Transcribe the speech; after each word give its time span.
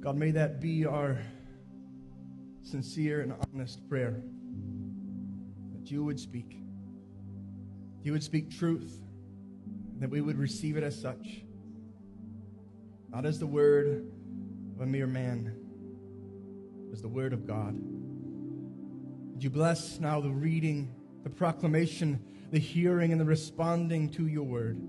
God, 0.00 0.16
may 0.16 0.30
that 0.30 0.62
be 0.62 0.86
our 0.86 1.18
sincere 2.62 3.20
and 3.20 3.34
honest 3.52 3.86
prayer 3.86 4.22
that 5.74 5.90
you 5.90 6.02
would 6.02 6.18
speak. 6.18 6.56
You 8.02 8.12
would 8.12 8.22
speak 8.22 8.50
truth, 8.50 8.98
that 9.98 10.08
we 10.08 10.22
would 10.22 10.38
receive 10.38 10.78
it 10.78 10.82
as 10.82 10.98
such, 10.98 11.42
not 13.10 13.26
as 13.26 13.38
the 13.38 13.46
word 13.46 14.10
of 14.74 14.80
a 14.80 14.86
mere 14.86 15.06
man, 15.06 15.54
as 16.94 17.02
the 17.02 17.08
word 17.08 17.34
of 17.34 17.46
God. 17.46 17.74
Would 19.32 19.44
you 19.44 19.50
bless 19.50 20.00
now 20.00 20.18
the 20.22 20.30
reading, 20.30 20.94
the 21.24 21.30
proclamation, 21.30 22.24
the 22.50 22.58
hearing, 22.58 23.12
and 23.12 23.20
the 23.20 23.26
responding 23.26 24.08
to 24.12 24.26
your 24.26 24.44
word? 24.44 24.80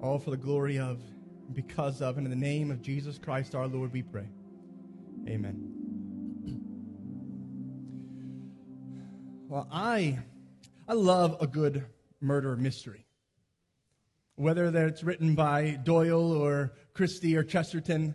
All 0.00 0.20
for 0.20 0.30
the 0.30 0.36
glory 0.36 0.78
of, 0.78 1.00
because 1.52 2.00
of, 2.00 2.16
and 2.16 2.26
in 2.26 2.30
the 2.30 2.36
name 2.36 2.70
of 2.70 2.82
Jesus 2.82 3.18
Christ 3.18 3.54
our 3.54 3.66
Lord, 3.66 3.92
we 3.92 4.02
pray. 4.02 4.26
Amen. 5.28 5.74
Well, 9.48 9.68
I, 9.70 10.18
I 10.88 10.94
love 10.94 11.36
a 11.40 11.46
good 11.46 11.84
murder 12.20 12.56
mystery. 12.56 13.06
Whether 14.36 14.70
that's 14.70 15.04
written 15.04 15.34
by 15.34 15.78
Doyle 15.84 16.32
or 16.32 16.72
Christie 16.92 17.36
or 17.36 17.44
Chesterton, 17.44 18.14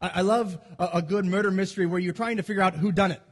I, 0.00 0.10
I 0.16 0.20
love 0.20 0.58
a, 0.78 0.88
a, 0.94 1.02
good 1.02 1.24
murder 1.24 1.50
mystery 1.50 1.86
where 1.86 1.98
you're 1.98 2.12
trying 2.12 2.36
to 2.36 2.42
figure 2.42 2.62
out 2.62 2.74
who 2.74 2.92
done 2.92 3.12
it. 3.12 3.22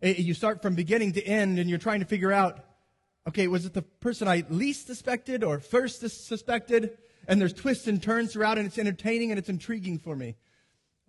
it. 0.00 0.18
You 0.18 0.32
start 0.32 0.62
from 0.62 0.74
beginning 0.74 1.12
to 1.12 1.22
end, 1.22 1.58
and 1.58 1.68
you're 1.68 1.78
trying 1.78 2.00
to 2.00 2.06
figure 2.06 2.32
out, 2.32 2.64
okay, 3.28 3.46
was 3.46 3.66
it 3.66 3.74
the 3.74 3.82
person 3.82 4.26
I 4.26 4.44
least 4.48 4.86
suspected 4.86 5.44
or 5.44 5.60
first 5.60 6.00
suspected? 6.00 6.96
And 7.28 7.40
there's 7.40 7.52
twists 7.52 7.86
and 7.86 8.02
turns 8.02 8.32
throughout, 8.32 8.58
and 8.58 8.66
it's 8.66 8.78
entertaining 8.78 9.30
and 9.30 9.38
it's 9.38 9.48
intriguing 9.48 9.98
for 9.98 10.14
me. 10.14 10.36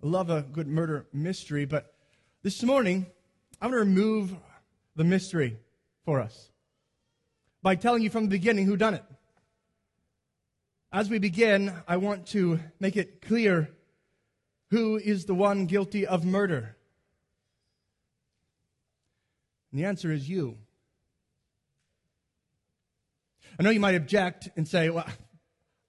I 0.04 0.08
love 0.08 0.30
a 0.30 0.42
good 0.42 0.68
murder 0.68 1.08
mystery, 1.14 1.66
but 1.66 1.94
this 2.44 2.64
morning, 2.64 3.08
I'm 3.62 3.72
going 3.72 3.84
to 3.84 3.90
remove 3.90 4.36
the 4.96 5.04
mystery 5.04 5.58
for 6.06 6.20
us 6.20 6.52
by 7.62 7.76
telling 7.76 8.02
you 8.02 8.10
from 8.10 8.24
the 8.24 8.30
beginning 8.30 8.66
who 8.66 8.78
done 8.78 8.94
it. 8.94 9.04
As 10.92 11.10
we 11.10 11.20
begin, 11.20 11.74
I 11.88 11.98
want 11.98 12.28
to 12.28 12.60
make 12.80 12.96
it 12.96 13.22
clear 13.22 13.70
who 14.70 14.98
is 14.98 15.26
the 15.26 15.36
one 15.36 15.66
guilty 15.66 16.06
of 16.08 16.26
murder. 16.26 16.78
And 19.72 19.80
the 19.80 19.86
answer 19.86 20.12
is 20.12 20.30
you. 20.30 20.58
I 23.60 23.64
know 23.64 23.70
you 23.70 23.80
might 23.80 23.96
object 23.96 24.50
and 24.56 24.68
say, 24.68 24.90
well, 24.90 25.08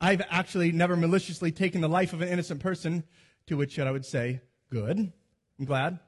I've 0.01 0.23
actually 0.31 0.73
never 0.73 0.97
maliciously 0.97 1.51
taken 1.51 1.81
the 1.81 1.89
life 1.89 2.13
of 2.13 2.23
an 2.23 2.29
innocent 2.29 2.61
person, 2.61 3.05
to 3.47 3.57
which 3.57 3.79
I 3.79 3.91
would 3.91 4.07
say, 4.07 4.41
good, 4.71 5.13
I'm 5.59 5.65
glad. 5.65 5.99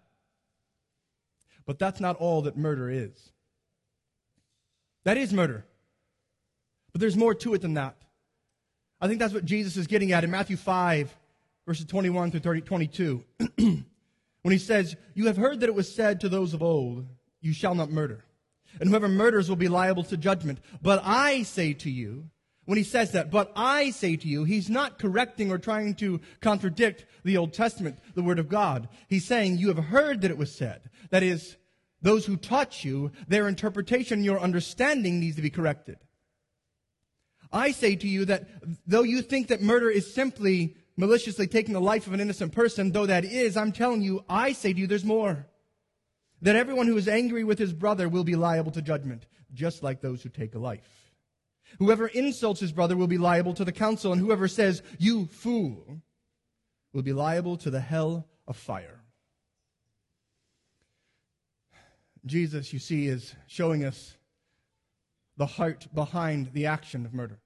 But 1.67 1.79
that's 1.79 2.01
not 2.01 2.17
all 2.17 2.43
that 2.43 2.57
murder 2.57 2.91
is. 2.91 3.33
That 5.05 5.17
is 5.17 5.33
murder. 5.33 5.65
But 6.93 7.01
there's 7.01 7.17
more 7.17 7.35
to 7.35 7.55
it 7.55 7.63
than 7.63 7.75
that. 7.75 7.97
I 9.01 9.09
think 9.09 9.19
that's 9.19 9.35
what 9.35 9.45
Jesus 9.45 9.77
is 9.77 9.87
getting 9.87 10.13
at 10.13 10.25
in 10.25 10.31
Matthew 10.31 10.57
5, 10.57 11.15
verses 11.67 11.87
21 11.87 12.31
through 12.31 12.41
30, 12.41 12.61
22. 12.61 13.25
when 13.57 13.85
he 14.45 14.59
says, 14.59 14.97
You 15.15 15.27
have 15.27 15.37
heard 15.37 15.61
that 15.61 15.69
it 15.69 15.75
was 15.75 15.93
said 15.93 16.21
to 16.21 16.29
those 16.29 16.55
of 16.55 16.63
old, 16.63 17.07
You 17.41 17.53
shall 17.53 17.75
not 17.75 17.91
murder. 17.91 18.25
And 18.79 18.89
whoever 18.89 19.09
murders 19.09 19.49
will 19.49 19.57
be 19.57 19.69
liable 19.69 20.05
to 20.05 20.17
judgment. 20.17 20.61
But 20.83 21.03
I 21.05 21.43
say 21.43 21.73
to 21.75 21.91
you, 21.91 22.29
when 22.71 22.77
he 22.77 22.85
says 22.85 23.11
that, 23.11 23.33
but 23.33 23.51
I 23.57 23.91
say 23.91 24.15
to 24.15 24.29
you, 24.29 24.45
he's 24.45 24.71
not 24.71 25.01
correcting 25.01 25.51
or 25.51 25.59
trying 25.59 25.97
to 25.97 26.21
contradict 26.41 27.05
the 27.25 27.37
Old 27.37 27.53
Testament, 27.53 27.99
the 28.15 28.23
Word 28.23 28.39
of 28.39 28.49
God. 28.49 28.89
He's 29.09 29.25
saying, 29.25 29.59
You 29.59 29.75
have 29.75 29.87
heard 29.87 30.21
that 30.21 30.31
it 30.31 30.39
was 30.39 30.55
said. 30.55 30.89
That 31.11 31.25
is, 31.25 31.57
those 32.01 32.27
who 32.27 32.37
taught 32.37 32.85
you, 32.85 33.11
their 33.27 33.49
interpretation, 33.49 34.22
your 34.22 34.39
understanding 34.39 35.19
needs 35.19 35.34
to 35.34 35.43
be 35.43 35.50
corrected. 35.50 35.97
I 37.53 37.72
say 37.72 37.97
to 37.97 38.06
you 38.06 38.25
that 38.27 38.47
though 38.87 39.03
you 39.03 39.21
think 39.21 39.49
that 39.49 39.61
murder 39.61 39.91
is 39.91 40.15
simply 40.15 40.77
maliciously 40.97 41.49
taking 41.49 41.75
the 41.75 41.81
life 41.81 42.06
of 42.06 42.12
an 42.12 42.21
innocent 42.21 42.53
person, 42.53 42.93
though 42.93 43.06
that 43.06 43.25
is, 43.25 43.56
I'm 43.56 43.73
telling 43.73 44.00
you, 44.00 44.25
I 44.28 44.53
say 44.53 44.73
to 44.73 44.78
you, 44.78 44.87
there's 44.87 45.05
more. 45.05 45.49
That 46.41 46.55
everyone 46.55 46.87
who 46.87 46.97
is 46.97 47.09
angry 47.09 47.43
with 47.43 47.59
his 47.59 47.73
brother 47.73 48.09
will 48.09 48.23
be 48.23 48.37
liable 48.37 48.71
to 48.71 48.81
judgment, 48.81 49.27
just 49.53 49.83
like 49.83 50.00
those 50.00 50.23
who 50.23 50.28
take 50.28 50.55
a 50.55 50.61
life. 50.61 51.00
Whoever 51.78 52.06
insults 52.08 52.60
his 52.60 52.72
brother 52.72 52.97
will 52.97 53.06
be 53.06 53.19
liable 53.19 53.54
to 53.54 53.64
the 53.64 53.72
council, 53.72 54.12
and 54.12 54.20
whoever 54.20 54.48
says, 54.48 54.82
you 54.98 55.26
fool, 55.26 56.03
will 56.92 57.03
be 57.03 57.12
liable 57.12 57.56
to 57.58 57.70
the 57.70 57.81
hell 57.81 58.26
of 58.47 58.56
fire. 58.56 59.00
Jesus, 62.26 62.72
you 62.72 62.78
see, 62.78 63.06
is 63.06 63.34
showing 63.47 63.84
us 63.84 64.16
the 65.36 65.47
heart 65.47 65.86
behind 65.94 66.53
the 66.53 66.66
action 66.66 67.06
of 67.06 67.14
murder. 67.14 67.38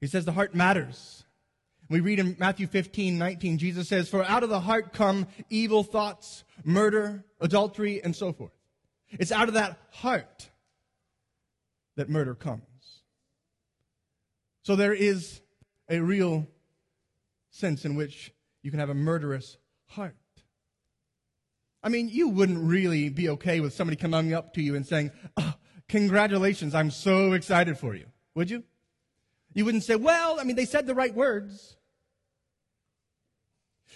He 0.00 0.06
says 0.06 0.24
the 0.24 0.32
heart 0.32 0.54
matters. 0.54 1.24
We 1.88 2.00
read 2.00 2.18
in 2.18 2.36
Matthew 2.38 2.66
15, 2.66 3.18
19, 3.18 3.58
Jesus 3.58 3.88
says, 3.88 4.08
For 4.08 4.24
out 4.24 4.42
of 4.42 4.48
the 4.48 4.60
heart 4.60 4.92
come 4.92 5.26
evil 5.50 5.82
thoughts, 5.82 6.44
murder, 6.64 7.24
adultery, 7.40 8.02
and 8.02 8.14
so 8.14 8.32
forth. 8.32 8.52
It's 9.10 9.32
out 9.32 9.48
of 9.48 9.54
that 9.54 9.78
heart 9.90 10.50
that 11.96 12.08
murder 12.08 12.34
comes. 12.34 12.62
So 14.62 14.76
there 14.76 14.94
is 14.94 15.40
a 15.88 16.00
real 16.00 16.46
sense 17.50 17.84
in 17.84 17.94
which 17.94 18.32
you 18.62 18.70
can 18.70 18.80
have 18.80 18.90
a 18.90 18.94
murderous 18.94 19.56
heart. 19.86 20.16
I 21.82 21.88
mean, 21.88 22.08
you 22.08 22.28
wouldn't 22.28 22.58
really 22.58 23.08
be 23.08 23.28
okay 23.30 23.60
with 23.60 23.72
somebody 23.72 23.96
coming 23.96 24.34
up 24.34 24.54
to 24.54 24.62
you 24.62 24.74
and 24.74 24.84
saying, 24.84 25.12
oh, 25.36 25.54
Congratulations, 25.88 26.74
I'm 26.74 26.90
so 26.90 27.32
excited 27.32 27.78
for 27.78 27.94
you. 27.94 28.06
Would 28.34 28.50
you? 28.50 28.64
You 29.54 29.64
wouldn't 29.64 29.84
say, 29.84 29.96
Well, 29.96 30.40
I 30.40 30.44
mean, 30.44 30.56
they 30.56 30.64
said 30.64 30.86
the 30.86 30.94
right 30.94 31.14
words. 31.14 31.76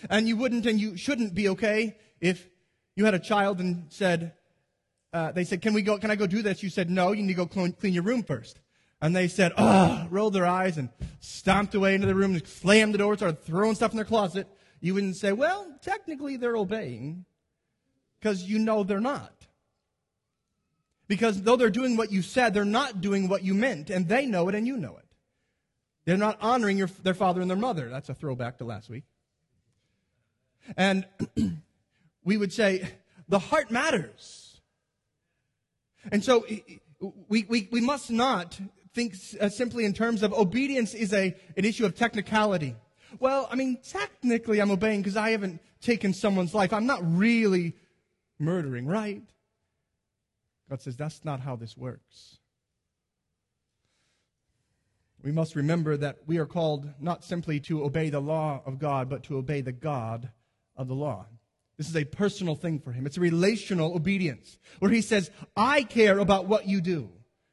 And 0.08 0.28
you 0.28 0.36
wouldn't 0.36 0.66
and 0.66 0.80
you 0.80 0.96
shouldn't 0.96 1.34
be 1.34 1.48
okay 1.50 1.98
if 2.20 2.48
you 2.96 3.04
had 3.04 3.14
a 3.14 3.18
child 3.18 3.60
and 3.60 3.86
said, 3.88 4.34
uh, 5.12 5.32
they 5.32 5.44
said, 5.44 5.62
Can 5.62 5.74
we 5.74 5.82
go, 5.82 5.98
can 5.98 6.10
I 6.10 6.16
go 6.16 6.26
do 6.26 6.42
this? 6.42 6.62
You 6.62 6.70
said, 6.70 6.90
No, 6.90 7.12
you 7.12 7.22
need 7.22 7.28
to 7.28 7.34
go 7.34 7.46
clean, 7.46 7.72
clean 7.72 7.94
your 7.94 8.02
room 8.02 8.22
first. 8.22 8.60
And 9.00 9.16
they 9.16 9.28
said, 9.28 9.52
Oh, 9.56 10.06
rolled 10.10 10.34
their 10.34 10.46
eyes 10.46 10.78
and 10.78 10.88
stomped 11.20 11.74
away 11.74 11.94
into 11.94 12.06
the 12.06 12.14
room, 12.14 12.34
and 12.34 12.46
slammed 12.46 12.94
the 12.94 12.98
door, 12.98 13.16
started 13.16 13.42
throwing 13.42 13.74
stuff 13.74 13.92
in 13.92 13.96
their 13.96 14.04
closet. 14.04 14.46
You 14.80 14.94
wouldn't 14.94 15.16
say, 15.16 15.32
Well, 15.32 15.66
technically 15.82 16.36
they're 16.36 16.56
obeying 16.56 17.24
because 18.18 18.44
you 18.44 18.58
know 18.58 18.82
they're 18.82 19.00
not. 19.00 19.32
Because 21.08 21.42
though 21.42 21.56
they're 21.56 21.70
doing 21.70 21.96
what 21.96 22.12
you 22.12 22.22
said, 22.22 22.54
they're 22.54 22.64
not 22.64 23.00
doing 23.00 23.28
what 23.28 23.42
you 23.42 23.52
meant, 23.52 23.90
and 23.90 24.08
they 24.08 24.26
know 24.26 24.48
it 24.48 24.54
and 24.54 24.66
you 24.66 24.76
know 24.76 24.96
it. 24.96 25.06
They're 26.04 26.16
not 26.16 26.38
honoring 26.40 26.78
your, 26.78 26.88
their 27.02 27.14
father 27.14 27.40
and 27.40 27.50
their 27.50 27.56
mother. 27.56 27.88
That's 27.88 28.08
a 28.08 28.14
throwback 28.14 28.58
to 28.58 28.64
last 28.64 28.88
week. 28.88 29.04
And 30.76 31.04
we 32.24 32.36
would 32.36 32.52
say, 32.52 32.88
the 33.28 33.38
heart 33.38 33.70
matters. 33.70 34.49
And 36.10 36.24
so 36.24 36.44
we, 37.28 37.44
we, 37.48 37.68
we 37.70 37.80
must 37.80 38.10
not 38.10 38.58
think 38.94 39.14
uh, 39.40 39.48
simply 39.48 39.84
in 39.84 39.92
terms 39.92 40.22
of 40.22 40.32
obedience 40.32 40.94
is 40.94 41.12
a, 41.12 41.34
an 41.56 41.64
issue 41.64 41.84
of 41.84 41.94
technicality. 41.94 42.76
Well, 43.18 43.48
I 43.50 43.56
mean, 43.56 43.78
technically 43.88 44.60
I'm 44.60 44.70
obeying 44.70 45.00
because 45.00 45.16
I 45.16 45.30
haven't 45.30 45.60
taken 45.80 46.12
someone's 46.12 46.54
life. 46.54 46.72
I'm 46.72 46.86
not 46.86 47.00
really 47.02 47.74
murdering, 48.38 48.86
right? 48.86 49.22
God 50.68 50.80
says 50.82 50.96
that's 50.96 51.24
not 51.24 51.40
how 51.40 51.56
this 51.56 51.76
works. 51.76 52.38
We 55.22 55.32
must 55.32 55.54
remember 55.54 55.96
that 55.98 56.18
we 56.26 56.38
are 56.38 56.46
called 56.46 56.88
not 56.98 57.24
simply 57.24 57.60
to 57.60 57.84
obey 57.84 58.08
the 58.08 58.20
law 58.20 58.62
of 58.64 58.78
God, 58.78 59.10
but 59.10 59.22
to 59.24 59.36
obey 59.36 59.60
the 59.60 59.72
God 59.72 60.30
of 60.76 60.88
the 60.88 60.94
law. 60.94 61.26
This 61.80 61.88
is 61.88 61.96
a 61.96 62.04
personal 62.04 62.56
thing 62.56 62.78
for 62.78 62.92
him. 62.92 63.06
It's 63.06 63.16
a 63.16 63.22
relational 63.22 63.94
obedience 63.96 64.58
where 64.80 64.90
he 64.90 65.00
says, 65.00 65.30
I 65.56 65.82
care 65.82 66.18
about 66.18 66.44
what 66.44 66.68
you 66.68 66.82
do 66.82 67.08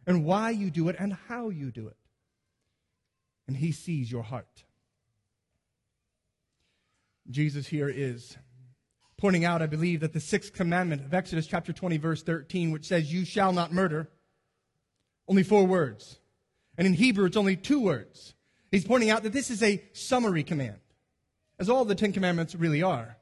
and 0.06 0.26
why 0.26 0.50
you 0.50 0.70
do 0.70 0.90
it 0.90 0.98
and 1.00 1.14
how 1.30 1.48
you 1.48 1.72
do 1.72 1.88
it. 1.88 1.96
And 3.48 3.56
he 3.56 3.72
sees 3.72 4.12
your 4.12 4.24
heart. 4.24 4.66
Jesus 7.30 7.68
here 7.68 7.88
is 7.88 8.38
pointing 9.16 9.46
out, 9.46 9.62
I 9.62 9.66
believe, 9.66 10.02
that 10.02 10.12
the 10.12 10.20
sixth 10.20 10.52
commandment 10.52 11.06
of 11.06 11.14
Exodus 11.14 11.48
chapter 11.48 11.72
20, 11.72 11.96
verse 11.96 12.22
13, 12.22 12.72
which 12.72 12.86
says, 12.86 13.14
You 13.14 13.24
shall 13.24 13.54
not 13.54 13.72
murder, 13.72 14.10
only 15.30 15.44
four 15.44 15.64
words. 15.64 16.20
And 16.78 16.86
in 16.86 16.96
Hebrew, 16.96 17.28
it's 17.28 17.38
only 17.38 17.56
two 17.56 17.80
words. 17.80 18.36
He's 18.72 18.84
pointing 18.84 19.10
out 19.10 19.24
that 19.24 19.32
this 19.32 19.50
is 19.50 19.64
a 19.64 19.82
summary 19.94 20.44
command, 20.44 20.82
as 21.60 21.70
all 21.70 21.86
the 21.86 21.96
Ten 21.96 22.12
Commandments 22.12 22.56
really 22.56 22.84
are. 22.84 23.16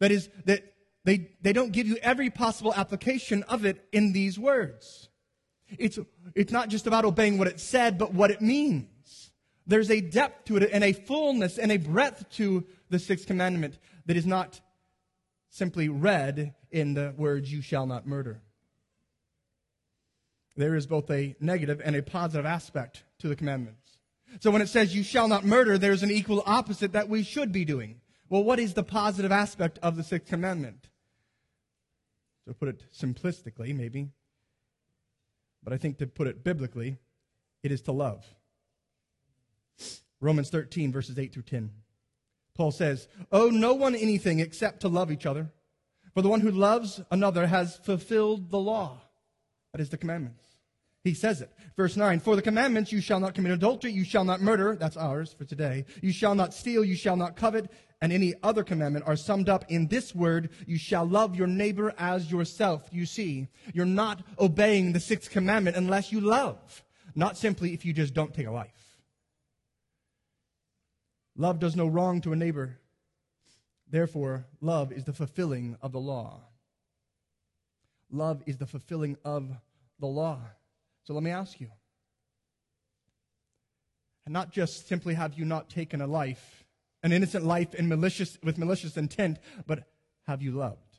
That 0.00 0.10
is, 0.10 0.28
that 0.46 0.62
they, 1.04 1.30
they 1.40 1.52
don't 1.52 1.72
give 1.72 1.86
you 1.86 1.96
every 2.02 2.30
possible 2.30 2.74
application 2.74 3.42
of 3.44 3.64
it 3.64 3.86
in 3.92 4.12
these 4.12 4.38
words. 4.38 5.08
It's, 5.78 5.98
it's 6.34 6.52
not 6.52 6.68
just 6.68 6.86
about 6.86 7.04
obeying 7.04 7.38
what 7.38 7.46
it 7.46 7.60
said, 7.60 7.96
but 7.96 8.12
what 8.12 8.30
it 8.30 8.40
means. 8.40 9.30
There's 9.66 9.90
a 9.90 10.00
depth 10.00 10.46
to 10.46 10.56
it 10.56 10.70
and 10.72 10.82
a 10.82 10.92
fullness 10.92 11.58
and 11.58 11.70
a 11.70 11.76
breadth 11.76 12.28
to 12.30 12.64
the 12.88 12.98
sixth 12.98 13.26
commandment 13.26 13.78
that 14.06 14.16
is 14.16 14.26
not 14.26 14.60
simply 15.50 15.88
read 15.88 16.54
in 16.70 16.94
the 16.94 17.14
words, 17.16 17.52
you 17.52 17.62
shall 17.62 17.86
not 17.86 18.06
murder. 18.06 18.40
There 20.56 20.74
is 20.74 20.86
both 20.86 21.10
a 21.10 21.36
negative 21.40 21.80
and 21.84 21.94
a 21.94 22.02
positive 22.02 22.46
aspect 22.46 23.04
to 23.18 23.28
the 23.28 23.36
commandments. 23.36 23.98
So 24.40 24.50
when 24.50 24.62
it 24.62 24.68
says 24.68 24.94
you 24.94 25.02
shall 25.02 25.28
not 25.28 25.44
murder, 25.44 25.78
there's 25.78 26.02
an 26.02 26.10
equal 26.10 26.42
opposite 26.46 26.92
that 26.92 27.08
we 27.08 27.22
should 27.22 27.52
be 27.52 27.64
doing. 27.64 27.99
Well, 28.30 28.44
what 28.44 28.60
is 28.60 28.74
the 28.74 28.84
positive 28.84 29.32
aspect 29.32 29.78
of 29.82 29.96
the 29.96 30.04
sixth 30.04 30.30
commandment? 30.30 30.88
To 32.48 32.54
put 32.54 32.68
it 32.68 32.84
simplistically, 32.92 33.76
maybe, 33.76 34.08
but 35.62 35.72
I 35.72 35.76
think 35.76 35.98
to 35.98 36.06
put 36.06 36.26
it 36.26 36.42
biblically, 36.42 36.96
it 37.62 37.70
is 37.70 37.82
to 37.82 37.92
love. 37.92 38.24
Romans 40.20 40.48
13, 40.48 40.92
verses 40.92 41.18
8 41.18 41.32
through 41.32 41.42
10. 41.42 41.70
Paul 42.54 42.70
says, 42.70 43.08
Owe 43.32 43.50
no 43.50 43.74
one 43.74 43.94
anything 43.94 44.40
except 44.40 44.80
to 44.80 44.88
love 44.88 45.10
each 45.10 45.26
other. 45.26 45.50
For 46.14 46.22
the 46.22 46.28
one 46.28 46.40
who 46.40 46.50
loves 46.50 47.00
another 47.10 47.46
has 47.46 47.76
fulfilled 47.76 48.50
the 48.50 48.58
law. 48.58 48.98
That 49.72 49.80
is 49.80 49.90
the 49.90 49.96
commandments. 49.96 50.44
He 51.02 51.14
says 51.14 51.40
it. 51.40 51.50
Verse 51.76 51.96
9, 51.96 52.20
For 52.20 52.36
the 52.36 52.42
commandments, 52.42 52.92
you 52.92 53.00
shall 53.00 53.20
not 53.20 53.34
commit 53.34 53.52
adultery, 53.52 53.90
you 53.90 54.04
shall 54.04 54.24
not 54.24 54.42
murder, 54.42 54.76
that's 54.76 54.98
ours 54.98 55.32
for 55.32 55.44
today. 55.44 55.86
You 56.02 56.12
shall 56.12 56.34
not 56.34 56.52
steal, 56.52 56.84
you 56.84 56.94
shall 56.94 57.16
not 57.16 57.36
covet, 57.36 57.70
and 58.02 58.12
any 58.12 58.34
other 58.42 58.62
commandment 58.62 59.06
are 59.06 59.16
summed 59.16 59.48
up 59.48 59.64
in 59.68 59.88
this 59.88 60.14
word, 60.14 60.50
you 60.66 60.78
shall 60.78 61.06
love 61.06 61.36
your 61.36 61.46
neighbor 61.46 61.94
as 61.98 62.30
yourself. 62.30 62.88
You 62.92 63.06
see, 63.06 63.48
you're 63.72 63.86
not 63.86 64.22
obeying 64.38 64.92
the 64.92 65.00
sixth 65.00 65.30
commandment 65.30 65.76
unless 65.76 66.12
you 66.12 66.20
love, 66.20 66.84
not 67.14 67.38
simply 67.38 67.72
if 67.72 67.84
you 67.84 67.92
just 67.92 68.12
don't 68.12 68.34
take 68.34 68.46
a 68.46 68.50
life. 68.50 68.98
Love 71.36 71.58
does 71.58 71.76
no 71.76 71.86
wrong 71.86 72.20
to 72.20 72.32
a 72.32 72.36
neighbor. 72.36 72.78
Therefore, 73.88 74.46
love 74.60 74.92
is 74.92 75.04
the 75.04 75.12
fulfilling 75.12 75.76
of 75.80 75.92
the 75.92 76.00
law. 76.00 76.42
Love 78.10 78.42
is 78.46 78.58
the 78.58 78.66
fulfilling 78.66 79.16
of 79.24 79.50
the 79.98 80.06
law. 80.06 80.40
So 81.04 81.14
let 81.14 81.22
me 81.22 81.30
ask 81.30 81.60
you. 81.60 81.68
And 84.26 84.32
not 84.32 84.52
just 84.52 84.86
simply 84.86 85.14
have 85.14 85.34
you 85.34 85.44
not 85.44 85.70
taken 85.70 86.00
a 86.00 86.06
life, 86.06 86.64
an 87.02 87.12
innocent 87.12 87.44
life 87.44 87.74
in 87.74 87.88
malicious, 87.88 88.38
with 88.42 88.58
malicious 88.58 88.96
intent, 88.96 89.38
but 89.66 89.84
have 90.26 90.42
you 90.42 90.52
loved? 90.52 90.98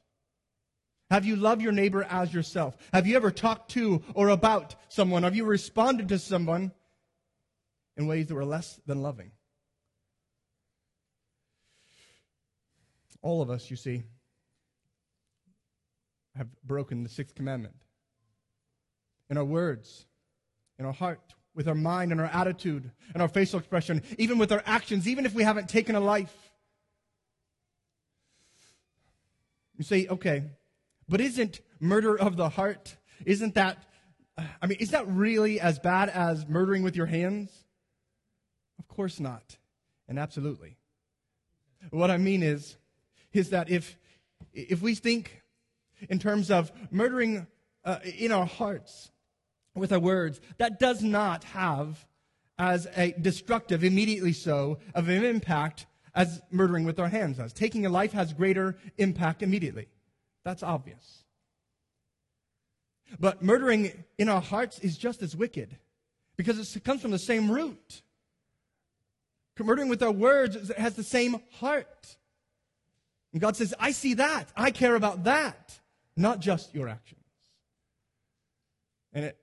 Have 1.12 1.26
you 1.26 1.36
loved 1.36 1.62
your 1.62 1.72
neighbor 1.72 2.04
as 2.10 2.34
yourself? 2.34 2.78
Have 2.94 3.06
you 3.06 3.16
ever 3.16 3.32
talked 3.32 3.72
to 3.72 4.02
or 4.14 4.30
about 4.30 4.76
someone? 4.88 5.24
Have 5.24 5.36
you 5.36 5.46
responded 5.46 6.10
to 6.10 6.18
someone 6.18 6.72
in 7.98 8.08
ways 8.08 8.28
that 8.28 8.36
were 8.36 8.46
less 8.46 8.80
than 8.86 9.02
loving? 9.02 9.32
All 13.22 13.42
of 13.42 13.50
us, 13.50 13.70
you 13.70 13.76
see, 13.76 14.04
have 16.36 16.48
broken 16.64 17.04
the 17.04 17.10
sixth 17.10 17.36
commandment. 17.36 17.76
In 19.32 19.38
our 19.38 19.46
words, 19.46 20.06
in 20.78 20.86
our 20.86 20.92
heart, 20.92 21.34
with 21.56 21.70
our 21.70 21.76
mind 21.76 22.12
and 22.12 22.20
our 22.20 22.28
attitude 22.28 22.92
and 23.14 23.22
our 23.22 23.30
facial 23.30 23.60
expression, 23.60 24.04
even 24.18 24.38
with 24.38 24.52
our 24.52 24.62
actions, 24.66 25.08
even 25.08 25.26
if 25.26 25.34
we 25.34 25.44
haven't 25.44 25.70
taken 25.70 25.96
a 25.96 26.02
life. 26.02 26.36
You 29.78 29.86
say, 29.86 30.06
okay, 30.08 30.44
but 31.08 31.22
isn't 31.22 31.62
murder 31.80 32.20
of 32.20 32.36
the 32.36 32.50
heart, 32.50 32.98
isn't 33.26 33.56
that, 33.56 33.82
I 34.62 34.68
mean, 34.68 34.78
is 34.82 34.92
that 34.92 35.08
really 35.08 35.62
as 35.62 35.80
bad 35.80 36.10
as 36.10 36.46
murdering 36.48 36.84
with 36.84 36.98
your 36.98 37.06
hands? 37.06 37.52
Of 38.80 38.90
course 38.90 39.18
not. 39.18 39.58
And 40.10 40.20
absolutely. 40.20 40.76
What 41.90 42.12
I 42.12 42.18
mean 42.18 42.44
is, 42.44 42.76
is 43.32 43.52
that 43.52 43.70
if, 43.70 43.98
if 44.54 44.82
we 44.82 44.94
think 44.94 45.42
in 46.10 46.20
terms 46.20 46.52
of 46.52 46.70
murdering 46.92 47.48
uh, 47.86 48.00
in 48.04 48.34
our 48.34 48.46
hearts 48.46 49.11
with 49.76 49.92
our 49.92 50.00
words, 50.00 50.42
that 50.58 50.80
does 50.80 51.02
not 51.02 51.44
have 51.46 52.06
as 52.58 52.88
a 52.96 53.14
destructive, 53.14 53.84
immediately 53.84 54.34
so, 54.34 54.80
of 54.94 55.10
an 55.10 55.24
impact 55.24 55.86
as 56.14 56.42
murdering 56.52 56.84
with 56.84 57.00
our 57.00 57.08
hands 57.08 57.38
does. 57.38 57.54
Taking 57.54 57.86
a 57.86 57.90
life 57.90 58.12
has 58.12 58.34
greater 58.34 58.78
impact 58.98 59.42
immediately. 59.42 59.88
That's 60.44 60.62
obvious. 60.62 61.24
But 63.20 63.42
murdering 63.44 64.04
in 64.18 64.30
our 64.30 64.42
hearts 64.42 64.80
is 64.80 64.98
just 64.98 65.22
as 65.22 65.36
wicked 65.36 65.78
because 66.38 66.76
it 66.76 66.84
comes 66.84 67.02
from 67.02 67.12
the 67.12 67.20
same 67.20 67.50
root. 67.50 68.02
Murdering 69.60 69.90
with 69.90 70.02
our 70.02 70.12
words 70.12 70.72
has 70.76 70.96
the 70.96 71.04
same 71.04 71.38
heart. 71.60 72.18
And 73.32 73.42
God 73.42 73.56
says, 73.56 73.76
I 73.80 73.92
see 73.92 74.16
that. 74.16 74.46
I 74.56 74.72
care 74.72 74.96
about 74.96 75.26
that, 75.26 75.80
not 76.18 76.40
just 76.40 76.74
your 76.74 76.90
actions. 76.90 77.22
And 79.14 79.26
it, 79.26 79.38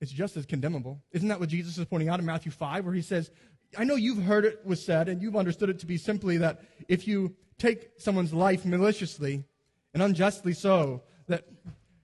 it's 0.00 0.12
just 0.12 0.36
as 0.36 0.46
condemnable. 0.46 1.02
Isn't 1.12 1.28
that 1.28 1.40
what 1.40 1.48
Jesus 1.48 1.76
is 1.78 1.84
pointing 1.84 2.08
out 2.08 2.20
in 2.20 2.26
Matthew 2.26 2.52
5, 2.52 2.84
where 2.84 2.94
he 2.94 3.02
says, 3.02 3.30
I 3.76 3.84
know 3.84 3.96
you've 3.96 4.22
heard 4.22 4.44
it 4.44 4.64
was 4.64 4.84
said, 4.84 5.08
and 5.08 5.20
you've 5.20 5.36
understood 5.36 5.68
it 5.68 5.80
to 5.80 5.86
be 5.86 5.96
simply 5.96 6.38
that 6.38 6.62
if 6.88 7.06
you 7.06 7.34
take 7.58 7.90
someone's 7.98 8.32
life 8.32 8.64
maliciously 8.64 9.44
and 9.92 10.02
unjustly 10.02 10.52
so, 10.52 11.02
that 11.26 11.44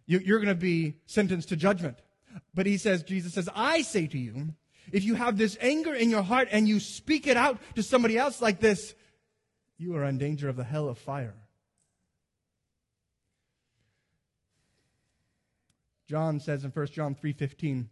you, 0.06 0.18
you're 0.18 0.40
going 0.40 0.48
to 0.48 0.54
be 0.54 0.96
sentenced 1.06 1.48
to 1.50 1.56
judgment. 1.56 1.96
But 2.52 2.66
he 2.66 2.76
says, 2.76 3.02
Jesus 3.02 3.34
says, 3.34 3.48
I 3.54 3.82
say 3.82 4.06
to 4.08 4.18
you, 4.18 4.54
if 4.92 5.04
you 5.04 5.14
have 5.14 5.38
this 5.38 5.56
anger 5.60 5.94
in 5.94 6.10
your 6.10 6.22
heart 6.22 6.48
and 6.50 6.68
you 6.68 6.80
speak 6.80 7.26
it 7.26 7.36
out 7.36 7.58
to 7.76 7.82
somebody 7.82 8.18
else 8.18 8.42
like 8.42 8.60
this, 8.60 8.94
you 9.78 9.96
are 9.96 10.04
in 10.04 10.18
danger 10.18 10.48
of 10.48 10.56
the 10.56 10.64
hell 10.64 10.88
of 10.88 10.98
fire. 10.98 11.34
John 16.06 16.40
says 16.40 16.64
in 16.64 16.70
1 16.70 16.86
John 16.88 17.14
3:15 17.14 17.88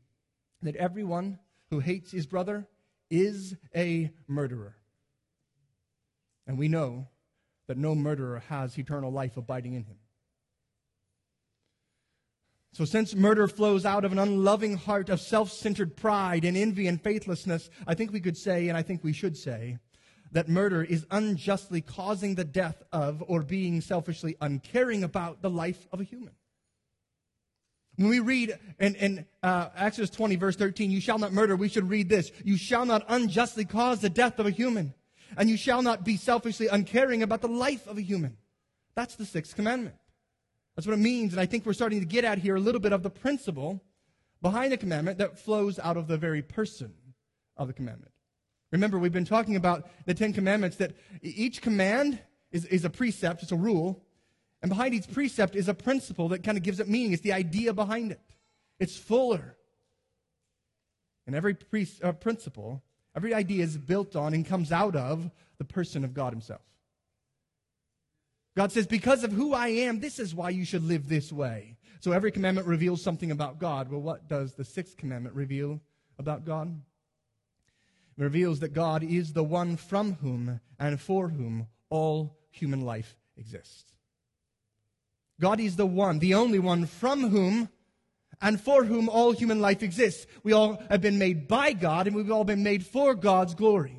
that 0.62 0.76
everyone 0.76 1.38
who 1.70 1.80
hates 1.80 2.10
his 2.10 2.26
brother 2.26 2.68
is 3.10 3.56
a 3.74 4.10
murderer. 4.26 4.76
And 6.46 6.58
we 6.58 6.68
know 6.68 7.08
that 7.66 7.78
no 7.78 7.94
murderer 7.94 8.40
has 8.48 8.78
eternal 8.78 9.10
life 9.10 9.36
abiding 9.36 9.74
in 9.74 9.84
him. 9.84 9.98
So, 12.74 12.86
since 12.86 13.14
murder 13.14 13.48
flows 13.48 13.84
out 13.84 14.04
of 14.04 14.12
an 14.12 14.18
unloving 14.18 14.76
heart 14.78 15.10
of 15.10 15.20
self 15.20 15.52
centered 15.52 15.94
pride 15.96 16.44
and 16.44 16.56
envy 16.56 16.86
and 16.86 17.00
faithlessness, 17.00 17.68
I 17.86 17.94
think 17.94 18.12
we 18.12 18.20
could 18.20 18.36
say, 18.36 18.68
and 18.68 18.78
I 18.78 18.82
think 18.82 19.04
we 19.04 19.12
should 19.12 19.36
say, 19.36 19.78
that 20.32 20.48
murder 20.48 20.82
is 20.82 21.06
unjustly 21.10 21.82
causing 21.82 22.34
the 22.34 22.44
death 22.44 22.82
of 22.90 23.22
or 23.26 23.42
being 23.42 23.82
selfishly 23.82 24.36
uncaring 24.40 25.04
about 25.04 25.42
the 25.42 25.50
life 25.50 25.86
of 25.92 26.00
a 26.00 26.04
human. 26.04 26.32
When 28.02 28.10
we 28.10 28.18
read 28.18 28.58
in, 28.80 28.96
in 28.96 29.26
uh, 29.44 29.68
Exodus 29.76 30.10
20, 30.10 30.34
verse 30.34 30.56
13, 30.56 30.90
you 30.90 31.00
shall 31.00 31.20
not 31.20 31.32
murder, 31.32 31.54
we 31.54 31.68
should 31.68 31.88
read 31.88 32.08
this. 32.08 32.32
You 32.42 32.56
shall 32.56 32.84
not 32.84 33.04
unjustly 33.06 33.64
cause 33.64 34.00
the 34.00 34.10
death 34.10 34.40
of 34.40 34.46
a 34.46 34.50
human, 34.50 34.92
and 35.36 35.48
you 35.48 35.56
shall 35.56 35.82
not 35.82 36.04
be 36.04 36.16
selfishly 36.16 36.66
uncaring 36.66 37.22
about 37.22 37.42
the 37.42 37.48
life 37.48 37.86
of 37.86 37.98
a 37.98 38.02
human. 38.02 38.36
That's 38.96 39.14
the 39.14 39.24
sixth 39.24 39.54
commandment. 39.54 39.94
That's 40.74 40.84
what 40.84 40.94
it 40.94 40.98
means, 40.98 41.32
and 41.32 41.40
I 41.40 41.46
think 41.46 41.64
we're 41.64 41.74
starting 41.74 42.00
to 42.00 42.06
get 42.06 42.24
at 42.24 42.38
here 42.38 42.56
a 42.56 42.60
little 42.60 42.80
bit 42.80 42.92
of 42.92 43.04
the 43.04 43.10
principle 43.10 43.80
behind 44.40 44.72
the 44.72 44.78
commandment 44.78 45.18
that 45.18 45.38
flows 45.38 45.78
out 45.78 45.96
of 45.96 46.08
the 46.08 46.18
very 46.18 46.42
person 46.42 46.92
of 47.56 47.68
the 47.68 47.72
commandment. 47.72 48.10
Remember, 48.72 48.98
we've 48.98 49.12
been 49.12 49.24
talking 49.24 49.54
about 49.54 49.88
the 50.06 50.14
Ten 50.14 50.32
Commandments 50.32 50.76
that 50.78 50.96
each 51.22 51.62
command 51.62 52.18
is, 52.50 52.64
is 52.64 52.84
a 52.84 52.90
precept, 52.90 53.44
it's 53.44 53.52
a 53.52 53.56
rule, 53.56 54.02
and 54.62 54.69
behind 54.69 54.94
each 54.94 55.10
precept 55.10 55.56
is 55.56 55.69
a 55.69 55.74
principle 55.74 56.28
that 56.28 56.44
kind 56.44 56.56
of 56.56 56.62
gives 56.62 56.78
it 56.78 56.88
meaning. 56.88 57.12
It's 57.12 57.22
the 57.22 57.32
idea 57.32 57.72
behind 57.72 58.12
it, 58.12 58.20
it's 58.78 58.96
fuller. 58.96 59.56
And 61.26 61.36
every 61.36 61.54
pre- 61.54 61.88
uh, 62.02 62.12
principle, 62.12 62.82
every 63.16 63.34
idea 63.34 63.62
is 63.62 63.76
built 63.76 64.16
on 64.16 64.34
and 64.34 64.46
comes 64.46 64.72
out 64.72 64.96
of 64.96 65.31
the 65.58 65.64
person 65.64 66.04
of 66.04 66.14
God 66.14 66.32
Himself. 66.32 66.62
God 68.56 68.72
says, 68.72 68.86
Because 68.86 69.24
of 69.24 69.32
who 69.32 69.54
I 69.54 69.69
am, 69.69 70.00
this 70.00 70.19
is 70.19 70.34
why 70.34 70.50
you 70.50 70.64
should 70.64 70.84
live 70.84 71.08
this 71.08 71.32
way. 71.32 71.76
So 72.00 72.12
every 72.12 72.32
commandment 72.32 72.66
reveals 72.66 73.02
something 73.02 73.31
about 73.31 73.58
God. 73.58 73.90
Well, 73.90 74.02
what 74.02 74.28
does 74.28 74.54
the 74.54 74.64
sixth 74.64 74.96
commandment 74.96 75.36
reveal 75.36 75.81
about 76.19 76.44
God? 76.44 76.81
It 78.19 78.22
reveals 78.22 78.60
that 78.60 78.74
God 78.74 79.04
is 79.04 79.32
the 79.32 79.44
one 79.44 79.76
from 79.76 80.14
whom 80.14 80.60
and 80.78 81.00
for 81.00 81.28
whom 81.28 81.69
all 81.88 82.36
human 82.50 82.81
life 82.81 83.16
exists. 83.36 83.92
God 85.43 85.58
is 85.58 85.75
the 85.75 85.84
one, 85.84 86.20
the 86.20 86.34
only 86.34 86.61
one 86.61 86.87
from 86.87 87.29
whom 87.31 87.69
and 88.41 88.61
for 88.61 88.84
whom 88.84 89.08
all 89.08 89.32
human 89.32 89.61
life 89.61 89.82
exists. 89.82 90.25
We 90.44 90.53
all 90.53 90.81
have 90.89 91.01
been 91.01 91.19
made 91.19 91.49
by 91.49 91.72
God 91.72 92.06
and 92.06 92.15
we've 92.15 92.31
all 92.31 92.44
been 92.44 92.63
made 92.63 92.87
for 92.87 93.17
God's 93.17 93.56
glory. 93.56 93.99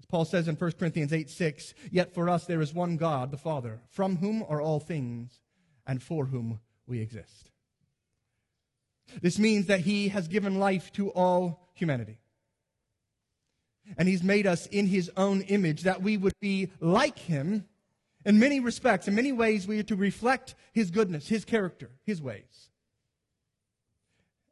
As 0.00 0.04
Paul 0.04 0.26
says 0.26 0.48
in 0.48 0.56
1 0.56 0.72
Corinthians 0.72 1.14
8 1.14 1.30
6, 1.30 1.72
yet 1.90 2.12
for 2.12 2.28
us 2.28 2.44
there 2.44 2.60
is 2.60 2.74
one 2.74 2.98
God, 2.98 3.30
the 3.30 3.38
Father, 3.38 3.80
from 3.88 4.16
whom 4.16 4.44
are 4.46 4.60
all 4.60 4.80
things 4.80 5.40
and 5.86 6.02
for 6.02 6.26
whom 6.26 6.60
we 6.86 7.00
exist. 7.00 7.50
This 9.22 9.38
means 9.38 9.64
that 9.68 9.80
he 9.80 10.08
has 10.08 10.28
given 10.28 10.58
life 10.58 10.92
to 10.92 11.08
all 11.08 11.70
humanity. 11.72 12.18
And 13.96 14.08
He's 14.08 14.22
made 14.22 14.46
us 14.46 14.66
in 14.66 14.86
His 14.86 15.10
own 15.16 15.42
image 15.42 15.82
that 15.82 16.02
we 16.02 16.16
would 16.16 16.38
be 16.40 16.70
like 16.80 17.18
Him 17.18 17.64
in 18.24 18.38
many 18.38 18.60
respects. 18.60 19.08
In 19.08 19.14
many 19.14 19.32
ways, 19.32 19.66
we 19.66 19.78
are 19.78 19.84
to 19.84 19.96
reflect 19.96 20.54
His 20.72 20.90
goodness, 20.90 21.28
His 21.28 21.44
character, 21.44 21.90
His 22.04 22.20
ways. 22.20 22.70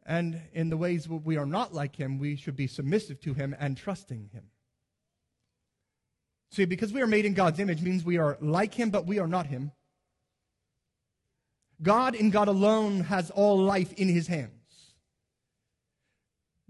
And 0.04 0.40
in 0.52 0.70
the 0.70 0.76
ways 0.76 1.08
we 1.08 1.36
are 1.36 1.46
not 1.46 1.72
like 1.74 1.96
Him, 1.96 2.18
we 2.18 2.36
should 2.36 2.56
be 2.56 2.66
submissive 2.66 3.20
to 3.20 3.34
Him 3.34 3.54
and 3.58 3.76
trusting 3.76 4.30
Him. 4.32 4.44
See, 6.50 6.64
because 6.64 6.92
we 6.92 7.00
are 7.00 7.06
made 7.06 7.26
in 7.26 7.34
God's 7.34 7.60
image 7.60 7.80
means 7.80 8.04
we 8.04 8.18
are 8.18 8.36
like 8.40 8.74
Him, 8.74 8.90
but 8.90 9.06
we 9.06 9.20
are 9.20 9.28
not 9.28 9.46
Him. 9.46 9.72
God 11.82 12.14
in 12.14 12.30
God 12.30 12.48
alone 12.48 13.00
has 13.04 13.30
all 13.30 13.58
life 13.58 13.92
in 13.94 14.08
His 14.08 14.26
hands. 14.26 14.50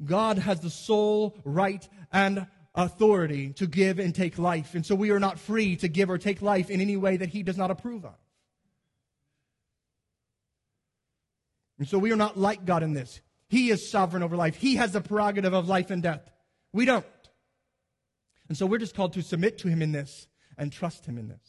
God 0.05 0.39
has 0.39 0.61
the 0.61 0.71
sole 0.71 1.37
right 1.45 1.87
and 2.13 2.47
authority 2.75 3.53
to 3.55 3.67
give 3.67 3.99
and 3.99 4.15
take 4.15 4.39
life. 4.39 4.75
And 4.75 4.85
so 4.87 4.95
we 4.95 5.11
are 5.11 5.21
not 5.21 5.39
free 5.39 5.77
to 5.77 5.89
give 5.89 6.11
or 6.11 6.19
take 6.19 6.41
life 6.43 6.71
in 6.71 6.81
any 6.81 6.97
way 6.97 7.17
that 7.17 7.31
He 7.31 7.43
does 7.43 7.57
not 7.57 7.71
approve 7.71 8.05
of. 8.05 8.17
And 11.79 11.89
so 11.89 11.99
we 11.99 12.13
are 12.13 12.17
not 12.17 12.39
like 12.39 12.65
God 12.65 12.83
in 12.83 12.93
this. 12.93 13.21
He 13.49 13.71
is 13.71 13.91
sovereign 13.91 14.23
over 14.23 14.37
life. 14.37 14.57
He 14.57 14.77
has 14.77 14.93
the 14.93 15.01
prerogative 15.01 15.55
of 15.55 15.69
life 15.69 15.91
and 15.91 16.03
death. 16.03 16.31
We 16.73 16.85
don't. 16.85 17.05
And 18.49 18.57
so 18.57 18.67
we're 18.67 18.79
just 18.79 18.95
called 18.95 19.15
to 19.15 19.23
submit 19.23 19.59
to 19.59 19.69
Him 19.69 19.81
in 19.83 19.91
this 19.93 20.29
and 20.59 20.73
trust 20.73 21.07
Him 21.07 21.19
in 21.19 21.29
this. 21.29 21.41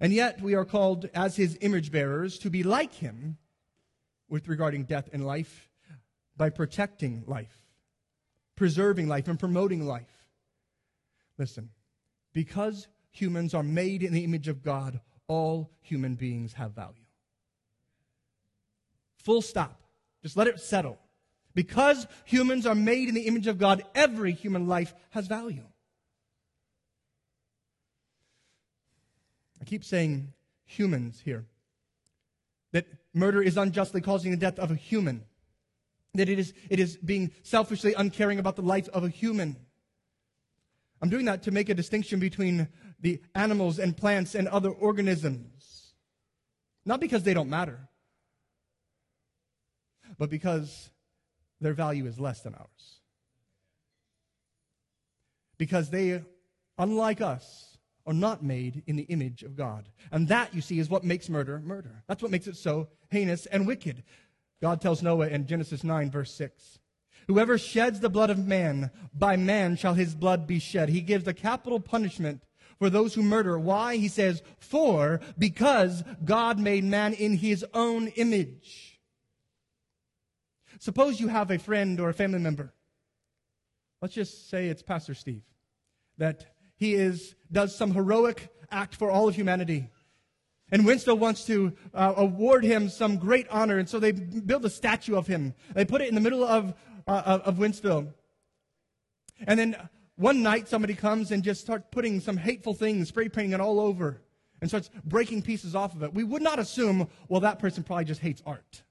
And 0.00 0.12
yet 0.12 0.42
we 0.42 0.54
are 0.54 0.64
called 0.64 1.08
as 1.14 1.34
His 1.34 1.56
image 1.60 1.90
bearers 1.90 2.38
to 2.40 2.50
be 2.50 2.62
like 2.62 2.92
Him 2.92 3.38
with 4.28 4.48
regarding 4.48 4.84
death 4.84 5.08
and 5.12 5.24
life 5.24 5.70
by 6.36 6.50
protecting 6.50 7.24
life, 7.26 7.63
preserving 8.56 9.08
life, 9.08 9.28
and 9.28 9.38
promoting 9.38 9.86
life. 9.86 10.26
Listen, 11.38 11.70
because 12.32 12.88
humans 13.10 13.54
are 13.54 13.62
made 13.62 14.02
in 14.02 14.12
the 14.12 14.24
image 14.24 14.48
of 14.48 14.62
God, 14.62 15.00
all 15.26 15.70
human 15.80 16.14
beings 16.14 16.52
have 16.54 16.72
value. 16.72 16.94
Full 19.16 19.42
stop. 19.42 19.80
Just 20.22 20.36
let 20.36 20.46
it 20.46 20.60
settle. 20.60 20.98
Because 21.54 22.06
humans 22.24 22.66
are 22.66 22.74
made 22.74 23.08
in 23.08 23.14
the 23.14 23.26
image 23.26 23.46
of 23.46 23.58
God, 23.58 23.84
every 23.94 24.32
human 24.32 24.66
life 24.66 24.94
has 25.10 25.26
value. 25.26 25.64
I 29.60 29.64
keep 29.64 29.84
saying 29.84 30.32
humans 30.66 31.22
here. 31.24 31.46
That 32.72 32.86
murder 33.14 33.40
is 33.40 33.56
unjustly 33.56 34.00
causing 34.00 34.30
the 34.30 34.36
death 34.36 34.58
of 34.58 34.70
a 34.70 34.74
human 34.74 35.24
that 36.14 36.28
it 36.28 36.38
is, 36.38 36.54
it 36.70 36.78
is 36.78 36.96
being 36.96 37.32
selfishly 37.42 37.94
uncaring 37.94 38.38
about 38.38 38.56
the 38.56 38.62
life 38.62 38.88
of 38.90 39.04
a 39.04 39.08
human. 39.08 39.56
I'm 41.02 41.08
doing 41.10 41.26
that 41.26 41.42
to 41.44 41.50
make 41.50 41.68
a 41.68 41.74
distinction 41.74 42.20
between 42.20 42.68
the 43.00 43.20
animals 43.34 43.78
and 43.78 43.96
plants 43.96 44.34
and 44.34 44.48
other 44.48 44.70
organisms. 44.70 45.92
Not 46.86 47.00
because 47.00 47.22
they 47.22 47.34
don't 47.34 47.50
matter, 47.50 47.88
but 50.18 50.30
because 50.30 50.90
their 51.60 51.74
value 51.74 52.06
is 52.06 52.20
less 52.20 52.40
than 52.40 52.54
ours. 52.54 53.00
Because 55.58 55.90
they, 55.90 56.22
unlike 56.78 57.20
us, 57.20 57.74
are 58.06 58.12
not 58.12 58.42
made 58.42 58.82
in 58.86 58.96
the 58.96 59.04
image 59.04 59.42
of 59.42 59.56
God. 59.56 59.88
And 60.12 60.28
that, 60.28 60.54
you 60.54 60.60
see, 60.60 60.78
is 60.78 60.90
what 60.90 61.04
makes 61.04 61.28
murder 61.28 61.60
murder. 61.60 62.02
That's 62.06 62.22
what 62.22 62.30
makes 62.30 62.46
it 62.46 62.56
so 62.56 62.88
heinous 63.10 63.46
and 63.46 63.66
wicked. 63.66 64.02
God 64.64 64.80
tells 64.80 65.02
Noah 65.02 65.28
in 65.28 65.46
Genesis 65.46 65.84
9, 65.84 66.10
verse 66.10 66.32
6. 66.32 66.78
Whoever 67.26 67.58
sheds 67.58 68.00
the 68.00 68.08
blood 68.08 68.30
of 68.30 68.46
man, 68.46 68.90
by 69.12 69.36
man 69.36 69.76
shall 69.76 69.92
his 69.92 70.14
blood 70.14 70.46
be 70.46 70.58
shed. 70.58 70.88
He 70.88 71.02
gives 71.02 71.24
the 71.24 71.34
capital 71.34 71.80
punishment 71.80 72.42
for 72.78 72.88
those 72.88 73.12
who 73.12 73.22
murder. 73.22 73.58
Why? 73.58 73.96
He 73.96 74.08
says, 74.08 74.42
for, 74.58 75.20
because 75.36 76.02
God 76.24 76.58
made 76.58 76.82
man 76.82 77.12
in 77.12 77.36
his 77.36 77.62
own 77.74 78.08
image. 78.16 78.98
Suppose 80.78 81.20
you 81.20 81.28
have 81.28 81.50
a 81.50 81.58
friend 81.58 82.00
or 82.00 82.08
a 82.08 82.14
family 82.14 82.38
member. 82.38 82.72
Let's 84.00 84.14
just 84.14 84.48
say 84.48 84.68
it's 84.68 84.82
Pastor 84.82 85.12
Steve. 85.12 85.44
That 86.16 86.54
he 86.76 86.94
is, 86.94 87.34
does 87.52 87.76
some 87.76 87.92
heroic 87.92 88.48
act 88.70 88.94
for 88.94 89.10
all 89.10 89.28
of 89.28 89.34
humanity. 89.34 89.90
And 90.74 90.82
Wentzville 90.84 91.20
wants 91.20 91.44
to 91.44 91.72
uh, 91.94 92.14
award 92.16 92.64
him 92.64 92.88
some 92.88 93.16
great 93.16 93.46
honor, 93.48 93.78
and 93.78 93.88
so 93.88 94.00
they 94.00 94.10
build 94.10 94.64
a 94.64 94.68
statue 94.68 95.14
of 95.14 95.28
him. 95.28 95.54
They 95.72 95.84
put 95.84 96.00
it 96.00 96.08
in 96.08 96.16
the 96.16 96.20
middle 96.20 96.42
of, 96.42 96.74
uh, 97.06 97.38
of 97.44 97.58
Wentzville. 97.58 98.12
And 99.46 99.56
then 99.56 99.76
one 100.16 100.42
night, 100.42 100.66
somebody 100.66 100.94
comes 100.94 101.30
and 101.30 101.44
just 101.44 101.60
starts 101.60 101.86
putting 101.92 102.18
some 102.18 102.36
hateful 102.36 102.74
things, 102.74 103.06
spray 103.06 103.28
painting 103.28 103.52
it 103.52 103.60
all 103.60 103.78
over, 103.78 104.20
and 104.60 104.68
starts 104.68 104.90
breaking 105.04 105.42
pieces 105.42 105.76
off 105.76 105.94
of 105.94 106.02
it. 106.02 106.12
We 106.12 106.24
would 106.24 106.42
not 106.42 106.58
assume, 106.58 107.06
well, 107.28 107.42
that 107.42 107.60
person 107.60 107.84
probably 107.84 108.06
just 108.06 108.20
hates 108.20 108.42
art. 108.44 108.82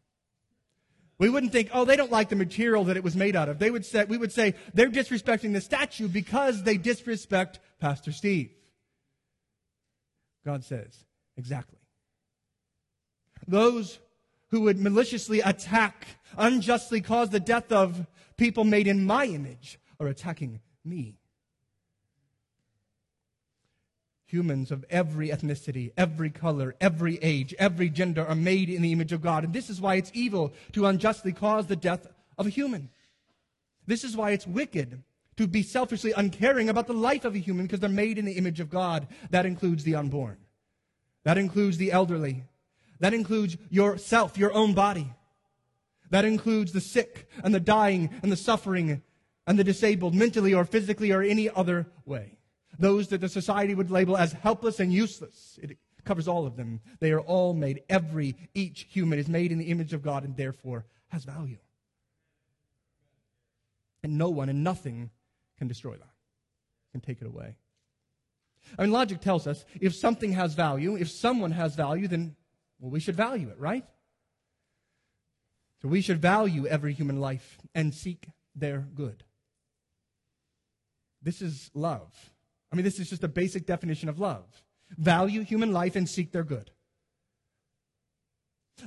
We 1.18 1.28
wouldn't 1.30 1.52
think, 1.52 1.70
oh, 1.74 1.84
they 1.84 1.98
don't 1.98 2.12
like 2.14 2.30
the 2.30 2.38
material 2.38 2.86
that 2.86 2.96
it 2.96 3.04
was 3.04 3.18
made 3.18 3.36
out 3.36 3.50
of. 3.50 3.60
They 3.60 3.70
would 3.70 3.86
say, 3.86 4.06
we 4.06 4.18
would 4.18 4.32
say, 4.32 4.56
they're 4.74 4.90
disrespecting 4.90 5.52
the 5.52 5.60
statue 5.60 6.08
because 6.08 6.64
they 6.64 6.78
disrespect 6.78 7.60
Pastor 7.82 8.14
Steve. 8.14 8.52
God 10.46 10.64
says, 10.64 11.04
Exactly. 11.38 11.80
Those 13.48 14.00
who 14.50 14.62
would 14.62 14.80
maliciously 14.80 15.42
attack, 15.42 16.06
unjustly 16.38 17.02
cause 17.02 17.30
the 17.30 17.40
death 17.40 17.72
of 17.72 18.06
people 18.38 18.64
made 18.64 18.88
in 18.88 19.06
my 19.06 19.26
image 19.26 19.80
are 20.00 20.08
attacking 20.08 20.60
me. 20.86 21.18
Humans 24.28 24.72
of 24.72 24.86
every 24.90 25.30
ethnicity, 25.30 25.92
every 25.96 26.30
color, 26.30 26.76
every 26.82 27.18
age, 27.22 27.54
every 27.60 27.90
gender 27.90 28.26
are 28.26 28.36
made 28.36 28.70
in 28.70 28.82
the 28.82 28.92
image 28.92 29.12
of 29.12 29.22
God. 29.22 29.44
And 29.44 29.54
this 29.54 29.70
is 29.70 29.80
why 29.80 29.96
it's 29.96 30.12
evil 30.14 30.54
to 30.74 30.88
unjustly 30.88 31.34
cause 31.34 31.68
the 31.68 31.76
death 31.76 32.08
of 32.38 32.48
a 32.48 32.50
human. 32.50 32.90
This 33.86 34.04
is 34.04 34.18
why 34.18 34.32
it's 34.32 34.48
wicked 34.48 35.04
to 35.38 35.48
be 35.48 35.64
selfishly 35.64 36.14
uncaring 36.16 36.70
about 36.70 36.88
the 36.88 36.94
life 36.94 37.26
of 37.26 37.36
a 37.36 37.40
human 37.40 37.66
because 37.66 37.80
they're 37.80 37.90
made 37.90 38.18
in 38.18 38.26
the 38.26 38.34
image 38.34 38.60
of 38.60 38.70
God. 38.70 39.08
That 39.30 39.46
includes 39.46 39.84
the 39.84 39.96
unborn. 39.96 40.38
That 41.24 41.38
includes 41.38 41.78
the 41.78 41.92
elderly. 41.92 42.44
That 43.00 43.14
includes 43.14 43.58
yourself, 43.70 44.38
your 44.38 44.54
own 44.54 44.74
body. 44.74 45.14
That 46.10 46.26
includes 46.26 46.72
the 46.72 46.82
sick 46.82 47.30
and 47.44 47.54
the 47.54 47.60
dying 47.60 48.10
and 48.22 48.32
the 48.32 48.38
suffering 48.38 49.02
and 49.48 49.60
the 49.60 49.64
disabled, 49.64 50.14
mentally 50.14 50.54
or 50.54 50.66
physically 50.66 51.12
or 51.12 51.22
any 51.22 51.50
other 51.50 51.88
way. 52.06 52.38
Those 52.78 53.08
that 53.10 53.22
the 53.22 53.30
society 53.30 53.76
would 53.76 53.92
label 53.92 54.18
as 54.18 54.34
helpless 54.34 54.80
and 54.80 54.92
useless. 54.92 55.60
It 55.62 55.78
covers 56.04 56.28
all 56.28 56.46
of 56.46 56.56
them. 56.56 56.82
They 57.00 57.12
are 57.12 57.22
all 57.22 57.54
made. 57.54 57.84
Every, 57.90 58.36
each 58.54 58.88
human 58.90 59.20
is 59.20 59.28
made 59.28 59.52
in 59.52 59.58
the 59.58 59.66
image 59.66 59.94
of 59.94 60.02
God 60.02 60.24
and 60.24 60.36
therefore 60.36 60.86
has 61.10 61.24
value. 61.24 61.58
And 64.04 64.18
no 64.18 64.30
one 64.30 64.50
and 64.50 64.64
nothing 64.64 65.12
can 65.58 65.68
destroy 65.68 65.96
that, 65.96 66.14
can 66.92 67.02
take 67.02 67.22
it 67.22 67.28
away. 67.28 67.56
I 68.78 68.84
mean, 68.84 68.92
logic 68.92 69.22
tells 69.22 69.48
us 69.48 69.66
if 69.80 69.96
something 69.96 70.34
has 70.34 70.54
value, 70.54 70.96
if 70.96 71.10
someone 71.10 71.52
has 71.52 71.76
value, 71.76 72.08
then, 72.08 72.36
well, 72.80 72.92
we 72.92 73.00
should 73.00 73.16
value 73.16 73.50
it, 73.50 73.60
right? 73.60 73.86
So 75.82 75.88
we 75.90 76.02
should 76.02 76.22
value 76.22 76.66
every 76.66 76.94
human 76.94 77.20
life 77.20 77.58
and 77.76 77.94
seek 77.94 78.28
their 78.56 78.80
good. 78.96 79.24
This 81.22 81.42
is 81.42 81.70
love. 81.74 82.12
I 82.72 82.76
mean, 82.76 82.86
this 82.86 83.00
is 83.00 83.10
just 83.10 83.24
a 83.24 83.28
basic 83.28 83.66
definition 83.66 84.10
of 84.10 84.20
love. 84.20 84.46
Value 84.98 85.42
human 85.42 85.72
life 85.72 85.96
and 85.96 86.08
seek 86.08 86.32
their 86.32 86.44
good. 86.44 86.72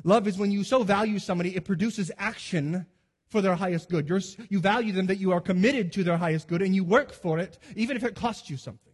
Love 0.05 0.27
is 0.27 0.39
when 0.39 0.51
you 0.51 0.65
so 0.65 0.83
value 0.83 1.19
somebody, 1.19 1.55
it 1.55 1.65
produces 1.65 2.11
action 2.19 2.87
for 3.29 3.41
their 3.41 3.55
highest 3.55 3.89
good. 3.89 4.09
You're, 4.09 4.21
you 4.49 4.61
value 4.61 4.93
them 4.93 5.07
that 5.07 5.19
you 5.19 5.33
are 5.33 5.41
committed 5.41 5.93
to 5.93 6.05
their 6.05 6.17
highest 6.17 6.49
good 6.49 6.63
and 6.63 6.75
you 6.75 6.85
work 6.85 7.13
for 7.13 7.39
it, 7.39 7.59
even 7.75 7.97
if 7.97 8.05
it 8.05 8.15
costs 8.15 8.51
you 8.51 8.57
something. 8.57 8.86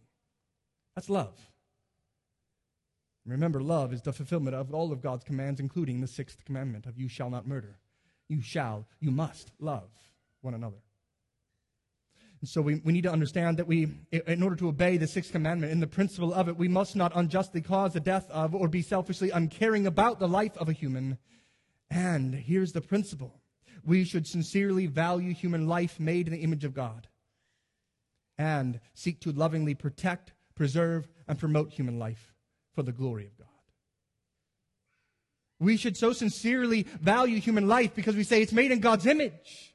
That's 0.95 1.09
love. 1.09 1.37
Remember, 3.25 3.61
love 3.61 3.93
is 3.93 4.01
the 4.01 4.11
fulfillment 4.11 4.55
of 4.55 4.73
all 4.73 4.91
of 4.91 5.01
God's 5.01 5.23
commands, 5.23 5.59
including 5.59 6.01
the 6.01 6.07
sixth 6.07 6.43
commandment 6.45 6.85
of 6.85 6.97
you 6.97 7.07
shall 7.07 7.29
not 7.29 7.47
murder. 7.47 7.77
You 8.27 8.41
shall, 8.41 8.87
you 8.99 9.11
must 9.11 9.51
love 9.59 9.89
one 10.41 10.53
another. 10.53 10.81
And 12.41 12.49
so 12.49 12.61
we, 12.61 12.81
we 12.83 12.91
need 12.91 13.03
to 13.03 13.11
understand 13.11 13.57
that 13.57 13.67
we, 13.67 13.87
in 14.11 14.43
order 14.43 14.57
to 14.57 14.67
obey 14.67 14.97
the 14.97 15.07
sixth 15.07 15.31
commandment 15.31 15.71
and 15.71 15.81
the 15.81 15.87
principle 15.87 16.33
of 16.33 16.49
it, 16.49 16.57
we 16.57 16.67
must 16.67 16.93
not 16.93 17.13
unjustly 17.15 17.61
cause 17.61 17.93
the 17.93 18.01
death 18.01 18.29
of 18.29 18.53
or 18.53 18.67
be 18.67 18.81
selfishly 18.81 19.29
uncaring 19.29 19.87
about 19.87 20.19
the 20.19 20.27
life 20.27 20.57
of 20.57 20.67
a 20.67 20.73
human. 20.73 21.17
And 21.89 22.35
here's 22.35 22.73
the 22.73 22.81
principle 22.81 23.39
we 23.85 24.03
should 24.03 24.27
sincerely 24.27 24.87
value 24.87 25.33
human 25.33 25.67
life 25.67 25.99
made 26.01 26.27
in 26.27 26.33
the 26.33 26.41
image 26.41 26.65
of 26.65 26.73
God 26.73 27.07
and 28.37 28.79
seek 28.93 29.21
to 29.21 29.31
lovingly 29.31 29.73
protect, 29.73 30.33
preserve, 30.55 31.07
and 31.27 31.39
promote 31.39 31.71
human 31.71 31.99
life 31.99 32.33
for 32.73 32.83
the 32.83 32.91
glory 32.91 33.25
of 33.25 33.37
God. 33.37 33.47
We 35.59 35.77
should 35.77 35.95
so 35.95 36.13
sincerely 36.13 36.83
value 36.99 37.39
human 37.39 37.67
life 37.67 37.95
because 37.95 38.15
we 38.15 38.23
say 38.23 38.41
it's 38.41 38.51
made 38.51 38.71
in 38.71 38.79
God's 38.79 39.05
image. 39.05 39.73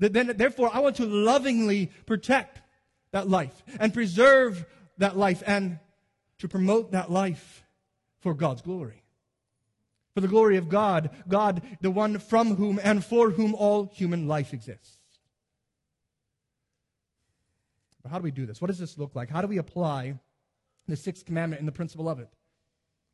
That 0.00 0.12
Then, 0.12 0.34
therefore, 0.36 0.70
I 0.72 0.80
want 0.80 0.96
to 0.96 1.06
lovingly 1.06 1.90
protect 2.06 2.60
that 3.12 3.28
life 3.28 3.62
and 3.78 3.94
preserve 3.94 4.64
that 4.98 5.16
life 5.16 5.42
and 5.46 5.78
to 6.38 6.48
promote 6.48 6.92
that 6.92 7.10
life 7.10 7.64
for 8.20 8.34
God's 8.34 8.62
glory. 8.62 9.02
For 10.14 10.20
the 10.20 10.28
glory 10.28 10.56
of 10.56 10.68
God, 10.68 11.10
God, 11.28 11.62
the 11.80 11.90
one 11.90 12.18
from 12.18 12.56
whom 12.56 12.80
and 12.82 13.04
for 13.04 13.30
whom 13.30 13.54
all 13.54 13.86
human 13.86 14.26
life 14.26 14.52
exists. 14.52 14.98
But 17.97 17.97
how 18.08 18.18
do 18.18 18.24
we 18.24 18.30
do 18.30 18.46
this? 18.46 18.60
What 18.60 18.68
does 18.68 18.78
this 18.78 18.98
look 18.98 19.14
like? 19.14 19.30
How 19.30 19.40
do 19.40 19.48
we 19.48 19.58
apply 19.58 20.18
the 20.86 20.96
sixth 20.96 21.24
commandment 21.24 21.60
and 21.60 21.68
the 21.68 21.72
principle 21.72 22.08
of 22.08 22.18
it? 22.18 22.28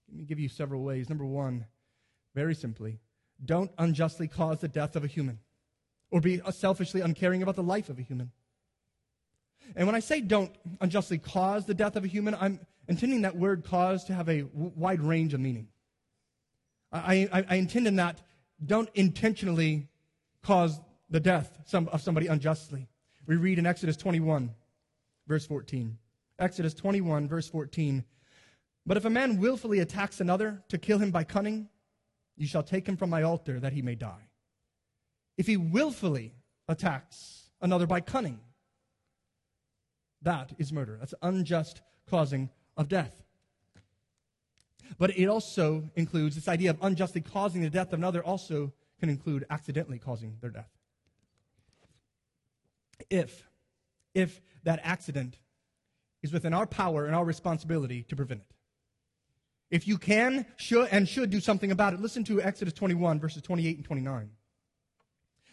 Let 0.08 0.18
me 0.18 0.24
give 0.24 0.38
you 0.38 0.48
several 0.48 0.82
ways. 0.82 1.08
Number 1.08 1.24
one, 1.24 1.66
very 2.34 2.54
simply, 2.54 2.98
don't 3.44 3.70
unjustly 3.78 4.28
cause 4.28 4.60
the 4.60 4.68
death 4.68 4.96
of 4.96 5.04
a 5.04 5.08
human 5.08 5.38
or 6.10 6.20
be 6.20 6.40
selfishly 6.52 7.00
uncaring 7.00 7.42
about 7.42 7.56
the 7.56 7.62
life 7.62 7.88
of 7.88 7.98
a 7.98 8.02
human. 8.02 8.30
And 9.74 9.86
when 9.86 9.96
I 9.96 10.00
say 10.00 10.20
don't 10.20 10.54
unjustly 10.80 11.18
cause 11.18 11.64
the 11.64 11.74
death 11.74 11.96
of 11.96 12.04
a 12.04 12.06
human, 12.06 12.36
I'm 12.38 12.60
intending 12.88 13.22
that 13.22 13.36
word 13.36 13.64
cause 13.64 14.04
to 14.04 14.14
have 14.14 14.28
a 14.28 14.44
wide 14.52 15.00
range 15.00 15.34
of 15.34 15.40
meaning. 15.40 15.68
I, 16.92 17.28
I, 17.32 17.44
I, 17.48 17.54
intend 17.56 17.88
in 17.88 17.96
that 17.96 18.20
don't 18.64 18.88
intentionally 18.94 19.88
cause 20.42 20.78
the 21.10 21.18
death 21.18 21.58
of 21.72 22.00
somebody 22.00 22.28
unjustly. 22.28 22.86
We 23.26 23.36
read 23.36 23.58
in 23.58 23.66
Exodus 23.66 23.96
21, 23.96 24.54
verse 25.26 25.46
14. 25.46 25.96
Exodus 26.38 26.74
21, 26.74 27.28
verse 27.28 27.48
14. 27.48 28.04
But 28.86 28.96
if 28.96 29.04
a 29.04 29.10
man 29.10 29.38
willfully 29.38 29.80
attacks 29.80 30.20
another 30.20 30.62
to 30.68 30.78
kill 30.78 30.98
him 30.98 31.10
by 31.10 31.24
cunning, 31.24 31.68
you 32.36 32.46
shall 32.46 32.62
take 32.62 32.86
him 32.86 32.96
from 32.96 33.10
my 33.10 33.22
altar 33.22 33.60
that 33.60 33.72
he 33.72 33.82
may 33.82 33.94
die. 33.94 34.28
If 35.36 35.46
he 35.46 35.56
willfully 35.56 36.34
attacks 36.68 37.50
another 37.60 37.86
by 37.86 38.00
cunning, 38.00 38.40
that 40.22 40.52
is 40.58 40.72
murder. 40.72 40.96
That's 40.98 41.14
unjust 41.22 41.82
causing 42.08 42.50
of 42.76 42.88
death. 42.88 43.22
But 44.98 45.16
it 45.18 45.26
also 45.26 45.90
includes 45.96 46.34
this 46.34 46.48
idea 46.48 46.70
of 46.70 46.78
unjustly 46.82 47.20
causing 47.20 47.62
the 47.62 47.70
death 47.70 47.92
of 47.92 47.98
another, 47.98 48.22
also 48.22 48.72
can 49.00 49.08
include 49.08 49.44
accidentally 49.50 49.98
causing 49.98 50.36
their 50.40 50.50
death. 50.50 50.70
If, 53.10 53.46
if 54.14 54.40
that 54.62 54.80
accident 54.82 55.38
is 56.22 56.32
within 56.32 56.54
our 56.54 56.66
power 56.66 57.06
and 57.06 57.14
our 57.14 57.24
responsibility 57.24 58.02
to 58.04 58.16
prevent 58.16 58.40
it. 58.40 58.54
If 59.70 59.88
you 59.88 59.98
can, 59.98 60.46
should, 60.56 60.88
and 60.90 61.08
should 61.08 61.30
do 61.30 61.40
something 61.40 61.70
about 61.70 61.94
it, 61.94 62.00
listen 62.00 62.24
to 62.24 62.40
Exodus 62.40 62.74
21, 62.74 63.18
verses 63.18 63.42
28 63.42 63.76
and 63.76 63.84
29. 63.84 64.30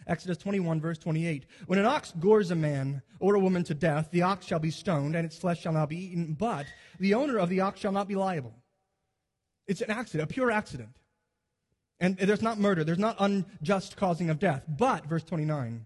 Exodus 0.07 0.37
21, 0.37 0.81
verse 0.81 0.97
28. 0.97 1.45
When 1.67 1.79
an 1.79 1.85
ox 1.85 2.13
gores 2.19 2.51
a 2.51 2.55
man 2.55 3.01
or 3.19 3.35
a 3.35 3.39
woman 3.39 3.63
to 3.65 3.73
death, 3.73 4.09
the 4.11 4.23
ox 4.23 4.45
shall 4.45 4.59
be 4.59 4.71
stoned, 4.71 5.15
and 5.15 5.25
its 5.25 5.37
flesh 5.37 5.61
shall 5.61 5.73
not 5.73 5.89
be 5.89 5.97
eaten, 5.97 6.33
but 6.33 6.65
the 6.99 7.13
owner 7.13 7.37
of 7.37 7.49
the 7.49 7.61
ox 7.61 7.79
shall 7.79 7.91
not 7.91 8.07
be 8.07 8.15
liable. 8.15 8.53
It's 9.67 9.81
an 9.81 9.91
accident, 9.91 10.29
a 10.29 10.33
pure 10.33 10.51
accident. 10.51 10.97
And 11.99 12.17
there's 12.17 12.41
not 12.41 12.57
murder, 12.57 12.83
there's 12.83 12.97
not 12.97 13.15
unjust 13.19 13.95
causing 13.95 14.29
of 14.29 14.39
death. 14.39 14.63
But, 14.67 15.05
verse 15.05 15.23
29, 15.23 15.85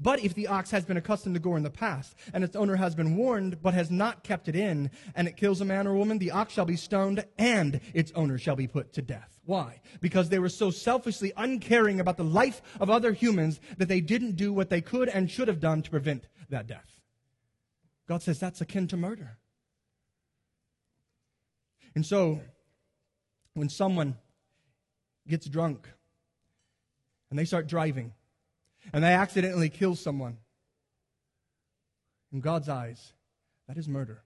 but 0.00 0.24
if 0.24 0.32
the 0.32 0.46
ox 0.46 0.70
has 0.70 0.86
been 0.86 0.96
accustomed 0.96 1.34
to 1.34 1.40
gore 1.40 1.58
in 1.58 1.62
the 1.62 1.70
past, 1.70 2.16
and 2.32 2.42
its 2.42 2.56
owner 2.56 2.76
has 2.76 2.94
been 2.94 3.16
warned, 3.16 3.60
but 3.62 3.74
has 3.74 3.90
not 3.90 4.24
kept 4.24 4.48
it 4.48 4.56
in, 4.56 4.90
and 5.14 5.28
it 5.28 5.36
kills 5.36 5.60
a 5.60 5.64
man 5.64 5.86
or 5.86 5.94
woman, 5.94 6.18
the 6.18 6.30
ox 6.30 6.54
shall 6.54 6.64
be 6.64 6.76
stoned, 6.76 7.24
and 7.38 7.80
its 7.92 8.10
owner 8.14 8.38
shall 8.38 8.56
be 8.56 8.66
put 8.66 8.94
to 8.94 9.02
death. 9.02 9.38
Why? 9.44 9.82
Because 10.00 10.30
they 10.30 10.38
were 10.38 10.48
so 10.48 10.70
selfishly 10.70 11.32
uncaring 11.36 12.00
about 12.00 12.16
the 12.16 12.24
life 12.24 12.62
of 12.80 12.88
other 12.88 13.12
humans 13.12 13.60
that 13.76 13.88
they 13.88 14.00
didn't 14.00 14.36
do 14.36 14.54
what 14.54 14.70
they 14.70 14.80
could 14.80 15.08
and 15.08 15.30
should 15.30 15.48
have 15.48 15.60
done 15.60 15.82
to 15.82 15.90
prevent 15.90 16.26
that 16.48 16.66
death. 16.66 17.00
God 18.08 18.22
says 18.22 18.40
that's 18.40 18.60
akin 18.62 18.88
to 18.88 18.96
murder. 18.96 19.36
And 21.94 22.06
so, 22.06 22.40
when 23.54 23.68
someone 23.68 24.16
gets 25.28 25.46
drunk 25.46 25.88
and 27.28 27.38
they 27.38 27.44
start 27.44 27.66
driving 27.66 28.14
and 28.92 29.04
they 29.04 29.12
accidentally 29.12 29.68
kill 29.68 29.94
someone, 29.94 30.38
in 32.32 32.40
God's 32.40 32.68
eyes, 32.68 33.12
that 33.66 33.76
is 33.76 33.88
murder 33.88 34.22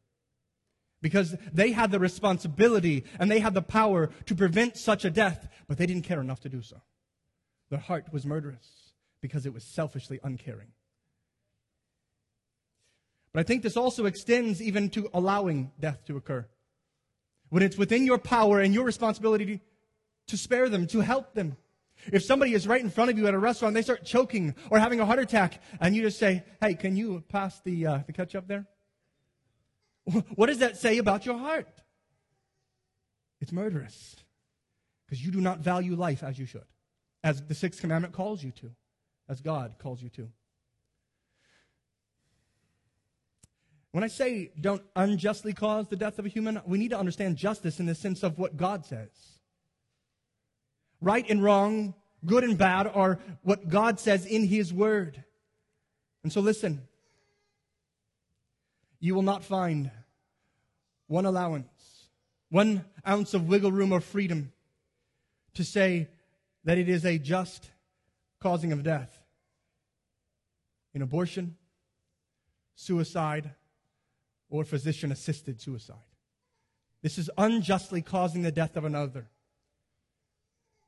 because 1.04 1.36
they 1.52 1.70
had 1.70 1.90
the 1.90 1.98
responsibility 1.98 3.04
and 3.18 3.30
they 3.30 3.38
had 3.38 3.52
the 3.52 3.60
power 3.60 4.08
to 4.24 4.34
prevent 4.34 4.74
such 4.78 5.04
a 5.04 5.10
death, 5.10 5.48
but 5.68 5.76
they 5.76 5.84
didn't 5.84 6.04
care 6.04 6.18
enough 6.18 6.40
to 6.40 6.48
do 6.48 6.62
so. 6.62 6.80
Their 7.68 7.78
heart 7.78 8.06
was 8.10 8.24
murderous 8.24 8.94
because 9.20 9.44
it 9.44 9.52
was 9.52 9.64
selfishly 9.64 10.18
uncaring. 10.24 10.68
But 13.34 13.40
I 13.40 13.42
think 13.42 13.62
this 13.62 13.76
also 13.76 14.06
extends 14.06 14.62
even 14.62 14.88
to 14.90 15.10
allowing 15.12 15.72
death 15.78 16.06
to 16.06 16.16
occur. 16.16 16.46
When 17.50 17.62
it's 17.62 17.76
within 17.76 18.06
your 18.06 18.16
power 18.16 18.60
and 18.60 18.72
your 18.72 18.84
responsibility 18.84 19.60
to 20.28 20.38
spare 20.38 20.70
them, 20.70 20.86
to 20.86 21.00
help 21.00 21.34
them. 21.34 21.58
If 22.12 22.24
somebody 22.24 22.54
is 22.54 22.66
right 22.66 22.80
in 22.80 22.90
front 22.90 23.10
of 23.10 23.18
you 23.18 23.26
at 23.26 23.34
a 23.34 23.38
restaurant, 23.38 23.74
they 23.74 23.82
start 23.82 24.04
choking 24.04 24.54
or 24.70 24.78
having 24.78 25.00
a 25.00 25.06
heart 25.06 25.18
attack, 25.18 25.62
and 25.80 25.94
you 25.94 26.02
just 26.02 26.18
say, 26.18 26.44
Hey, 26.60 26.74
can 26.74 26.96
you 26.96 27.22
pass 27.28 27.60
the, 27.60 27.86
uh, 27.86 27.98
the 28.06 28.12
ketchup 28.12 28.46
there? 28.46 28.66
What 30.34 30.46
does 30.46 30.58
that 30.58 30.76
say 30.76 30.98
about 30.98 31.24
your 31.24 31.38
heart? 31.38 31.68
It's 33.40 33.52
murderous 33.52 34.16
because 35.06 35.24
you 35.24 35.30
do 35.30 35.40
not 35.40 35.60
value 35.60 35.94
life 35.94 36.22
as 36.22 36.38
you 36.38 36.46
should, 36.46 36.64
as 37.22 37.42
the 37.42 37.54
sixth 37.54 37.80
commandment 37.80 38.14
calls 38.14 38.42
you 38.42 38.50
to, 38.52 38.70
as 39.28 39.40
God 39.40 39.76
calls 39.78 40.02
you 40.02 40.08
to. 40.10 40.28
When 43.92 44.02
I 44.02 44.08
say 44.08 44.50
don't 44.60 44.82
unjustly 44.96 45.52
cause 45.52 45.86
the 45.86 45.96
death 45.96 46.18
of 46.18 46.26
a 46.26 46.28
human, 46.28 46.60
we 46.66 46.78
need 46.78 46.90
to 46.90 46.98
understand 46.98 47.36
justice 47.36 47.78
in 47.78 47.86
the 47.86 47.94
sense 47.94 48.22
of 48.22 48.38
what 48.38 48.56
God 48.56 48.84
says. 48.84 49.33
Right 51.00 51.28
and 51.28 51.42
wrong, 51.42 51.94
good 52.24 52.44
and 52.44 52.56
bad 52.56 52.86
are 52.86 53.18
what 53.42 53.68
God 53.68 54.00
says 54.00 54.26
in 54.26 54.46
His 54.46 54.72
Word. 54.72 55.22
And 56.22 56.32
so 56.32 56.40
listen, 56.40 56.82
you 59.00 59.14
will 59.14 59.22
not 59.22 59.44
find 59.44 59.90
one 61.06 61.26
allowance, 61.26 62.08
one 62.50 62.84
ounce 63.06 63.34
of 63.34 63.48
wiggle 63.48 63.72
room 63.72 63.92
or 63.92 64.00
freedom 64.00 64.52
to 65.54 65.64
say 65.64 66.08
that 66.64 66.78
it 66.78 66.88
is 66.88 67.04
a 67.04 67.18
just 67.18 67.70
causing 68.40 68.72
of 68.72 68.82
death 68.82 69.18
in 70.94 71.02
abortion, 71.02 71.56
suicide, 72.74 73.50
or 74.48 74.64
physician 74.64 75.12
assisted 75.12 75.60
suicide. 75.60 75.96
This 77.02 77.18
is 77.18 77.30
unjustly 77.36 78.00
causing 78.00 78.42
the 78.42 78.52
death 78.52 78.76
of 78.76 78.84
another. 78.84 79.26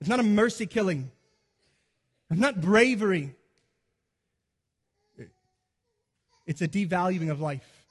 It's 0.00 0.08
not 0.08 0.20
a 0.20 0.24
mercy 0.24 0.66
killing. 0.66 1.10
It's 2.30 2.40
not 2.40 2.60
bravery. 2.60 3.34
It's 6.46 6.62
a 6.62 6.68
devaluing 6.68 7.30
of 7.30 7.40
life. 7.40 7.86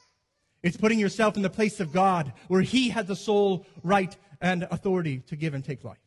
It's 0.64 0.78
putting 0.78 0.98
yourself 0.98 1.36
in 1.36 1.44
the 1.44 1.50
place 1.50 1.80
of 1.80 1.92
God 1.92 2.34
where 2.48 2.62
He 2.62 2.90
has 2.90 3.06
the 3.06 3.16
sole 3.16 3.66
right 3.84 4.16
and 4.42 4.68
authority 4.72 5.20
to 5.28 5.36
give 5.36 5.54
and 5.54 5.64
take 5.64 5.84
life. 5.84 5.98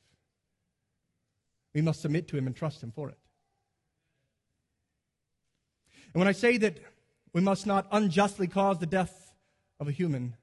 We 1.75 1.83
must 1.83 2.01
submit 2.01 2.29
to 2.29 2.37
Him 2.37 2.47
and 2.47 2.57
trust 2.57 2.83
Him 2.83 2.91
for 2.91 3.09
it. 3.09 3.19
And 6.13 6.21
when 6.21 6.29
I 6.29 6.33
say 6.33 6.57
that 6.57 6.79
we 7.33 7.41
must 7.41 7.67
not 7.67 7.87
unjustly 7.93 8.47
cause 8.47 8.79
the 8.79 8.87
death 8.87 9.35
of 9.79 9.89
a 9.89 9.93
human, 9.93 10.35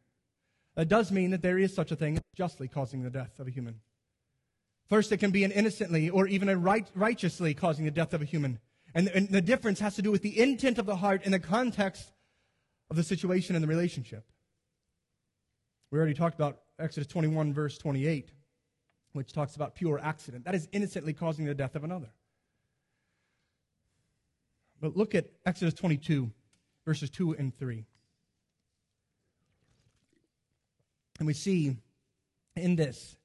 that 0.75 0.87
does 0.87 1.11
mean 1.11 1.31
that 1.31 1.41
there 1.41 1.57
is 1.57 1.73
such 1.73 1.91
a 1.91 1.95
thing 1.95 2.17
as 2.17 2.21
justly 2.35 2.67
causing 2.67 3.03
the 3.03 3.09
death 3.09 3.39
of 3.39 3.47
a 3.47 3.51
human. 3.51 3.79
First, 4.87 5.11
it 5.11 5.17
can 5.17 5.31
be 5.31 5.43
an 5.43 5.51
innocently 5.51 6.09
or 6.09 6.27
even 6.27 6.49
a 6.49 6.57
right, 6.57 6.87
righteously 6.93 7.53
causing 7.53 7.85
the 7.85 7.91
death 7.91 8.13
of 8.13 8.21
a 8.21 8.25
human. 8.25 8.59
And, 8.93 9.07
and 9.09 9.29
the 9.29 9.41
difference 9.41 9.79
has 9.79 9.95
to 9.95 10.01
do 10.01 10.11
with 10.11 10.21
the 10.21 10.39
intent 10.39 10.77
of 10.77 10.85
the 10.85 10.95
heart 10.95 11.21
and 11.25 11.33
the 11.33 11.39
context 11.39 12.11
of 12.89 12.95
the 12.95 13.03
situation 13.03 13.55
and 13.55 13.63
the 13.63 13.67
relationship. 13.67 14.25
We 15.91 15.97
already 15.97 16.13
talked 16.13 16.35
about 16.35 16.59
Exodus 16.79 17.07
21, 17.07 17.53
verse 17.53 17.77
28, 17.77 18.31
which 19.13 19.33
talks 19.33 19.55
about 19.55 19.75
pure 19.75 19.99
accident. 19.99 20.45
That 20.45 20.55
is 20.55 20.67
innocently 20.71 21.13
causing 21.13 21.45
the 21.45 21.55
death 21.55 21.75
of 21.75 21.83
another. 21.83 22.09
But 24.81 24.95
look 24.95 25.15
at 25.15 25.27
Exodus 25.45 25.73
22, 25.73 26.31
verses 26.85 27.09
2 27.09 27.33
and 27.33 27.57
3. 27.57 27.85
And 31.19 31.27
we 31.27 31.33
see 31.33 31.77
in 32.55 32.75
this 32.75 33.15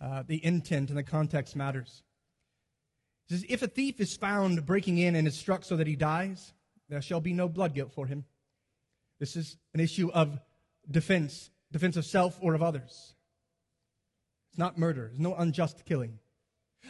uh, 0.00 0.22
the 0.26 0.44
intent 0.44 0.90
and 0.90 0.98
the 0.98 1.02
context 1.02 1.56
matters. 1.56 2.02
It 3.28 3.34
says, 3.34 3.46
If 3.48 3.62
a 3.62 3.68
thief 3.68 4.00
is 4.00 4.16
found 4.16 4.64
breaking 4.64 4.98
in 4.98 5.14
and 5.14 5.26
is 5.26 5.36
struck 5.36 5.64
so 5.64 5.76
that 5.76 5.86
he 5.86 5.96
dies, 5.96 6.52
there 6.88 7.02
shall 7.02 7.20
be 7.20 7.32
no 7.32 7.48
blood 7.48 7.74
guilt 7.74 7.92
for 7.92 8.06
him. 8.06 8.24
This 9.18 9.36
is 9.36 9.56
an 9.74 9.80
issue 9.80 10.10
of 10.12 10.38
defense, 10.90 11.50
defense 11.72 11.96
of 11.96 12.04
self 12.06 12.38
or 12.40 12.54
of 12.54 12.62
others. 12.62 13.14
It's 14.50 14.58
not 14.58 14.78
murder, 14.78 15.08
there's 15.08 15.20
no 15.20 15.34
unjust 15.34 15.84
killing. 15.84 16.18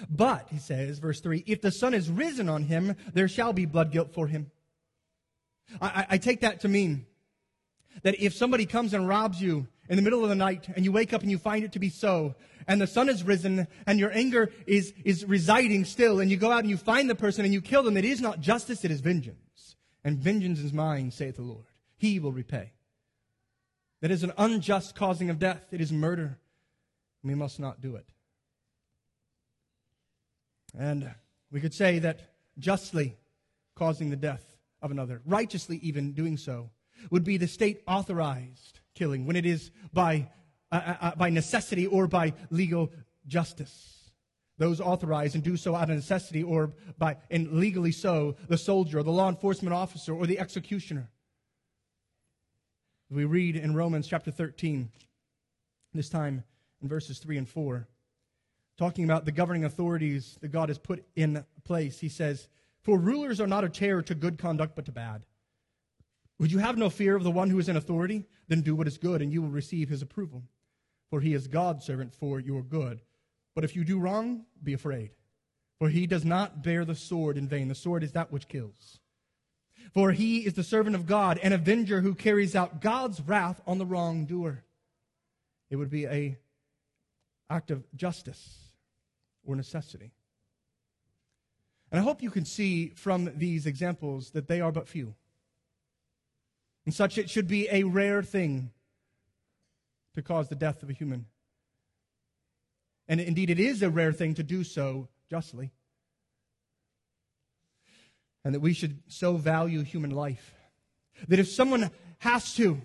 But, 0.09 0.49
he 0.51 0.59
says, 0.59 0.99
verse 0.99 1.21
3, 1.21 1.45
if 1.47 1.63
the 1.63 1.73
sun 1.73 1.95
is 1.95 2.11
risen 2.11 2.49
on 2.49 2.65
him, 2.65 2.95
there 3.15 3.27
shall 3.27 3.53
be 3.53 3.65
blood 3.65 3.91
guilt 3.91 4.13
for 4.13 4.27
him. 4.27 4.51
I, 5.81 6.07
I, 6.11 6.19
take 6.19 6.41
that 6.43 6.61
to 6.61 6.69
mean 6.69 7.07
that 8.03 8.23
if 8.23 8.35
somebody 8.35 8.65
comes 8.65 8.95
and 8.95 9.09
robs 9.09 9.41
you 9.41 9.67
in 9.89 9.97
the 9.97 10.03
middle 10.03 10.23
of 10.23 10.29
the 10.29 10.35
night 10.35 10.69
and 10.75 10.85
you 10.85 10.93
wake 10.93 11.13
up 11.13 11.23
and 11.23 11.31
you 11.31 11.39
find 11.39 11.65
it 11.65 11.73
to 11.73 11.79
be 11.79 11.89
so, 11.89 12.35
and 12.67 12.81
the 12.81 12.87
sun 12.87 13.09
has 13.09 13.23
risen 13.23 13.67
and 13.87 13.99
your 13.99 14.13
anger 14.13 14.51
is, 14.67 14.93
is 15.05 15.25
residing 15.25 15.85
still, 15.85 16.21
and 16.21 16.31
you 16.31 16.37
go 16.37 16.53
out 16.53 16.61
and 16.61 16.71
you 16.71 16.77
find 16.77 17.09
the 17.09 17.15
person 17.15 17.45
and 17.45 17.55
you 17.55 17.61
kill 17.61 17.83
them, 17.83 17.97
it 17.97 18.05
is 18.05 18.21
not 18.21 18.41
justice, 18.41 18.85
it 18.85 18.91
is 18.91 19.01
vengeance. 19.01 19.77
And 20.05 20.19
vengeance 20.19 20.61
is 20.61 20.73
mine, 20.73 21.11
saith 21.11 21.37
the 21.37 21.43
Lord. 21.43 21.67
He 21.97 22.21
will 22.21 22.33
repay. 22.33 22.73
That 24.01 24.11
is 24.11 24.23
an 24.23 24.33
unjust 24.39 24.95
causing 24.95 25.29
of 25.31 25.39
death. 25.39 25.67
It 25.73 25.81
is 25.81 25.93
murder. 25.93 26.39
We 27.25 27.35
must 27.35 27.59
not 27.59 27.81
do 27.81 27.97
it. 27.97 28.07
And 30.79 31.11
we 31.51 31.61
could 31.61 31.75
say 31.75 31.99
that 31.99 32.21
justly 32.59 33.17
causing 33.75 34.11
the 34.11 34.17
death 34.17 34.45
of 34.81 34.91
another, 34.91 35.21
righteously 35.27 35.79
even 35.83 36.13
doing 36.13 36.37
so, 36.37 36.71
would 37.11 37.25
be 37.25 37.37
the 37.37 37.49
state 37.49 37.83
authorized 37.87 38.81
killing 38.99 39.27
when 39.27 39.37
it 39.37 39.47
is 39.47 39.71
by, 39.93 40.29
uh, 40.73 40.75
uh, 40.75 40.95
uh, 41.01 41.15
by 41.15 41.31
necessity 41.31 41.87
or 41.87 42.09
by 42.09 42.35
legal 42.51 42.91
justice. 43.27 44.11
Those 44.59 44.81
authorized 44.81 45.37
and 45.37 45.45
do 45.45 45.57
so 45.57 45.77
out 45.77 45.89
of 45.89 45.97
necessity 45.97 46.43
or 46.43 46.73
by, 46.99 47.17
and 47.31 47.53
legally 47.53 47.93
so, 47.93 48.35
the 48.49 48.59
soldier 48.59 48.99
or 48.99 49.03
the 49.05 49.13
law 49.13 49.29
enforcement 49.29 49.73
officer 49.73 50.13
or 50.13 50.27
the 50.27 50.41
executioner. 50.41 51.09
We 53.09 53.25
read 53.25 53.55
in 53.55 53.75
Romans 53.75 54.09
chapter 54.09 54.33
13, 54.33 54.91
this 55.95 56.09
time 56.09 56.43
in 56.83 56.89
verses 56.89 57.21
3 57.21 57.39
and 57.39 57.49
4, 57.49 57.87
talking 58.77 59.05
about 59.05 59.25
the 59.25 59.33
governing 59.33 59.65
authorities 59.65 60.37
that 60.41 60.49
God 60.49 60.69
has 60.69 60.79
put 60.79 61.05
in 61.15 61.45
place. 61.65 62.01
He 62.01 62.09
says, 62.09 62.49
For 62.83 62.99
rulers 62.99 63.41
are 63.41 63.47
not 63.47 63.65
a 63.65 63.69
terror 63.69 64.03
to 64.03 64.15
good 64.15 64.39
conduct, 64.39 64.75
but 64.75 64.85
to 64.87 64.93
bad. 64.93 65.23
Would 66.39 66.53
you 66.53 66.59
have 66.59 66.79
no 66.79 66.89
fear 66.89 67.17
of 67.17 67.25
the 67.25 67.31
one 67.31 67.51
who 67.51 67.59
is 67.59 67.69
in 67.69 67.77
authority? 67.77 68.25
Then 68.47 68.63
do 68.63 68.75
what 68.75 68.87
is 68.87 68.99
good, 68.99 69.23
and 69.23 69.33
you 69.33 69.43
will 69.43 69.51
receive 69.51 69.89
his 69.89 70.03
approval. 70.03 70.45
For 71.11 71.21
he 71.21 71.35
is 71.35 71.49
God's 71.49 71.85
servant 71.85 72.15
for 72.15 72.39
your 72.39 72.63
good. 72.63 73.01
But 73.55 73.65
if 73.65 73.75
you 73.75 73.85
do 73.85 73.99
wrong, 73.99 74.45
be 74.63 74.73
afraid. 74.73 75.11
For 75.79 75.89
he 75.89 76.07
does 76.07 76.25
not 76.25 76.63
bear 76.63 76.85
the 76.85 76.95
sword 76.95 77.37
in 77.37 77.49
vain. 77.49 77.69
The 77.69 77.75
sword 77.75 78.03
is 78.03 78.13
that 78.13 78.33
which 78.33 78.49
kills. 78.49 79.01
For 79.95 80.13
he 80.13 80.39
is 80.39 80.55
the 80.55 80.63
servant 80.63 80.95
of 80.95 81.07
God, 81.07 81.39
an 81.39 81.53
avenger 81.53 82.01
who 82.03 82.15
carries 82.15 82.55
out 82.55 82.81
God's 82.81 83.21
wrath 83.21 83.61
on 83.67 83.79
the 83.79 83.87
wrongdoer. 83.87 84.65
It 85.71 85.77
would 85.77 85.91
be 85.91 86.07
a 86.07 86.39
act 87.51 87.71
of 87.71 87.85
justice 87.97 88.59
or 89.45 89.57
necessity. 89.57 90.13
And 91.91 92.01
I 92.01 92.05
hope 92.05 92.23
you 92.23 92.31
can 92.31 92.45
see 92.45 92.91
from 92.91 93.31
these 93.37 93.67
examples 93.67 94.31
that 94.33 94.47
they 94.47 94.61
are 94.61 94.73
but 94.73 94.89
few. 94.89 95.15
And 96.89 96.95
such 96.95 97.19
it 97.19 97.29
should 97.29 97.49
be 97.49 97.69
a 97.71 97.83
rare 97.83 98.23
thing 98.23 98.71
to 100.15 100.23
cause 100.23 100.49
the 100.49 100.55
death 100.55 100.83
of 100.83 100.89
a 100.89 100.95
human. 100.95 101.27
And 103.07 103.21
indeed, 103.21 103.51
it 103.51 103.61
is 103.61 103.83
a 103.83 103.91
rare 103.91 104.11
thing 104.11 104.33
to 104.37 104.43
do 104.43 104.65
so 104.65 105.09
justly. 105.29 105.71
And 108.43 108.55
that 108.55 108.61
we 108.61 108.73
should 108.73 109.03
so 109.07 109.37
value 109.37 109.83
human 109.83 110.13
life 110.13 110.55
that 111.29 111.39
if 111.39 111.49
someone 111.49 111.91
has 112.21 112.55
to 112.55 112.81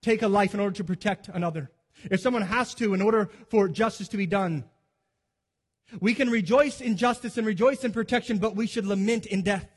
take 0.00 0.22
a 0.22 0.28
life 0.28 0.54
in 0.54 0.60
order 0.60 0.76
to 0.76 0.84
protect 0.84 1.28
another, 1.28 1.70
if 2.10 2.20
someone 2.20 2.40
has 2.40 2.72
to 2.76 2.94
in 2.94 3.02
order 3.02 3.28
for 3.50 3.68
justice 3.68 4.08
to 4.08 4.16
be 4.16 4.26
done, 4.26 4.64
we 6.00 6.14
can 6.14 6.30
rejoice 6.30 6.80
in 6.80 6.96
justice 6.96 7.36
and 7.36 7.46
rejoice 7.46 7.84
in 7.84 7.92
protection, 7.92 8.38
but 8.38 8.56
we 8.56 8.66
should 8.66 8.86
lament 8.86 9.26
in 9.26 9.42
death. 9.42 9.73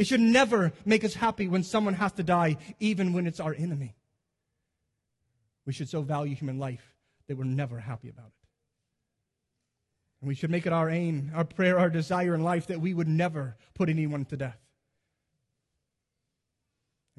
It 0.00 0.06
should 0.06 0.22
never 0.22 0.72
make 0.86 1.04
us 1.04 1.12
happy 1.12 1.46
when 1.46 1.62
someone 1.62 1.92
has 1.92 2.12
to 2.12 2.22
die, 2.22 2.56
even 2.78 3.12
when 3.12 3.26
it's 3.26 3.38
our 3.38 3.52
enemy. 3.52 3.94
We 5.66 5.74
should 5.74 5.90
so 5.90 6.00
value 6.00 6.34
human 6.34 6.58
life 6.58 6.94
that 7.28 7.36
we're 7.36 7.44
never 7.44 7.78
happy 7.78 8.08
about 8.08 8.28
it. 8.28 8.46
And 10.22 10.28
we 10.28 10.34
should 10.34 10.50
make 10.50 10.64
it 10.64 10.72
our 10.72 10.88
aim, 10.88 11.32
our 11.34 11.44
prayer, 11.44 11.78
our 11.78 11.90
desire 11.90 12.34
in 12.34 12.42
life 12.42 12.68
that 12.68 12.80
we 12.80 12.94
would 12.94 13.08
never 13.08 13.58
put 13.74 13.90
anyone 13.90 14.24
to 14.24 14.38
death. 14.38 14.56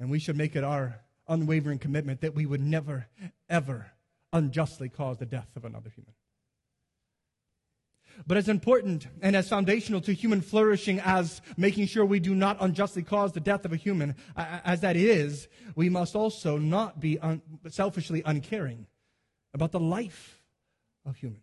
And 0.00 0.10
we 0.10 0.18
should 0.18 0.36
make 0.36 0.56
it 0.56 0.64
our 0.64 1.02
unwavering 1.28 1.78
commitment 1.78 2.22
that 2.22 2.34
we 2.34 2.46
would 2.46 2.60
never, 2.60 3.06
ever 3.48 3.92
unjustly 4.32 4.88
cause 4.88 5.18
the 5.18 5.24
death 5.24 5.50
of 5.54 5.64
another 5.64 5.90
human. 5.90 6.14
But 8.26 8.36
as 8.36 8.48
important 8.48 9.06
and 9.20 9.34
as 9.34 9.48
foundational 9.48 10.00
to 10.02 10.12
human 10.12 10.40
flourishing 10.40 11.00
as 11.00 11.40
making 11.56 11.86
sure 11.86 12.04
we 12.04 12.20
do 12.20 12.34
not 12.34 12.56
unjustly 12.60 13.02
cause 13.02 13.32
the 13.32 13.40
death 13.40 13.64
of 13.64 13.72
a 13.72 13.76
human, 13.76 14.14
as 14.36 14.80
that 14.80 14.96
is, 14.96 15.48
we 15.74 15.88
must 15.88 16.14
also 16.14 16.58
not 16.58 17.00
be 17.00 17.18
un- 17.18 17.42
selfishly 17.68 18.22
uncaring 18.24 18.86
about 19.54 19.72
the 19.72 19.80
life 19.80 20.42
of 21.04 21.16
humans. 21.16 21.42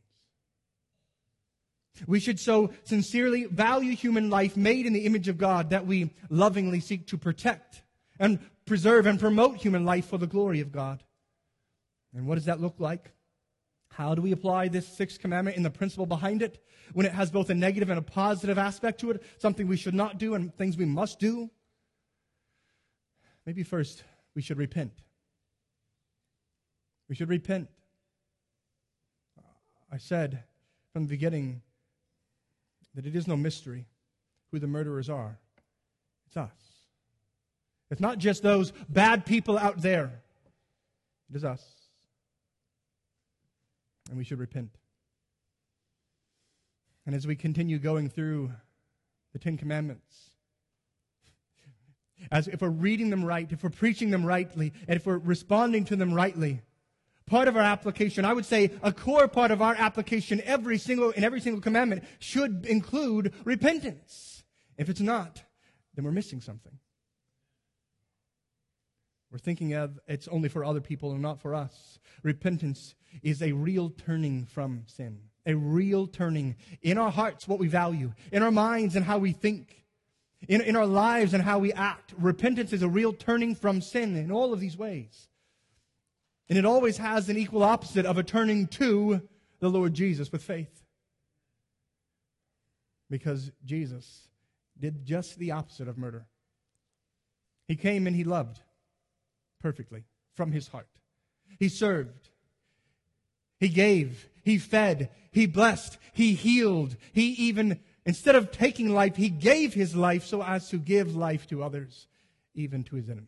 We 2.07 2.19
should 2.19 2.39
so 2.39 2.71
sincerely 2.83 3.45
value 3.45 3.95
human 3.95 4.29
life 4.29 4.55
made 4.55 4.85
in 4.85 4.93
the 4.93 5.05
image 5.05 5.27
of 5.27 5.37
God 5.37 5.71
that 5.71 5.85
we 5.85 6.11
lovingly 6.29 6.79
seek 6.79 7.07
to 7.07 7.17
protect 7.17 7.83
and 8.19 8.39
preserve 8.65 9.05
and 9.05 9.19
promote 9.19 9.57
human 9.57 9.83
life 9.83 10.05
for 10.05 10.17
the 10.17 10.27
glory 10.27 10.61
of 10.61 10.71
God. 10.71 11.03
And 12.15 12.25
what 12.25 12.35
does 12.35 12.45
that 12.45 12.61
look 12.61 12.75
like? 12.79 13.11
How 13.89 14.15
do 14.15 14.21
we 14.21 14.31
apply 14.31 14.67
this 14.67 14.87
sixth 14.87 15.19
commandment 15.19 15.57
in 15.57 15.63
the 15.63 15.69
principle 15.69 16.05
behind 16.05 16.41
it 16.41 16.63
when 16.93 17.05
it 17.05 17.11
has 17.11 17.31
both 17.31 17.49
a 17.49 17.55
negative 17.55 17.89
and 17.89 17.99
a 17.99 18.03
positive 18.03 18.57
aspect 18.57 18.99
to 19.01 19.11
it, 19.11 19.23
something 19.37 19.67
we 19.67 19.77
should 19.77 19.93
not 19.93 20.17
do 20.17 20.35
and 20.35 20.55
things 20.55 20.77
we 20.77 20.85
must 20.85 21.19
do? 21.19 21.49
Maybe 23.45 23.63
first, 23.63 24.03
we 24.35 24.41
should 24.41 24.57
repent. 24.57 24.93
We 27.07 27.15
should 27.15 27.29
repent. 27.29 27.67
I 29.91 29.97
said 29.97 30.43
from 30.93 31.03
the 31.03 31.09
beginning 31.09 31.61
that 32.93 33.07
it 33.07 33.15
is 33.15 33.27
no 33.27 33.35
mystery 33.35 33.87
who 34.51 34.59
the 34.59 34.67
murderers 34.67 35.09
are. 35.09 35.39
It's 36.27 36.37
us. 36.37 36.51
It's 37.89 38.01
not 38.01 38.19
just 38.19 38.43
those 38.43 38.71
bad 38.87 39.25
people 39.25 39.57
out 39.57 39.81
there, 39.81 40.21
it 41.29 41.35
is 41.35 41.43
us 41.43 41.78
and 44.09 44.17
we 44.17 44.23
should 44.23 44.39
repent. 44.39 44.75
And 47.05 47.15
as 47.15 47.25
we 47.25 47.35
continue 47.35 47.79
going 47.79 48.09
through 48.09 48.51
the 49.33 49.39
Ten 49.39 49.57
Commandments, 49.57 50.31
as 52.31 52.47
if 52.47 52.61
we're 52.61 52.69
reading 52.69 53.09
them 53.09 53.23
right, 53.23 53.49
if 53.51 53.63
we're 53.63 53.69
preaching 53.69 54.09
them 54.09 54.25
rightly, 54.25 54.73
and 54.87 54.97
if 54.97 55.05
we're 55.05 55.17
responding 55.17 55.85
to 55.85 55.95
them 55.95 56.13
rightly, 56.13 56.61
part 57.25 57.47
of 57.47 57.55
our 57.55 57.63
application, 57.63 58.25
I 58.25 58.33
would 58.33 58.45
say 58.45 58.71
a 58.81 58.91
core 58.91 59.27
part 59.27 59.51
of 59.51 59.61
our 59.61 59.75
application 59.75 60.41
every 60.43 60.77
single, 60.77 61.11
in 61.11 61.23
every 61.23 61.39
single 61.39 61.61
commandment 61.61 62.03
should 62.19 62.65
include 62.65 63.33
repentance. 63.45 64.43
If 64.77 64.89
it's 64.89 65.01
not, 65.01 65.43
then 65.95 66.05
we're 66.05 66.11
missing 66.11 66.41
something. 66.41 66.79
We're 69.31 69.37
thinking 69.37 69.73
of 69.73 69.99
it's 70.07 70.27
only 70.27 70.49
for 70.49 70.65
other 70.65 70.81
people 70.81 71.11
and 71.11 71.21
not 71.21 71.39
for 71.39 71.53
us. 71.53 71.99
Repentance 72.23 72.95
is 73.21 73.41
a 73.41 73.51
real 73.51 73.89
turning 73.89 74.45
from 74.45 74.83
sin, 74.87 75.19
a 75.45 75.55
real 75.55 76.07
turning 76.07 76.55
in 76.81 76.97
our 76.97 77.11
hearts, 77.11 77.47
what 77.47 77.59
we 77.59 77.67
value, 77.67 78.13
in 78.31 78.41
our 78.41 78.51
minds 78.51 78.95
and 78.95 79.05
how 79.05 79.19
we 79.19 79.31
think, 79.31 79.85
in, 80.47 80.61
in 80.61 80.75
our 80.75 80.87
lives 80.87 81.33
and 81.33 81.43
how 81.43 81.59
we 81.59 81.71
act. 81.73 82.13
Repentance 82.17 82.73
is 82.73 82.81
a 82.81 82.89
real 82.89 83.13
turning 83.13 83.53
from 83.53 83.81
sin 83.81 84.15
in 84.15 84.31
all 84.31 84.51
of 84.51 84.59
these 84.59 84.77
ways. 84.77 85.27
And 86.49 86.57
it 86.57 86.65
always 86.65 86.97
has 86.97 87.29
an 87.29 87.37
equal 87.37 87.61
opposite 87.61 88.07
of 88.07 88.17
a 88.17 88.23
turning 88.23 88.67
to 88.67 89.21
the 89.59 89.69
Lord 89.69 89.93
Jesus 89.93 90.31
with 90.31 90.41
faith. 90.41 90.83
Because 93.11 93.51
Jesus 93.63 94.27
did 94.79 95.05
just 95.05 95.37
the 95.37 95.51
opposite 95.51 95.87
of 95.87 95.97
murder. 95.99 96.25
He 97.67 97.75
came 97.75 98.07
and 98.07 98.15
he 98.15 98.23
loved 98.23 98.61
perfectly 99.59 100.03
from 100.35 100.51
his 100.51 100.67
heart. 100.69 100.87
He 101.59 101.69
served. 101.69 102.29
He 103.59 103.69
gave. 103.69 104.29
He 104.43 104.57
fed. 104.57 105.09
He 105.31 105.45
blessed. 105.45 105.97
He 106.13 106.33
healed. 106.33 106.95
He 107.13 107.31
even, 107.31 107.79
instead 108.05 108.35
of 108.35 108.51
taking 108.51 108.89
life, 108.89 109.15
he 109.15 109.29
gave 109.29 109.73
his 109.73 109.95
life 109.95 110.25
so 110.25 110.41
as 110.43 110.69
to 110.69 110.77
give 110.77 111.15
life 111.15 111.47
to 111.47 111.63
others, 111.63 112.07
even 112.53 112.83
to 112.85 112.95
his 112.95 113.09
enemies. 113.09 113.27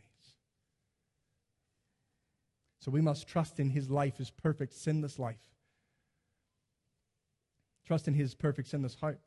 So 2.80 2.90
we 2.90 3.02
must 3.02 3.28
trust 3.28 3.60
in 3.60 3.70
his 3.70 3.90
life, 3.90 4.18
his 4.18 4.32
perfect, 4.32 4.74
sinless 4.74 5.20
life. 5.20 5.44
Trust 7.86 8.08
in 8.08 8.14
his 8.14 8.34
perfect, 8.34 8.70
sinless 8.70 8.96
heart. 8.96 9.20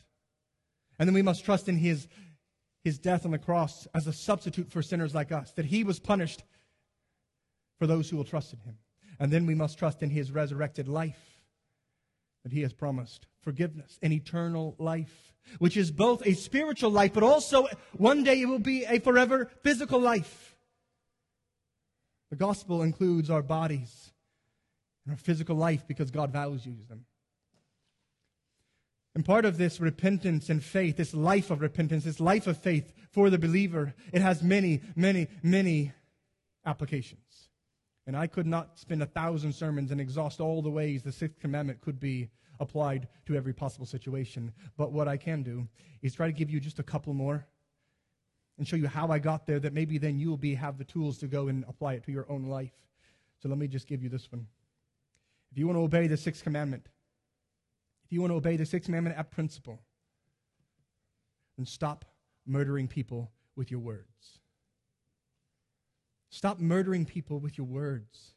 And 0.99 1.09
then 1.09 1.15
we 1.15 1.23
must 1.23 1.45
trust 1.45 1.69
in 1.69 1.77
his, 1.77 2.09
his 2.83 2.99
death 2.99 3.25
on 3.25 3.31
the 3.31 3.39
cross 3.39 3.87
as 3.95 4.07
a 4.07 4.13
substitute 4.13 4.71
for 4.73 4.83
sinners 4.83 5.15
like 5.15 5.31
us, 5.31 5.53
that 5.53 5.67
he 5.67 5.85
was 5.85 6.01
punished 6.01 6.43
for 7.79 7.87
those 7.87 8.09
who 8.09 8.17
will 8.17 8.25
trust 8.25 8.53
in 8.53 8.61
him. 8.61 8.79
And 9.19 9.33
then 9.33 9.47
we 9.47 9.55
must 9.55 9.79
trust 9.79 10.03
in 10.03 10.11
his 10.11 10.33
resurrected 10.33 10.89
life 10.89 11.41
that 12.43 12.53
he 12.53 12.63
has 12.63 12.73
promised 12.73 13.27
forgiveness, 13.45 13.99
and 14.03 14.13
eternal 14.13 14.75
life, 14.79 15.35
which 15.59 15.77
is 15.77 15.91
both 15.91 16.27
a 16.27 16.35
spiritual 16.35 16.91
life, 16.91 17.13
but 17.13 17.23
also 17.23 17.67
one 17.93 18.25
day 18.25 18.41
it 18.41 18.47
will 18.47 18.59
be 18.59 18.85
a 18.85 18.99
forever 18.99 19.51
physical 19.63 20.01
life. 20.01 20.57
The 22.31 22.37
gospel 22.37 22.83
includes 22.83 23.31
our 23.31 23.43
bodies 23.43 24.13
and 25.05 25.13
our 25.13 25.19
physical 25.19 25.57
life 25.57 25.87
because 25.87 26.11
God 26.11 26.33
values 26.33 26.65
them. 26.65 27.05
And 29.15 29.25
part 29.25 29.45
of 29.45 29.59
this 29.59 29.79
repentance 29.79 30.49
and 30.49 30.65
faith, 30.65 30.97
this 30.97 31.15
life 31.15 31.51
of 31.51 31.61
repentance, 31.61 32.05
this 32.05 32.19
life 32.19 32.47
of 32.47 32.59
faith 32.59 32.93
for 33.13 33.31
the 33.31 33.39
believer, 33.39 33.95
it 34.13 34.23
has 34.23 34.43
many, 34.43 34.81
many, 34.97 35.29
many 35.43 35.93
applications. 36.67 37.24
And 38.07 38.17
I 38.17 38.27
could 38.27 38.47
not 38.47 38.79
spend 38.79 39.03
a 39.03 39.07
thousand 39.07 39.53
sermons 39.53 39.91
and 39.91 40.01
exhaust 40.01 40.41
all 40.41 40.61
the 40.61 40.71
ways 40.71 41.03
the 41.03 41.13
sixth 41.13 41.41
commandment 41.41 41.81
could 41.81 41.99
be 41.99 42.29
applied 42.61 43.09
to 43.27 43.35
every 43.35 43.53
possible 43.53 43.87
situation. 43.87 44.53
But 44.77 44.93
what 44.93 45.09
I 45.09 45.17
can 45.17 45.43
do 45.43 45.67
is 46.03 46.15
try 46.15 46.27
to 46.27 46.33
give 46.33 46.51
you 46.51 46.61
just 46.61 46.79
a 46.79 46.83
couple 46.83 47.15
more 47.15 47.47
and 48.59 48.69
show 48.69 48.77
you 48.77 48.87
how 48.87 49.09
I 49.09 49.19
got 49.19 49.47
there 49.47 49.59
that 49.61 49.73
maybe 49.73 49.99
then 49.99 50.19
you'll 50.19 50.37
be 50.37 50.55
have 50.55 50.79
the 50.79 50.85
tools 50.85 51.19
to 51.19 51.27
go 51.27 51.49
and 51.49 51.65
apply 51.67 51.95
it 51.95 52.05
to 52.05 52.13
your 52.13 52.31
own 52.31 52.45
life. 52.45 52.75
So 53.43 53.49
let 53.49 53.59
me 53.59 53.67
just 53.67 53.87
give 53.87 54.03
you 54.03 54.09
this 54.09 54.31
one. 54.31 54.47
If 55.51 55.59
you 55.59 55.67
want 55.67 55.79
to 55.79 55.83
obey 55.83 56.07
the 56.07 56.17
sixth 56.17 56.43
commandment, 56.43 56.87
if 58.05 58.13
you 58.13 58.21
want 58.21 58.33
to 58.33 58.37
obey 58.37 58.57
the 58.57 58.67
sixth 58.67 58.87
commandment 58.87 59.17
at 59.17 59.31
principle, 59.31 59.81
then 61.57 61.67
stop 61.67 62.05
murdering 62.47 62.87
people 62.87 63.31
with 63.57 63.71
your 63.71 63.81
words. 63.81 64.41
Stop 66.35 66.59
murdering 66.59 67.05
people 67.07 67.39
with 67.39 67.57
your 67.57 67.67
words. 67.69 68.35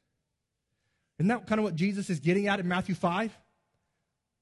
Isn't 1.17 1.29
that 1.29 1.47
kind 1.47 1.57
of 1.57 1.65
what 1.65 1.73
Jesus 1.73 2.11
is 2.11 2.19
getting 2.19 2.47
at 2.47 2.59
in 2.59 2.67
Matthew 2.67 2.93
5? 2.93 3.35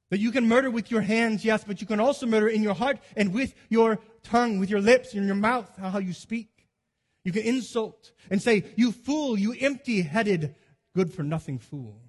That 0.09 0.19
you 0.19 0.33
can 0.33 0.45
murder 0.45 0.69
with 0.69 0.91
your 0.91 0.99
hands, 0.99 1.45
yes, 1.45 1.63
but 1.63 1.79
you 1.79 1.87
can 1.87 2.01
also 2.01 2.25
murder 2.25 2.49
in 2.49 2.61
your 2.61 2.73
heart 2.73 2.99
and 3.15 3.33
with 3.33 3.55
your 3.69 3.99
tongue, 4.23 4.59
with 4.59 4.69
your 4.69 4.81
lips 4.81 5.13
and 5.13 5.25
your 5.25 5.35
mouth, 5.35 5.71
how 5.77 5.99
you 5.99 6.11
speak. 6.11 6.49
You 7.23 7.31
can 7.31 7.43
insult 7.43 8.11
and 8.29 8.41
say, 8.41 8.65
You 8.75 8.91
fool, 8.91 9.39
you 9.39 9.55
empty 9.57 10.01
headed, 10.01 10.55
good 10.93 11.13
for 11.13 11.23
nothing 11.23 11.57
fool. 11.57 12.01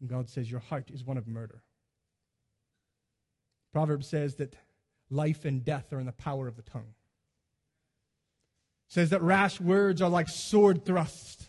And 0.00 0.08
God 0.08 0.28
says, 0.28 0.48
Your 0.48 0.60
heart 0.60 0.92
is 0.92 1.02
one 1.02 1.18
of 1.18 1.26
murder. 1.26 1.64
Proverbs 3.72 4.06
says 4.06 4.36
that 4.36 4.54
life 5.10 5.44
and 5.44 5.64
death 5.64 5.92
are 5.92 5.98
in 5.98 6.06
the 6.06 6.12
power 6.12 6.46
of 6.46 6.54
the 6.54 6.62
tongue 6.62 6.94
says 8.90 9.10
that 9.10 9.22
rash 9.22 9.60
words 9.60 10.02
are 10.02 10.10
like 10.10 10.28
sword 10.28 10.84
thrusts. 10.84 11.48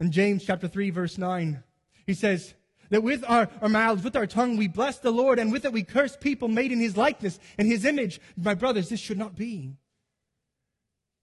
In 0.00 0.10
James 0.10 0.42
chapter 0.44 0.66
3 0.66 0.90
verse 0.90 1.18
9, 1.18 1.62
he 2.06 2.14
says 2.14 2.54
that 2.88 3.02
with 3.02 3.22
our, 3.28 3.48
our 3.60 3.68
mouths, 3.68 4.02
with 4.02 4.16
our 4.16 4.26
tongue, 4.26 4.56
we 4.56 4.68
bless 4.68 4.98
the 4.98 5.10
Lord 5.10 5.38
and 5.38 5.52
with 5.52 5.66
it 5.66 5.72
we 5.74 5.82
curse 5.82 6.16
people 6.16 6.48
made 6.48 6.72
in 6.72 6.80
his 6.80 6.96
likeness 6.96 7.38
and 7.58 7.68
his 7.68 7.84
image. 7.84 8.20
My 8.38 8.54
brothers, 8.54 8.88
this 8.88 9.00
should 9.00 9.18
not 9.18 9.36
be. 9.36 9.76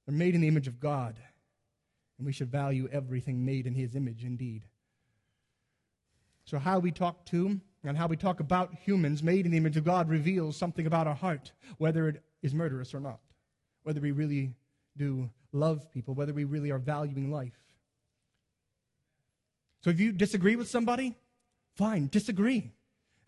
They're 0.06 0.16
made 0.16 0.36
in 0.36 0.42
the 0.42 0.48
image 0.48 0.68
of 0.68 0.80
God. 0.80 1.18
And 2.20 2.28
we 2.28 2.34
should 2.34 2.52
value 2.52 2.88
everything 2.92 3.44
made 3.44 3.66
in 3.66 3.74
his 3.74 3.96
image 3.96 4.24
indeed. 4.24 4.68
So 6.46 6.60
how 6.60 6.78
we 6.78 6.92
talk 6.92 7.26
to 7.28 7.60
and 7.84 7.98
how 7.98 8.06
we 8.06 8.18
talk 8.18 8.40
about 8.40 8.76
humans 8.76 9.24
made 9.24 9.46
in 9.46 9.52
the 9.52 9.58
image 9.58 9.78
of 9.78 9.84
God 9.84 10.10
reveals 10.10 10.58
something 10.58 10.86
about 10.86 11.08
our 11.08 11.16
heart, 11.16 11.54
whether 11.80 12.08
it 12.08 12.22
is 12.44 12.54
murderous 12.54 12.94
or 12.94 13.00
not 13.00 13.20
whether 13.84 14.02
we 14.02 14.12
really 14.12 14.54
do 14.98 15.30
love 15.52 15.92
people, 15.92 16.14
whether 16.14 16.34
we 16.34 16.44
really 16.44 16.72
are 16.72 16.80
valuing 16.80 17.32
life. 17.32 17.54
So 19.82 19.90
if 19.90 20.00
you 20.00 20.12
disagree 20.12 20.56
with 20.56 20.70
somebody, 20.70 21.16
fine, 21.76 22.08
disagree. 22.08 22.72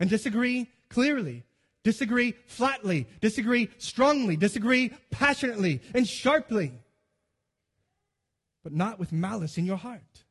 And 0.00 0.10
disagree 0.10 0.68
clearly. 0.88 1.44
Disagree 1.84 2.34
flatly. 2.46 3.06
Disagree 3.20 3.68
strongly. 3.78 4.36
Disagree 4.36 4.90
passionately 5.10 5.80
and 5.94 6.06
sharply. 6.06 6.72
But 8.64 8.72
not 8.72 8.98
with 8.98 9.12
malice 9.12 9.58
in 9.58 9.66
your 9.66 9.76
heart. 9.76 10.24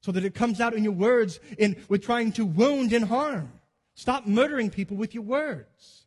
So 0.00 0.10
that 0.12 0.24
it 0.24 0.34
comes 0.34 0.60
out 0.60 0.74
in 0.74 0.82
your 0.82 0.94
words 0.94 1.38
in, 1.58 1.76
with 1.88 2.02
trying 2.02 2.32
to 2.32 2.46
wound 2.46 2.92
and 2.92 3.04
harm. 3.04 3.52
Stop 3.94 4.26
murdering 4.26 4.70
people 4.70 4.96
with 4.96 5.14
your 5.14 5.22
words. 5.22 6.01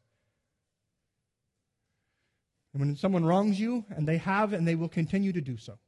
And 2.76 2.82
when 2.82 2.98
someone 2.98 3.24
wrongs 3.24 3.58
you, 3.58 3.86
and 3.96 4.06
they 4.06 4.18
have, 4.18 4.52
and 4.52 4.68
they 4.68 4.76
will 4.76 4.90
continue 4.90 5.32
to 5.32 5.40
do 5.40 5.56
so, 5.56 5.80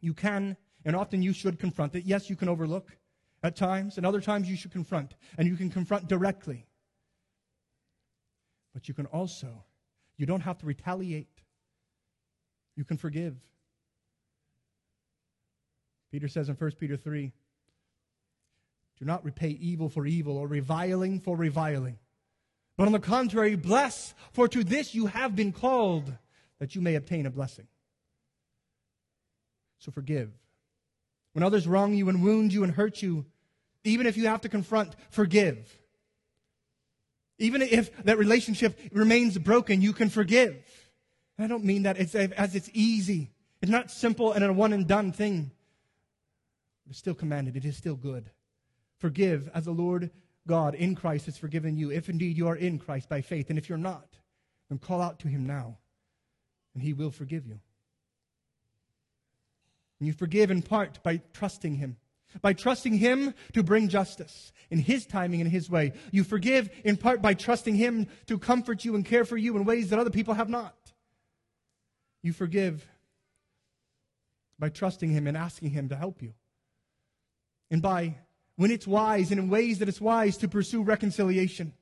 you 0.00 0.14
can, 0.14 0.56
and 0.84 0.94
often 0.94 1.22
you 1.22 1.32
should 1.32 1.58
confront 1.58 1.96
it. 1.96 2.04
Yes, 2.04 2.30
you 2.30 2.36
can 2.36 2.48
overlook 2.48 2.96
at 3.42 3.56
times, 3.56 3.96
and 3.96 4.06
other 4.06 4.20
times 4.20 4.48
you 4.48 4.54
should 4.54 4.70
confront, 4.70 5.16
and 5.36 5.48
you 5.48 5.56
can 5.56 5.70
confront 5.70 6.06
directly. 6.06 6.66
But 8.72 8.86
you 8.86 8.94
can 8.94 9.06
also, 9.06 9.64
you 10.16 10.24
don't 10.24 10.42
have 10.42 10.56
to 10.58 10.66
retaliate. 10.66 11.40
You 12.76 12.84
can 12.84 12.96
forgive. 12.96 13.34
Peter 16.12 16.28
says 16.28 16.48
in 16.48 16.54
1 16.54 16.70
Peter 16.78 16.96
3 16.96 17.32
do 19.00 19.04
not 19.04 19.24
repay 19.24 19.48
evil 19.48 19.88
for 19.88 20.06
evil 20.06 20.38
or 20.38 20.46
reviling 20.46 21.18
for 21.18 21.36
reviling. 21.36 21.98
But 22.76 22.86
on 22.86 22.92
the 22.92 22.98
contrary, 22.98 23.54
bless, 23.54 24.14
for 24.32 24.48
to 24.48 24.64
this 24.64 24.94
you 24.94 25.06
have 25.06 25.36
been 25.36 25.52
called, 25.52 26.12
that 26.58 26.74
you 26.74 26.80
may 26.80 26.94
obtain 26.94 27.26
a 27.26 27.30
blessing. 27.30 27.66
So 29.78 29.90
forgive. 29.90 30.30
When 31.32 31.42
others 31.42 31.66
wrong 31.66 31.94
you 31.94 32.08
and 32.08 32.22
wound 32.22 32.52
you 32.52 32.64
and 32.64 32.72
hurt 32.72 33.02
you, 33.02 33.26
even 33.84 34.06
if 34.06 34.16
you 34.16 34.26
have 34.26 34.42
to 34.42 34.48
confront, 34.48 34.94
forgive. 35.10 35.78
Even 37.38 37.62
if 37.62 38.04
that 38.04 38.18
relationship 38.18 38.78
remains 38.92 39.36
broken, 39.38 39.80
you 39.80 39.92
can 39.92 40.08
forgive. 40.08 40.56
I 41.38 41.46
don't 41.48 41.64
mean 41.64 41.82
that 41.82 41.98
it's, 41.98 42.14
as 42.14 42.54
it's 42.54 42.70
easy. 42.72 43.30
It's 43.60 43.70
not 43.70 43.90
simple 43.90 44.32
and 44.32 44.44
a 44.44 44.52
one 44.52 44.72
and 44.72 44.86
done 44.86 45.12
thing. 45.12 45.50
It's 46.88 46.98
still 46.98 47.14
commanded. 47.14 47.56
It 47.56 47.64
is 47.64 47.76
still 47.76 47.96
good. 47.96 48.30
Forgive 48.98 49.50
as 49.54 49.64
the 49.64 49.72
Lord 49.72 50.10
God 50.46 50.74
in 50.74 50.94
Christ 50.94 51.26
has 51.26 51.38
forgiven 51.38 51.76
you, 51.76 51.90
if 51.90 52.08
indeed 52.08 52.36
you 52.36 52.48
are 52.48 52.56
in 52.56 52.78
Christ 52.78 53.08
by 53.08 53.20
faith. 53.20 53.50
And 53.50 53.58
if 53.58 53.68
you're 53.68 53.78
not, 53.78 54.16
then 54.68 54.78
call 54.78 55.00
out 55.00 55.20
to 55.20 55.28
him 55.28 55.46
now, 55.46 55.78
and 56.74 56.82
he 56.82 56.92
will 56.92 57.10
forgive 57.10 57.46
you. 57.46 57.60
And 60.00 60.06
you 60.06 60.12
forgive 60.12 60.50
in 60.50 60.62
part 60.62 61.02
by 61.02 61.20
trusting 61.32 61.76
him, 61.76 61.96
by 62.40 62.54
trusting 62.54 62.94
him 62.94 63.34
to 63.52 63.62
bring 63.62 63.88
justice 63.88 64.52
in 64.70 64.78
his 64.78 65.06
timing 65.06 65.40
and 65.40 65.50
his 65.50 65.70
way. 65.70 65.92
You 66.10 66.24
forgive 66.24 66.70
in 66.84 66.96
part 66.96 67.22
by 67.22 67.34
trusting 67.34 67.76
him 67.76 68.08
to 68.26 68.38
comfort 68.38 68.84
you 68.84 68.96
and 68.96 69.04
care 69.04 69.24
for 69.24 69.36
you 69.36 69.56
in 69.56 69.64
ways 69.64 69.90
that 69.90 69.98
other 69.98 70.10
people 70.10 70.34
have 70.34 70.48
not. 70.48 70.74
You 72.22 72.32
forgive 72.32 72.86
by 74.58 74.70
trusting 74.70 75.10
him 75.10 75.26
and 75.26 75.36
asking 75.36 75.70
him 75.70 75.88
to 75.90 75.96
help 75.96 76.22
you. 76.22 76.34
And 77.70 77.82
by 77.82 78.16
when 78.56 78.70
it's 78.70 78.86
wise 78.86 79.30
and 79.30 79.40
in 79.40 79.48
ways 79.48 79.78
that 79.78 79.88
it's 79.88 80.00
wise 80.00 80.36
to 80.38 80.48
pursue 80.48 80.82
reconciliation. 80.82 81.72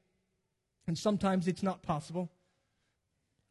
And 0.86 0.96
sometimes 0.96 1.48
it's 1.48 1.62
not 1.62 1.82
possible. 1.82 2.30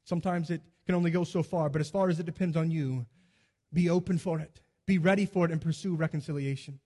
Sometimes 0.04 0.50
it 0.50 0.62
can 0.86 0.96
only 0.96 1.12
go 1.12 1.24
so 1.24 1.44
far, 1.44 1.70
but 1.70 1.82
as 1.82 1.90
far 1.90 2.10
as 2.10 2.20
it 2.20 2.26
depends 2.26 2.58
on 2.58 2.72
you, 2.72 3.06
be 3.74 3.90
open 3.90 4.18
for 4.18 4.40
it. 4.40 4.62
Be 4.86 4.98
ready 4.98 5.26
for 5.26 5.46
it 5.46 5.52
and 5.52 5.62
pursue 5.62 5.96
reconciliation 5.96 6.80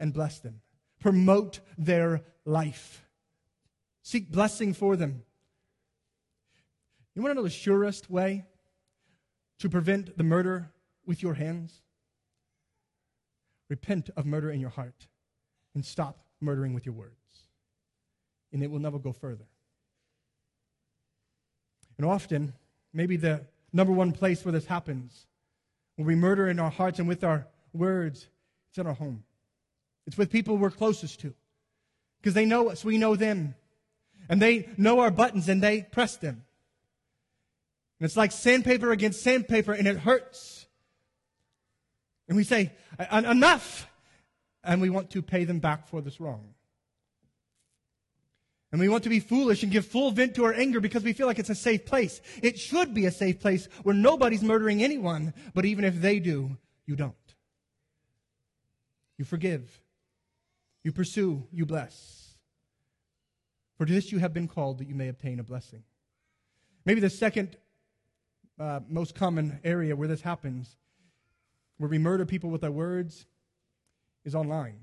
and 0.00 0.12
bless 0.12 0.38
them. 0.38 0.60
Promote 1.00 1.60
their 1.76 2.22
life. 2.44 3.04
Seek 4.02 4.30
blessing 4.30 4.72
for 4.72 4.96
them. 4.96 5.22
You 7.14 7.22
want 7.22 7.32
to 7.32 7.34
know 7.36 7.42
the 7.42 7.50
surest 7.50 8.10
way 8.10 8.46
to 9.58 9.68
prevent 9.68 10.16
the 10.16 10.24
murder 10.24 10.70
with 11.06 11.22
your 11.22 11.34
hands? 11.34 11.82
Repent 13.68 14.10
of 14.16 14.24
murder 14.24 14.50
in 14.50 14.60
your 14.60 14.70
heart 14.70 15.06
and 15.74 15.84
stop 15.84 16.18
murdering 16.40 16.74
with 16.74 16.86
your 16.86 16.94
words. 16.94 17.14
And 18.52 18.62
it 18.62 18.70
will 18.70 18.78
never 18.78 18.98
go 18.98 19.12
further. 19.12 19.44
And 21.98 22.06
often, 22.06 22.54
maybe 22.92 23.16
the 23.16 23.46
number 23.72 23.92
one 23.92 24.12
place 24.12 24.44
where 24.44 24.52
this 24.52 24.66
happens, 24.66 25.26
where 25.96 26.06
we 26.06 26.14
murder 26.14 26.48
in 26.48 26.58
our 26.58 26.70
hearts 26.70 26.98
and 26.98 27.08
with 27.08 27.24
our 27.24 27.46
words, 27.72 28.28
it's 28.68 28.78
in 28.78 28.86
our 28.86 28.94
home. 28.94 29.24
It's 30.06 30.18
with 30.18 30.30
people 30.30 30.56
we're 30.56 30.70
closest 30.70 31.20
to. 31.20 31.34
Because 32.20 32.34
they 32.34 32.46
know 32.46 32.70
us, 32.70 32.84
we 32.84 32.98
know 32.98 33.16
them. 33.16 33.54
And 34.28 34.40
they 34.40 34.68
know 34.76 35.00
our 35.00 35.10
buttons 35.10 35.48
and 35.48 35.62
they 35.62 35.82
press 35.82 36.16
them. 36.16 36.44
And 38.00 38.06
it's 38.06 38.16
like 38.16 38.32
sandpaper 38.32 38.90
against 38.92 39.22
sandpaper 39.22 39.72
and 39.72 39.86
it 39.86 39.98
hurts. 39.98 40.66
And 42.28 42.36
we 42.36 42.44
say, 42.44 42.72
enough! 43.12 43.86
And 44.64 44.80
we 44.80 44.90
want 44.90 45.10
to 45.10 45.22
pay 45.22 45.44
them 45.44 45.58
back 45.58 45.86
for 45.86 46.00
this 46.00 46.20
wrong. 46.20 46.54
And 48.72 48.80
we 48.80 48.88
want 48.88 49.04
to 49.04 49.08
be 49.08 49.20
foolish 49.20 49.62
and 49.62 49.70
give 49.70 49.86
full 49.86 50.10
vent 50.10 50.34
to 50.34 50.44
our 50.44 50.52
anger 50.52 50.80
because 50.80 51.04
we 51.04 51.12
feel 51.12 51.28
like 51.28 51.38
it's 51.38 51.50
a 51.50 51.54
safe 51.54 51.86
place. 51.86 52.20
It 52.42 52.58
should 52.58 52.92
be 52.92 53.06
a 53.06 53.12
safe 53.12 53.38
place 53.38 53.68
where 53.84 53.94
nobody's 53.94 54.42
murdering 54.42 54.82
anyone, 54.82 55.32
but 55.54 55.64
even 55.64 55.84
if 55.84 56.00
they 56.00 56.18
do, 56.18 56.56
you 56.86 56.96
don't. 56.96 57.14
You 59.16 59.24
forgive. 59.24 59.80
You 60.82 60.90
pursue. 60.90 61.46
You 61.52 61.66
bless. 61.66 62.34
For 63.78 63.86
to 63.86 63.92
this 63.92 64.10
you 64.10 64.18
have 64.18 64.34
been 64.34 64.48
called 64.48 64.78
that 64.78 64.88
you 64.88 64.94
may 64.94 65.08
obtain 65.08 65.38
a 65.38 65.44
blessing. 65.44 65.84
Maybe 66.84 67.00
the 67.00 67.10
second 67.10 67.56
uh, 68.58 68.80
most 68.88 69.14
common 69.14 69.60
area 69.64 69.94
where 69.96 70.08
this 70.08 70.22
happens, 70.22 70.76
where 71.78 71.88
we 71.88 71.98
murder 71.98 72.26
people 72.26 72.50
with 72.50 72.64
our 72.64 72.70
words, 72.70 73.26
is 74.24 74.34
online. 74.34 74.80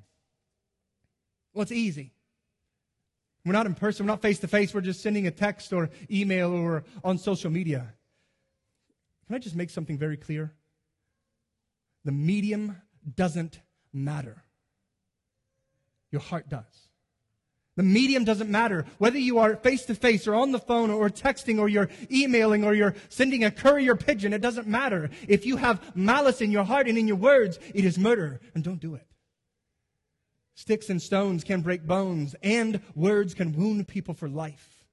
Well, 1.54 1.64
it's 1.64 1.72
easy. 1.72 2.14
We're 3.46 3.54
not 3.54 3.66
in 3.66 3.74
person, 3.74 4.06
we're 4.06 4.12
not 4.12 4.22
face 4.22 4.40
to 4.40 4.48
face, 4.48 4.74
we're 4.74 4.82
just 4.82 5.02
sending 5.02 5.26
a 5.26 5.32
text 5.32 5.74
or 5.74 5.90
email 6.12 6.54
or 6.54 6.84
on 7.04 7.18
social 7.18 7.50
media. 7.50 7.94
Can 9.26 9.36
I 9.36 9.40
just 9.40 9.56
make 9.56 9.70
something 9.70 9.98
very 9.98 10.18
clear? 10.18 10.54
The 12.06 12.12
medium 12.12 12.78
doesn't 13.16 13.60
matter. 13.94 14.44
Your 16.12 16.22
heart 16.22 16.50
does. 16.50 16.90
The 17.78 17.84
medium 17.84 18.26
doesn't 18.26 18.50
matter. 18.50 18.86
Whether 18.98 19.18
you 19.18 19.40
are 19.40 19.56
face 19.56 19.86
to 19.86 19.96
face 19.96 20.28
or 20.28 20.36
on 20.36 20.52
the 20.52 20.60
phone 20.60 20.92
or 20.92 21.10
texting 21.10 21.58
or 21.58 21.70
you're 21.70 21.90
emailing 22.12 22.64
or 22.64 22.74
you're 22.74 22.96
sending 23.10 23.44
a 23.44 23.52
courier 23.52 23.96
pigeon, 23.96 24.34
it 24.34 24.42
doesn't 24.42 24.68
matter. 24.68 25.10
If 25.28 25.46
you 25.46 25.58
have 25.58 25.96
malice 25.96 26.42
in 26.42 26.52
your 26.52 26.66
heart 26.66 26.88
and 26.88 26.98
in 26.98 27.08
your 27.08 27.18
words, 27.18 27.58
it 27.74 27.86
is 27.86 27.98
murder, 27.98 28.42
and 28.54 28.64
don't 28.64 28.80
do 28.80 28.96
it. 28.96 29.08
Sticks 30.62 30.92
and 30.92 31.02
stones 31.02 31.44
can 31.44 31.62
break 31.62 31.88
bones, 31.88 32.36
and 32.44 32.82
words 32.94 33.34
can 33.34 33.52
wound 33.52 33.88
people 33.88 34.14
for 34.14 34.30
life. 34.30 34.86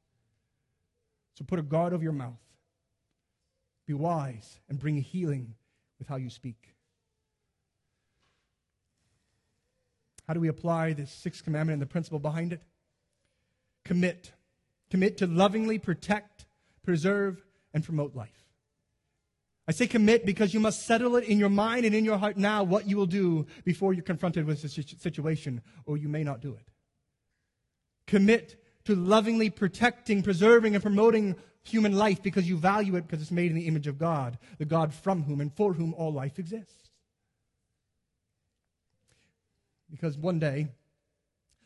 So 1.35 1.45
put 1.45 1.59
a 1.59 1.63
guard 1.63 1.93
over 1.93 2.03
your 2.03 2.15
mouth. 2.15 2.41
Be 3.87 3.93
wise 3.93 4.61
and 4.71 4.79
bring 4.79 4.97
healing 4.97 5.57
with 5.99 6.09
how 6.09 6.17
you 6.17 6.31
speak. 6.31 6.75
How 10.27 10.33
do 10.33 10.41
we 10.41 10.49
apply 10.49 10.95
this 10.95 11.13
sixth 11.13 11.45
commandment 11.45 11.75
and 11.75 11.83
the 11.83 11.87
principle 11.87 12.19
behind 12.19 12.55
it? 12.55 12.63
Commit. 13.85 14.33
Commit 14.89 15.19
to 15.19 15.27
lovingly 15.27 15.79
protect, 15.79 16.47
preserve, 16.83 17.45
and 17.75 17.85
promote 17.85 18.17
life. 18.17 18.48
I 19.69 19.73
say 19.73 19.87
commit 19.87 20.25
because 20.25 20.55
you 20.55 20.61
must 20.61 20.87
settle 20.87 21.17
it 21.17 21.25
in 21.25 21.39
your 21.39 21.51
mind 21.51 21.85
and 21.85 21.95
in 21.95 22.03
your 22.03 22.17
heart 22.17 22.39
now 22.39 22.65
what 22.65 22.89
you 22.89 22.97
will 22.97 23.07
do 23.07 23.47
before 23.67 23.93
you're 23.93 24.03
confronted 24.03 24.47
with 24.47 24.65
a 24.65 24.69
situation, 24.69 25.61
or 25.85 25.99
you 25.99 26.09
may 26.09 26.25
not 26.25 26.41
do 26.41 26.55
it. 26.55 26.67
Commit 28.07 28.65
to 28.87 28.95
lovingly 28.95 29.51
protecting, 29.51 30.23
preserving, 30.23 30.75
and 30.75 30.83
promoting 30.83 31.37
human 31.65 31.93
life 31.93 32.23
because 32.23 32.49
you 32.49 32.57
value 32.57 32.97
it 32.97 33.07
because 33.07 33.21
it's 33.21 33.31
made 33.31 33.51
in 33.51 33.57
the 33.59 33.67
image 33.67 33.87
of 33.87 33.99
God, 33.99 34.39
the 34.57 34.65
God 34.65 34.95
from 34.95 35.25
whom 35.25 35.43
and 35.43 35.53
for 35.53 35.75
whom 35.75 35.93
all 35.93 36.15
life 36.15 36.39
exists. 36.39 36.89
Because 39.91 40.17
one 40.17 40.39
day, 40.39 40.69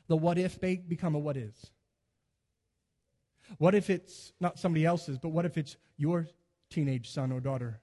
the 0.09 0.17
what 0.17 0.39
if 0.39 0.61
may 0.61 0.75
become 0.75 1.15
a 1.15 1.21
what 1.21 1.37
is. 1.37 1.55
What 3.59 3.77
if 3.77 3.91
it's 3.91 4.33
not 4.41 4.59
somebody 4.59 4.85
else's, 4.85 5.19
but 5.19 5.29
what 5.29 5.45
if 5.45 5.57
it's 5.57 5.77
your 5.97 6.27
teenage 6.69 7.09
son 7.09 7.31
or 7.31 7.39
daughter 7.39 7.82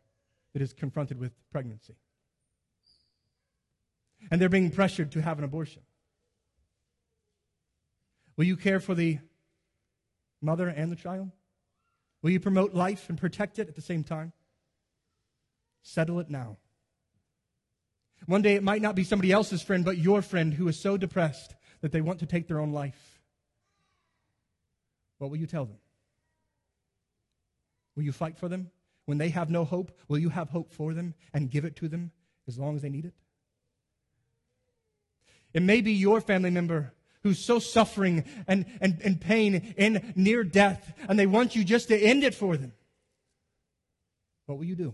that 0.59 0.63
is 0.63 0.73
confronted 0.73 1.17
with 1.17 1.31
pregnancy? 1.51 1.95
And 4.29 4.41
they're 4.41 4.49
being 4.49 4.71
pressured 4.71 5.13
to 5.13 5.21
have 5.21 5.37
an 5.37 5.45
abortion. 5.45 5.83
Will 8.35 8.43
you 8.43 8.57
care 8.57 8.81
for 8.81 8.93
the 8.93 9.19
mother 10.41 10.67
and 10.67 10.91
the 10.91 10.97
child? 10.97 11.31
Will 12.21 12.31
you 12.31 12.41
promote 12.41 12.73
life 12.73 13.07
and 13.07 13.17
protect 13.17 13.57
it 13.57 13.69
at 13.69 13.75
the 13.75 13.81
same 13.81 14.03
time? 14.03 14.33
Settle 15.81 16.19
it 16.19 16.29
now. 16.29 16.57
One 18.25 18.41
day 18.41 18.55
it 18.55 18.63
might 18.63 18.81
not 18.81 18.95
be 18.95 19.05
somebody 19.05 19.31
else's 19.31 19.61
friend, 19.61 19.85
but 19.85 19.97
your 19.97 20.21
friend 20.21 20.53
who 20.53 20.67
is 20.67 20.77
so 20.77 20.97
depressed 20.97 21.55
that 21.79 21.93
they 21.93 22.01
want 22.01 22.19
to 22.19 22.25
take 22.25 22.49
their 22.49 22.59
own 22.59 22.73
life. 22.73 23.21
What 25.19 25.29
will 25.29 25.37
you 25.37 25.47
tell 25.47 25.63
them? 25.63 25.77
Will 27.95 28.03
you 28.03 28.11
fight 28.11 28.37
for 28.37 28.49
them? 28.49 28.71
When 29.09 29.17
they 29.17 29.29
have 29.29 29.49
no 29.49 29.65
hope, 29.65 29.91
will 30.07 30.19
you 30.19 30.29
have 30.29 30.51
hope 30.51 30.71
for 30.71 30.93
them 30.93 31.15
and 31.33 31.49
give 31.49 31.65
it 31.65 31.75
to 31.77 31.87
them 31.87 32.11
as 32.47 32.59
long 32.59 32.75
as 32.75 32.83
they 32.83 32.91
need 32.91 33.05
it? 33.05 33.15
It 35.51 35.63
may 35.63 35.81
be 35.81 35.93
your 35.93 36.21
family 36.21 36.51
member 36.51 36.93
who's 37.23 37.43
so 37.43 37.57
suffering 37.57 38.23
and, 38.47 38.67
and, 38.79 39.01
and 39.03 39.19
pain 39.19 39.73
and 39.79 40.13
near 40.15 40.43
death, 40.43 40.93
and 41.07 41.17
they 41.17 41.25
want 41.25 41.55
you 41.55 41.63
just 41.63 41.87
to 41.87 41.97
end 41.99 42.23
it 42.23 42.35
for 42.35 42.55
them. 42.55 42.71
What 44.45 44.59
will 44.59 44.65
you 44.65 44.75
do? 44.75 44.93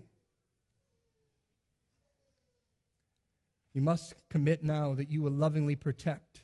You 3.73 3.81
must 3.81 4.13
commit 4.29 4.63
now 4.63 4.93
that 4.93 5.11
you 5.11 5.23
will 5.23 5.33
lovingly 5.33 5.75
protect 5.75 6.41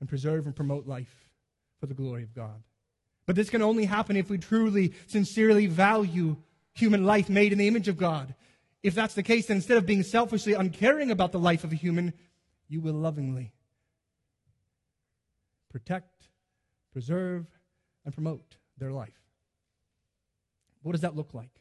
and 0.00 0.06
preserve 0.06 0.44
and 0.44 0.54
promote 0.54 0.86
life 0.86 1.30
for 1.78 1.86
the 1.86 1.94
glory 1.94 2.24
of 2.24 2.34
God. 2.34 2.62
But 3.24 3.36
this 3.36 3.48
can 3.48 3.62
only 3.62 3.86
happen 3.86 4.18
if 4.18 4.28
we 4.28 4.36
truly, 4.36 4.92
sincerely 5.06 5.66
value 5.66 6.36
human 6.80 7.04
life 7.04 7.28
made 7.28 7.52
in 7.52 7.58
the 7.58 7.68
image 7.68 7.88
of 7.88 7.96
God. 7.96 8.34
If 8.82 8.94
that's 8.94 9.14
the 9.14 9.22
case, 9.22 9.46
then 9.46 9.58
instead 9.58 9.76
of 9.76 9.86
being 9.86 10.02
selfishly 10.02 10.54
uncaring 10.54 11.10
about 11.10 11.32
the 11.32 11.38
life 11.38 11.64
of 11.64 11.72
a 11.72 11.76
human, 11.76 12.14
you 12.68 12.80
will 12.80 12.94
lovingly 12.94 13.52
protect, 15.70 16.28
preserve, 16.92 17.46
and 18.04 18.14
promote 18.14 18.56
their 18.78 18.90
life. 18.90 19.20
What 20.82 20.92
does 20.92 21.02
that 21.02 21.14
look 21.14 21.34
like? 21.34 21.60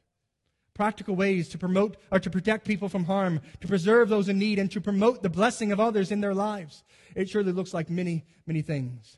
practical 0.80 1.14
ways 1.14 1.50
to 1.50 1.58
promote 1.58 1.98
or 2.10 2.20
to 2.22 2.30
protect 2.30 2.66
people 2.66 2.88
from 2.88 3.04
harm, 3.04 3.42
to 3.60 3.68
preserve 3.68 4.08
those 4.08 4.30
in 4.30 4.40
need, 4.40 4.58
and 4.58 4.72
to 4.72 4.80
promote 4.80 5.22
the 5.22 5.30
blessing 5.30 5.74
of 5.74 5.80
others 5.80 6.10
in 6.10 6.22
their 6.22 6.34
lives. 6.34 6.86
It 7.18 7.28
surely 7.28 7.52
looks 7.52 7.74
like 7.74 7.90
many, 7.90 8.24
many 8.48 8.62
things. 8.62 9.18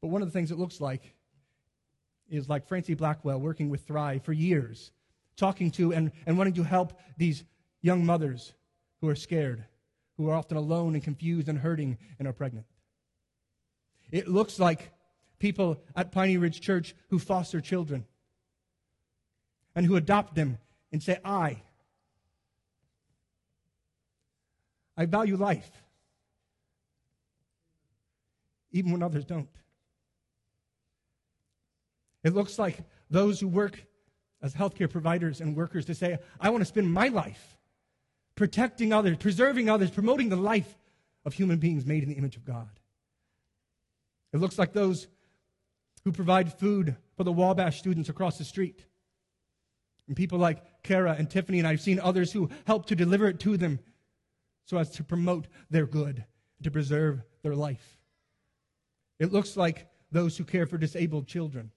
But 0.00 0.08
one 0.08 0.22
of 0.22 0.28
the 0.28 0.32
things 0.32 0.52
it 0.52 0.60
looks 0.60 0.80
like 0.80 1.16
is 2.34 2.48
like 2.48 2.66
Francie 2.66 2.94
Blackwell 2.94 3.40
working 3.40 3.70
with 3.70 3.86
Thrive 3.86 4.22
for 4.22 4.32
years, 4.32 4.92
talking 5.36 5.70
to 5.72 5.92
and, 5.92 6.12
and 6.26 6.36
wanting 6.36 6.54
to 6.54 6.62
help 6.62 6.98
these 7.16 7.44
young 7.82 8.04
mothers 8.04 8.54
who 9.00 9.08
are 9.08 9.16
scared, 9.16 9.64
who 10.16 10.28
are 10.28 10.34
often 10.34 10.56
alone 10.56 10.94
and 10.94 11.02
confused 11.02 11.48
and 11.48 11.58
hurting 11.58 11.98
and 12.18 12.26
are 12.28 12.32
pregnant. 12.32 12.66
It 14.10 14.28
looks 14.28 14.58
like 14.58 14.90
people 15.38 15.82
at 15.96 16.12
Piney 16.12 16.36
Ridge 16.36 16.60
Church 16.60 16.94
who 17.10 17.18
foster 17.18 17.60
children 17.60 18.06
and 19.74 19.84
who 19.84 19.96
adopt 19.96 20.34
them 20.34 20.58
and 20.92 21.02
say, 21.02 21.18
I. 21.24 21.62
I 24.96 25.06
value 25.06 25.36
life, 25.36 25.70
even 28.70 28.92
when 28.92 29.02
others 29.02 29.24
don't. 29.24 29.48
It 32.24 32.34
looks 32.34 32.58
like 32.58 32.78
those 33.10 33.38
who 33.38 33.46
work 33.46 33.84
as 34.42 34.54
healthcare 34.54 34.90
providers 34.90 35.40
and 35.40 35.54
workers 35.56 35.84
to 35.86 35.94
say, 35.94 36.18
I 36.40 36.50
want 36.50 36.62
to 36.62 36.66
spend 36.66 36.92
my 36.92 37.08
life 37.08 37.56
protecting 38.34 38.92
others, 38.92 39.16
preserving 39.18 39.70
others, 39.70 39.90
promoting 39.90 40.28
the 40.28 40.36
life 40.36 40.76
of 41.24 41.34
human 41.34 41.58
beings 41.58 41.86
made 41.86 42.02
in 42.02 42.08
the 42.08 42.16
image 42.16 42.36
of 42.36 42.44
God. 42.44 42.68
It 44.32 44.38
looks 44.38 44.58
like 44.58 44.72
those 44.72 45.06
who 46.04 46.12
provide 46.12 46.52
food 46.52 46.96
for 47.16 47.24
the 47.24 47.32
Wabash 47.32 47.78
students 47.78 48.08
across 48.08 48.36
the 48.36 48.44
street 48.44 48.84
and 50.06 50.16
people 50.16 50.38
like 50.38 50.82
Kara 50.82 51.14
and 51.18 51.30
Tiffany, 51.30 51.58
and 51.58 51.68
I've 51.68 51.80
seen 51.80 51.98
others 51.98 52.32
who 52.32 52.50
help 52.66 52.86
to 52.86 52.96
deliver 52.96 53.28
it 53.28 53.40
to 53.40 53.56
them 53.56 53.78
so 54.66 54.76
as 54.78 54.90
to 54.90 55.04
promote 55.04 55.46
their 55.70 55.86
good, 55.86 56.24
to 56.62 56.70
preserve 56.70 57.22
their 57.42 57.54
life. 57.54 57.98
It 59.18 59.32
looks 59.32 59.56
like 59.56 59.86
those 60.10 60.36
who 60.36 60.44
care 60.44 60.66
for 60.66 60.76
disabled 60.76 61.26
children, 61.26 61.70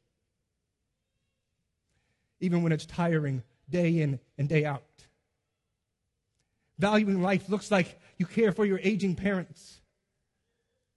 even 2.40 2.64
when 2.64 2.72
it's 2.72 2.86
tiring 2.86 3.44
day 3.70 4.02
in 4.02 4.20
and 4.38 4.48
day 4.48 4.66
out. 4.66 4.84
Valuing 6.80 7.22
life 7.22 7.50
looks 7.50 7.72
like 7.72 8.00
you 8.18 8.26
care 8.26 8.52
for 8.52 8.66
your 8.66 8.80
aging 8.84 9.16
parents, 9.16 9.82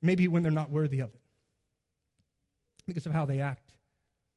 maybe 0.03 0.29
when 0.29 0.42
they're 0.42 0.53
not 0.53 0.70
worthy 0.70 1.00
of 1.00 1.09
it 1.14 1.20
because 2.86 3.07
of 3.07 3.12
how 3.12 3.24
they 3.24 3.41
act. 3.41 3.72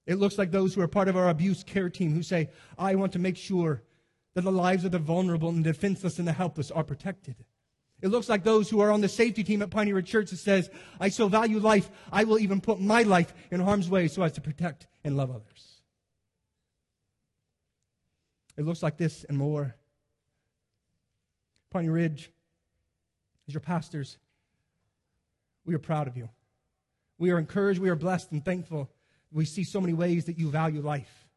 It 0.06 0.16
looks 0.16 0.38
like 0.38 0.52
those 0.52 0.74
who 0.74 0.82
are 0.82 0.88
part 0.88 1.08
of 1.08 1.18
our 1.18 1.30
abuse 1.30 1.64
care 1.64 1.90
team 1.90 2.14
who 2.14 2.24
say, 2.24 2.50
I 2.78 2.96
want 2.96 3.14
to 3.14 3.20
make 3.20 3.38
sure 3.38 3.82
that 4.36 4.44
the 4.44 4.52
lives 4.52 4.84
of 4.86 4.92
the 4.92 5.00
vulnerable 5.00 5.50
and 5.50 5.64
the 5.64 5.72
defenseless 5.72 6.20
and 6.20 6.28
the 6.28 6.34
helpless 6.34 6.72
are 6.72 6.84
protected. 6.84 7.36
It 8.02 8.10
looks 8.10 8.28
like 8.28 8.44
those 8.44 8.70
who 8.70 8.82
are 8.82 8.92
on 8.92 9.00
the 9.00 9.08
safety 9.08 9.44
team 9.44 9.62
at 9.62 9.74
Ridge 9.74 10.10
Church 10.10 10.32
that 10.32 10.38
says, 10.38 10.70
I 11.00 11.08
so 11.08 11.30
value 11.30 11.60
life, 11.60 11.90
I 12.12 12.26
will 12.26 12.40
even 12.40 12.60
put 12.60 12.82
my 12.82 13.04
life 13.04 13.34
in 13.50 13.62
harm's 13.62 13.90
way 13.90 14.10
so 14.10 14.24
as 14.24 14.34
to 14.34 14.42
protect 14.42 14.88
and 15.06 15.16
love 15.16 15.30
others. 15.32 15.73
It 18.58 18.66
looks 18.66 18.84
like 18.84 18.98
this 18.98 19.24
and 19.28 19.38
more. 19.38 19.76
Piney 21.72 21.90
Ridge, 21.90 22.32
as 23.48 23.54
your 23.54 23.62
pastors, 23.62 24.18
we 25.66 25.74
are 25.74 25.80
proud 25.80 26.08
of 26.08 26.18
you. 26.18 26.30
We 27.18 27.32
are 27.32 27.40
encouraged, 27.40 27.80
we 27.80 27.90
are 27.90 27.96
blessed 27.96 28.32
and 28.32 28.44
thankful 28.44 28.92
we 29.34 29.46
see 29.46 29.64
so 29.64 29.82
many 29.82 29.94
ways 29.94 30.26
that 30.26 30.38
you 30.38 30.50
value 30.50 30.82
life, 30.82 31.28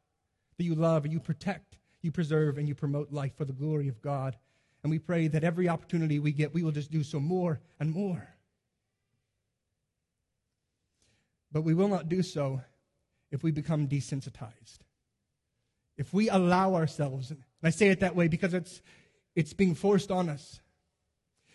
that 0.59 0.65
you 0.65 0.75
love 0.75 1.05
and 1.05 1.13
you 1.13 1.19
protect, 1.19 1.79
you 2.03 2.13
preserve, 2.13 2.59
and 2.59 2.69
you 2.69 2.75
promote 2.75 3.11
life 3.11 3.35
for 3.37 3.47
the 3.47 3.53
glory 3.53 3.89
of 3.89 4.03
God. 4.03 4.37
And 4.83 4.91
we 4.91 4.99
pray 4.99 5.29
that 5.29 5.43
every 5.43 5.69
opportunity 5.69 6.19
we 6.19 6.33
get, 6.33 6.55
we 6.55 6.63
will 6.63 6.73
just 6.73 6.91
do 6.91 7.03
so 7.03 7.19
more 7.19 7.61
and 7.81 7.91
more. 7.91 8.29
But 11.51 11.63
we 11.63 11.75
will 11.75 11.89
not 11.89 12.09
do 12.09 12.23
so 12.23 12.61
if 13.31 13.43
we 13.43 13.51
become 13.51 13.89
desensitized. 13.89 14.81
If 15.97 16.13
we 16.13 16.29
allow 16.29 16.75
ourselves, 16.75 17.31
and 17.31 17.43
I 17.63 17.71
say 17.71 17.89
it 17.89 18.01
that 18.01 18.17
way 18.17 18.29
because 18.29 18.55
it's, 18.55 18.83
it's 19.35 19.53
being 19.53 19.75
forced 19.75 20.11
on 20.11 20.29
us. 20.29 20.61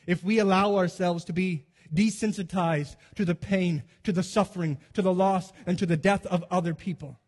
If 0.07 0.23
we 0.23 0.39
allow 0.39 0.77
ourselves 0.77 1.25
to 1.25 1.33
be 1.33 1.65
desensitized 1.93 2.95
to 3.15 3.25
the 3.25 3.35
pain, 3.35 3.83
to 4.03 4.11
the 4.11 4.23
suffering, 4.23 4.79
to 4.93 5.01
the 5.01 5.13
loss, 5.13 5.51
and 5.65 5.77
to 5.77 5.85
the 5.85 5.97
death 5.97 6.25
of 6.25 6.43
other 6.49 6.73
people. 6.73 7.19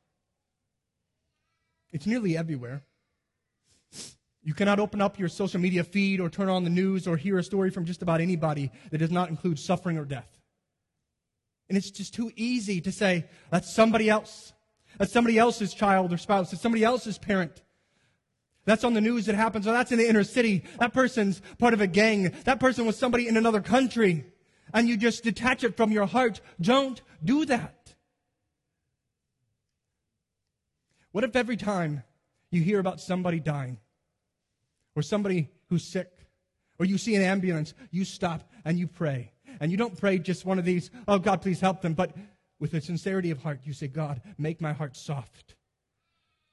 It's 1.92 2.08
nearly 2.08 2.38
everywhere. 2.38 2.84
You 4.42 4.54
cannot 4.54 4.80
open 4.80 5.02
up 5.02 5.20
your 5.20 5.30
social 5.30 5.60
media 5.60 5.84
feed 5.84 6.20
or 6.20 6.30
turn 6.30 6.50
on 6.50 6.64
the 6.64 6.70
news 6.70 7.08
or 7.08 7.16
hear 7.16 7.38
a 7.38 7.44
story 7.44 7.70
from 7.70 7.86
just 7.86 8.02
about 8.02 8.20
anybody 8.20 8.72
that 8.92 8.98
does 8.98 9.12
not 9.12 9.30
include 9.30 9.60
suffering 9.60 9.98
or 9.98 10.06
death. 10.06 10.30
And 11.70 11.78
it's 11.78 11.92
just 11.92 12.14
too 12.14 12.32
easy 12.36 12.82
to 12.82 12.92
say, 12.92 13.26
that's 13.50 13.74
somebody 13.74 14.10
else. 14.10 14.52
That's 14.98 15.12
somebody 15.12 15.38
else's 15.38 15.74
child 15.74 16.14
or 16.14 16.18
spouse. 16.18 16.52
That's 16.52 16.62
somebody 16.62 16.84
else's 16.84 17.18
parent. 17.18 17.62
That's 18.66 18.84
on 18.84 18.94
the 18.94 19.02
news 19.02 19.26
that 19.26 19.36
happens. 19.36 19.68
Or 19.68 19.74
that's 19.74 19.92
in 19.92 19.98
the 19.98 20.08
inner 20.08 20.24
city. 20.24 20.64
That 20.80 20.94
person's 20.94 21.42
part 21.58 21.74
of 21.74 21.82
a 21.82 21.88
gang. 21.88 22.34
That 22.46 22.60
person 22.60 22.86
was 22.86 22.98
somebody 22.98 23.28
in 23.28 23.38
another 23.38 23.62
country. 23.62 24.26
And 24.74 24.88
you 24.88 24.98
just 24.98 25.24
detach 25.24 25.64
it 25.64 25.78
from 25.78 25.92
your 25.92 26.06
heart. 26.06 26.42
Don't 26.60 27.02
do 27.24 27.46
that. 27.46 27.94
What 31.12 31.24
if 31.24 31.36
every 31.36 31.58
time 31.58 32.04
you 32.50 32.62
hear 32.62 32.80
about 32.80 33.02
somebody 33.02 33.40
dying, 33.40 33.78
or 34.96 35.02
somebody 35.02 35.50
who's 35.70 35.84
sick, 35.84 36.10
or 36.80 36.86
you 36.86 36.98
see 36.98 37.16
an 37.16 37.22
ambulance, 37.22 37.74
you 37.92 38.06
stop 38.06 38.50
and 38.66 38.78
you 38.78 38.88
pray. 38.88 39.32
And 39.60 39.72
you 39.72 39.78
don't 39.78 39.98
pray 39.98 40.20
just 40.20 40.46
one 40.46 40.60
of 40.60 40.66
these, 40.66 40.90
oh 41.08 41.20
God, 41.20 41.42
please 41.42 41.60
help 41.60 41.82
them, 41.82 41.94
but 41.94 42.16
with 42.60 42.74
a 42.74 42.82
sincerity 42.82 43.32
of 43.32 43.42
heart, 43.42 43.62
you 43.64 43.74
say, 43.74 43.88
God, 43.88 44.22
make 44.38 44.62
my 44.62 44.74
heart 44.74 44.96
soft, 44.96 45.56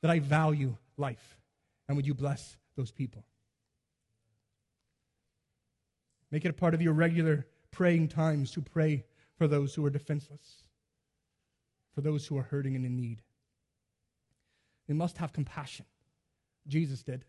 that 0.03 0.11
I 0.11 0.19
value 0.19 0.77
life. 0.97 1.39
And 1.89 1.97
would 1.97 2.07
you 2.07 2.15
bless 2.15 2.57
those 2.77 2.91
people? 2.91 3.25
Make 6.31 6.45
it 6.45 6.51
a 6.51 6.55
part 6.55 6.75
of 6.75 6.83
your 6.83 6.93
regular 6.93 7.47
praying 7.71 8.09
times 8.09 8.53
to 8.53 8.61
pray 8.61 9.05
for 9.37 9.49
those 9.49 9.75
who 9.75 9.85
are 9.85 9.91
defenseless, 9.91 10.65
for 11.95 12.01
those 12.01 12.27
who 12.27 12.39
are 12.39 12.43
hurting 12.43 12.77
and 12.77 12.85
in 12.85 12.97
need. 12.97 13.23
We 14.89 14.95
must 14.95 15.19
have 15.19 15.33
compassion. 15.33 15.87
Jesus 16.67 17.03
did. 17.03 17.25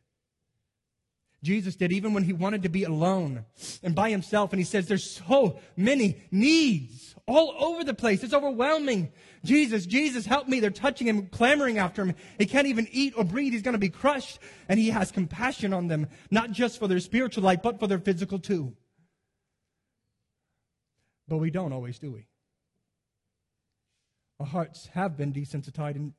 Jesus 1.43 1.75
did, 1.75 1.91
even 1.91 2.13
when 2.13 2.23
he 2.23 2.33
wanted 2.33 2.63
to 2.63 2.69
be 2.69 2.83
alone 2.83 3.45
and 3.81 3.95
by 3.95 4.11
himself. 4.11 4.53
And 4.53 4.59
he 4.59 4.65
says, 4.65 4.87
There's 4.87 5.09
so 5.09 5.59
many 5.75 6.21
needs 6.29 7.15
all 7.27 7.55
over 7.59 7.83
the 7.83 7.93
place. 7.93 8.23
It's 8.23 8.33
overwhelming. 8.33 9.11
Jesus, 9.43 9.87
Jesus, 9.87 10.25
help 10.25 10.47
me. 10.47 10.59
They're 10.59 10.69
touching 10.69 11.07
him, 11.07 11.27
clamoring 11.27 11.79
after 11.79 12.03
him. 12.03 12.15
He 12.37 12.45
can't 12.45 12.67
even 12.67 12.87
eat 12.91 13.13
or 13.17 13.23
breathe. 13.23 13.53
He's 13.53 13.63
going 13.63 13.73
to 13.73 13.79
be 13.79 13.89
crushed. 13.89 14.39
And 14.69 14.79
he 14.79 14.91
has 14.91 15.11
compassion 15.11 15.73
on 15.73 15.87
them, 15.87 16.07
not 16.29 16.51
just 16.51 16.77
for 16.77 16.87
their 16.87 16.99
spiritual 16.99 17.43
life, 17.43 17.61
but 17.63 17.79
for 17.79 17.87
their 17.87 17.99
physical 17.99 18.37
too. 18.37 18.75
But 21.27 21.37
we 21.37 21.49
don't 21.49 21.73
always, 21.73 21.97
do 21.97 22.11
we? 22.11 22.27
Our 24.39 24.45
hearts 24.45 24.89
have 24.93 25.17
been 25.17 25.33
desensitized 25.33 25.95
in, 25.95 26.13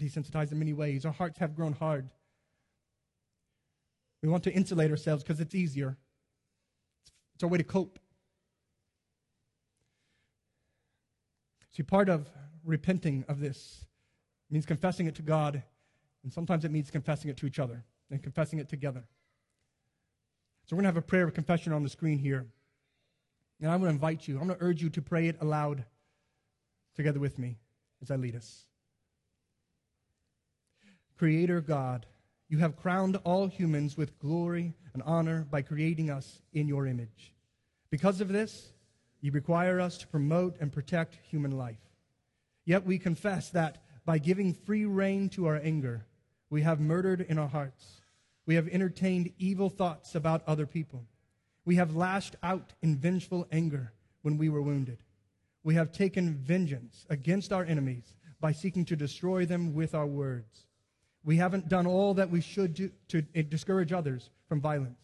desensitized 0.00 0.50
in 0.50 0.58
many 0.58 0.72
ways. 0.72 1.04
Our 1.04 1.12
hearts 1.12 1.38
have 1.38 1.54
grown 1.54 1.74
hard. 1.74 2.10
We 4.24 4.30
want 4.30 4.44
to 4.44 4.52
insulate 4.54 4.90
ourselves 4.90 5.22
because 5.22 5.38
it's 5.38 5.54
easier. 5.54 5.98
It's 7.34 7.44
our 7.44 7.50
way 7.50 7.58
to 7.58 7.64
cope. 7.64 7.98
See, 11.72 11.82
part 11.82 12.08
of 12.08 12.30
repenting 12.64 13.26
of 13.28 13.38
this 13.38 13.84
means 14.50 14.64
confessing 14.64 15.06
it 15.08 15.14
to 15.16 15.22
God, 15.22 15.62
and 16.22 16.32
sometimes 16.32 16.64
it 16.64 16.70
means 16.70 16.90
confessing 16.90 17.30
it 17.30 17.36
to 17.36 17.46
each 17.46 17.58
other 17.58 17.84
and 18.10 18.22
confessing 18.22 18.58
it 18.60 18.70
together. 18.70 19.04
So 20.64 20.74
we're 20.74 20.84
going 20.84 20.84
to 20.84 20.96
have 20.96 21.04
a 21.04 21.06
prayer 21.06 21.24
of 21.24 21.34
confession 21.34 21.74
on 21.74 21.82
the 21.82 21.90
screen 21.90 22.18
here. 22.18 22.46
And 23.60 23.70
I'm 23.70 23.80
going 23.80 23.90
to 23.90 23.94
invite 23.94 24.26
you, 24.26 24.38
I'm 24.38 24.46
going 24.46 24.58
to 24.58 24.64
urge 24.64 24.80
you 24.80 24.88
to 24.88 25.02
pray 25.02 25.28
it 25.28 25.36
aloud 25.42 25.84
together 26.96 27.20
with 27.20 27.38
me 27.38 27.58
as 28.00 28.10
I 28.10 28.16
lead 28.16 28.36
us. 28.36 28.64
Creator 31.18 31.60
God, 31.60 32.06
you 32.48 32.58
have 32.58 32.76
crowned 32.76 33.16
all 33.24 33.46
humans 33.46 33.96
with 33.96 34.18
glory 34.18 34.74
and 34.92 35.02
honor 35.04 35.46
by 35.50 35.62
creating 35.62 36.10
us 36.10 36.40
in 36.52 36.68
your 36.68 36.86
image. 36.86 37.32
Because 37.90 38.20
of 38.20 38.28
this, 38.28 38.72
you 39.20 39.32
require 39.32 39.80
us 39.80 39.98
to 39.98 40.06
promote 40.06 40.56
and 40.60 40.72
protect 40.72 41.18
human 41.30 41.56
life. 41.56 41.80
Yet 42.64 42.84
we 42.84 42.98
confess 42.98 43.50
that 43.50 43.82
by 44.04 44.18
giving 44.18 44.52
free 44.52 44.84
rein 44.84 45.28
to 45.30 45.46
our 45.46 45.56
anger, 45.56 46.06
we 46.50 46.62
have 46.62 46.80
murdered 46.80 47.22
in 47.22 47.38
our 47.38 47.48
hearts. 47.48 48.02
We 48.46 48.54
have 48.56 48.68
entertained 48.68 49.32
evil 49.38 49.70
thoughts 49.70 50.14
about 50.14 50.42
other 50.46 50.66
people. 50.66 51.06
We 51.64 51.76
have 51.76 51.96
lashed 51.96 52.36
out 52.42 52.74
in 52.82 52.96
vengeful 52.96 53.48
anger 53.50 53.92
when 54.22 54.36
we 54.36 54.50
were 54.50 54.62
wounded. 54.62 54.98
We 55.62 55.74
have 55.76 55.92
taken 55.92 56.34
vengeance 56.34 57.06
against 57.08 57.52
our 57.52 57.64
enemies 57.64 58.16
by 58.40 58.52
seeking 58.52 58.84
to 58.86 58.96
destroy 58.96 59.46
them 59.46 59.74
with 59.74 59.94
our 59.94 60.06
words. 60.06 60.66
We 61.24 61.36
haven't 61.38 61.68
done 61.68 61.86
all 61.86 62.14
that 62.14 62.30
we 62.30 62.42
should 62.42 62.74
do 62.74 62.90
to 63.08 63.24
eh, 63.34 63.42
discourage 63.48 63.92
others 63.92 64.30
from 64.46 64.60
violence. 64.60 65.00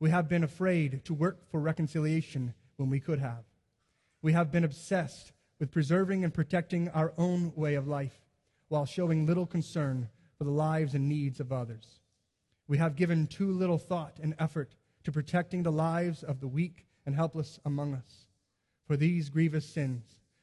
We 0.00 0.10
have 0.10 0.28
been 0.28 0.44
afraid 0.44 1.04
to 1.04 1.14
work 1.14 1.48
for 1.50 1.60
reconciliation 1.60 2.52
when 2.76 2.90
we 2.90 3.00
could 3.00 3.20
have. 3.20 3.44
We 4.22 4.32
have 4.32 4.50
been 4.50 4.64
obsessed 4.64 5.32
with 5.60 5.70
preserving 5.70 6.24
and 6.24 6.34
protecting 6.34 6.88
our 6.90 7.12
own 7.16 7.52
way 7.54 7.76
of 7.76 7.86
life 7.86 8.20
while 8.68 8.84
showing 8.84 9.24
little 9.24 9.46
concern 9.46 10.08
for 10.36 10.44
the 10.44 10.50
lives 10.50 10.94
and 10.94 11.08
needs 11.08 11.38
of 11.38 11.52
others. 11.52 12.00
We 12.66 12.78
have 12.78 12.96
given 12.96 13.28
too 13.28 13.52
little 13.52 13.78
thought 13.78 14.18
and 14.20 14.34
effort 14.40 14.74
to 15.04 15.12
protecting 15.12 15.62
the 15.62 15.72
lives 15.72 16.24
of 16.24 16.40
the 16.40 16.48
weak 16.48 16.86
and 17.06 17.14
helpless 17.14 17.60
among 17.64 17.94
us. 17.94 18.26
For 18.86 18.96
these 18.96 19.30
grievous 19.30 19.64
sins, 19.64 20.02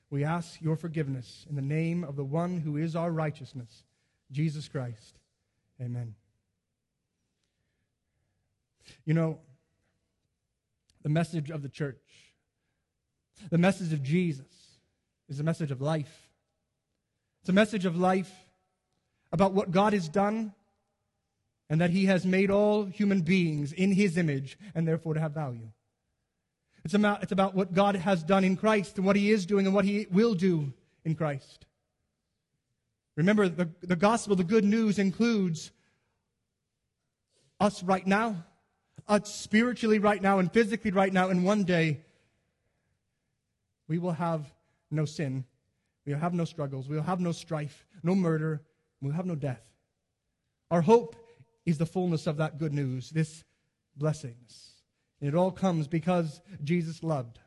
we 0.09 0.23
ask 0.23 0.61
your 0.61 0.77
forgiveness 0.77 1.45
in 1.49 1.55
the 1.55 1.61
name 1.61 2.05
of 2.05 2.15
the 2.15 2.23
one 2.23 2.59
who 2.61 2.77
is 2.77 2.95
our 2.95 3.11
righteousness 3.11 3.83
Jesus 4.33 4.67
Christ. 4.67 5.19
Amen. 5.81 6.15
You 9.05 9.13
know, 9.13 9.39
the 11.03 11.09
message 11.09 11.49
of 11.49 11.61
the 11.61 11.69
church, 11.69 12.01
the 13.49 13.57
message 13.57 13.93
of 13.93 14.03
Jesus, 14.03 14.45
is 15.29 15.39
a 15.39 15.43
message 15.43 15.71
of 15.71 15.81
life. 15.81 16.29
It's 17.41 17.49
a 17.49 17.53
message 17.53 17.85
of 17.85 17.97
life 17.97 18.31
about 19.31 19.53
what 19.53 19.71
God 19.71 19.93
has 19.93 20.07
done 20.09 20.53
and 21.69 21.81
that 21.81 21.89
He 21.89 22.05
has 22.05 22.25
made 22.25 22.49
all 22.51 22.85
human 22.85 23.21
beings 23.21 23.73
in 23.73 23.91
His 23.91 24.17
image 24.17 24.57
and 24.75 24.87
therefore 24.87 25.13
to 25.13 25.19
have 25.19 25.33
value. 25.33 25.69
It's 26.85 26.93
about, 26.93 27.23
it's 27.23 27.31
about 27.31 27.55
what 27.55 27.73
God 27.73 27.95
has 27.95 28.23
done 28.23 28.43
in 28.43 28.57
Christ 28.57 28.97
and 28.97 29.05
what 29.05 29.15
He 29.15 29.31
is 29.31 29.45
doing 29.45 29.65
and 29.65 29.75
what 29.75 29.85
He 29.85 30.07
will 30.11 30.33
do 30.33 30.73
in 31.05 31.15
Christ. 31.15 31.65
Remember, 33.15 33.47
the, 33.47 33.69
the 33.81 33.95
gospel, 33.95 34.35
the 34.35 34.43
good 34.43 34.63
news 34.63 34.97
includes 34.97 35.71
us 37.59 37.83
right 37.83 38.05
now, 38.05 38.43
us 39.07 39.33
spiritually 39.33 39.99
right 39.99 40.21
now, 40.21 40.39
and 40.39 40.51
physically 40.51 40.91
right 40.91 41.13
now, 41.13 41.29
and 41.29 41.43
one 41.43 41.63
day 41.63 42.01
we 43.87 43.99
will 43.99 44.13
have 44.13 44.51
no 44.89 45.05
sin. 45.05 45.45
We 46.05 46.13
will 46.13 46.19
have 46.19 46.33
no 46.33 46.45
struggles. 46.45 46.89
We 46.89 46.95
will 46.95 47.03
have 47.03 47.19
no 47.19 47.31
strife, 47.31 47.85
no 48.01 48.15
murder. 48.15 48.61
We 48.99 49.07
will 49.09 49.15
have 49.15 49.25
no 49.25 49.35
death. 49.35 49.61
Our 50.71 50.81
hope 50.81 51.15
is 51.65 51.77
the 51.77 51.85
fullness 51.85 52.25
of 52.25 52.37
that 52.37 52.57
good 52.57 52.73
news, 52.73 53.11
this 53.11 53.43
blessings. 53.95 54.71
And 55.21 55.29
it 55.29 55.35
all 55.35 55.51
comes 55.51 55.87
because 55.87 56.41
Jesus 56.63 57.03
loved. 57.03 57.39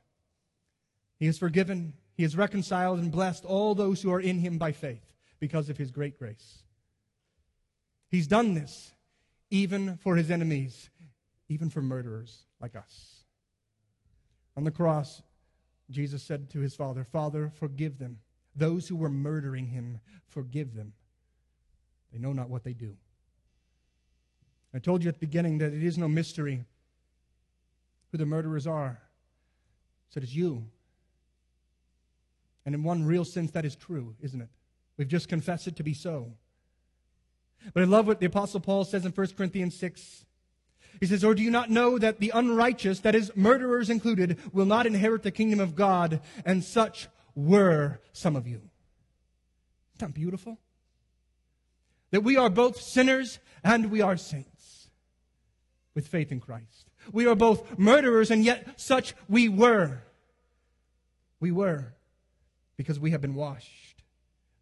He 1.19 1.27
has 1.27 1.39
forgiven, 1.39 1.95
He 2.15 2.23
has 2.23 2.37
reconciled 2.37 3.01
and 3.01 3.11
blessed 3.11 3.45
all 3.45 3.75
those 3.75 4.01
who 4.01 4.13
are 4.13 4.21
in 4.21 4.39
Him 4.39 4.59
by 4.59 4.71
faith 4.71 5.16
because 5.39 5.69
of 5.69 5.77
his 5.77 5.91
great 5.91 6.19
grace. 6.19 6.63
He's 8.09 8.27
done 8.27 8.55
this 8.55 8.93
even 9.51 9.97
for 9.99 10.17
his 10.17 10.31
enemies, 10.31 10.91
even 11.49 11.71
for 11.71 11.83
murderers 11.83 12.45
like 12.61 12.75
us. 12.75 13.25
On 14.57 14.65
the 14.65 14.71
cross, 14.71 15.23
Jesus 15.91 16.23
said 16.23 16.51
to 16.51 16.61
his 16.61 16.75
Father, 16.75 17.05
Father, 17.05 17.53
forgive 17.55 17.99
them. 17.99 18.19
Those 18.55 18.89
who 18.89 18.97
were 18.97 19.11
murdering 19.11 19.67
him, 19.67 20.01
forgive 20.29 20.75
them. 20.75 20.95
They 22.13 22.19
know 22.19 22.33
not 22.33 22.49
what 22.49 22.65
they 22.65 22.73
do. 22.73 22.97
I 24.75 24.79
told 24.79 25.03
you 25.03 25.09
at 25.09 25.15
the 25.15 25.27
beginning 25.27 25.59
that 25.59 25.73
it 25.73 25.83
is 25.83 25.99
no 25.99 26.09
mystery 26.09 26.65
who 28.11 28.19
the 28.19 28.27
murderers 28.27 28.67
are. 28.67 29.01
Said 30.09 30.23
it's 30.23 30.35
you. 30.35 30.67
And 32.65 32.75
in 32.75 32.83
one 32.83 33.05
real 33.05 33.25
sense, 33.25 33.51
that 33.53 33.65
is 33.65 33.77
true, 33.77 34.15
isn't 34.21 34.41
it? 34.41 34.49
We've 34.97 35.09
just 35.09 35.29
confessed 35.29 35.67
it 35.67 35.77
to 35.77 35.83
be 35.83 35.95
so. 35.95 36.33
But 37.75 37.83
I 37.83 37.87
love 37.87 38.07
what 38.07 38.21
the 38.21 38.27
Apostle 38.27 38.61
Paul 38.61 38.85
says 38.85 39.05
in 39.05 39.13
1 39.13 39.27
Corinthians 39.37 39.77
6. 39.77 40.25
He 41.01 41.07
says, 41.07 41.25
Or 41.25 41.35
do 41.35 41.43
you 41.43 41.51
not 41.51 41.71
know 41.71 41.99
that 41.99 42.21
the 42.21 42.33
unrighteous, 42.35 43.01
that 43.01 43.15
is, 43.15 43.31
murderers 43.35 43.91
included, 43.91 44.39
will 44.53 44.65
not 44.65 44.87
inherit 44.87 45.23
the 45.23 45.31
kingdom 45.31 45.61
of 45.61 45.75
God, 45.75 46.21
and 46.45 46.65
such 46.65 47.09
were 47.37 48.01
some 48.13 48.35
of 48.35 48.49
you. 48.49 48.63
Isn't 49.95 50.09
that 50.09 50.15
beautiful? 50.15 50.59
That 52.11 52.23
we 52.23 52.37
are 52.37 52.51
both 52.51 52.81
sinners 52.81 53.39
and 53.63 53.91
we 53.91 54.01
are 54.01 54.17
saints 54.17 54.89
with 55.95 56.09
faith 56.09 56.33
in 56.33 56.41
Christ. 56.41 56.91
We 57.13 57.27
are 57.27 57.37
both 57.37 57.79
murderers 57.79 58.31
and 58.31 58.45
yet 58.45 58.81
such 58.81 59.15
we 59.29 59.49
were. 59.49 60.03
We 61.39 61.53
were 61.53 61.95
because 62.77 62.99
we 62.99 63.11
have 63.11 63.21
been 63.21 63.35
washed, 63.35 63.86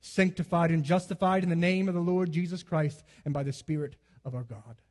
sanctified, 0.04 0.70
and 0.70 0.84
justified 0.84 1.42
in 1.42 1.48
the 1.48 1.56
name 1.56 1.88
of 1.88 1.94
the 1.94 2.00
Lord 2.00 2.30
Jesus 2.30 2.62
Christ 2.62 3.02
and 3.24 3.32
by 3.32 3.42
the 3.42 3.52
Spirit 3.52 3.96
of 4.24 4.34
our 4.34 4.42
God. 4.42 4.82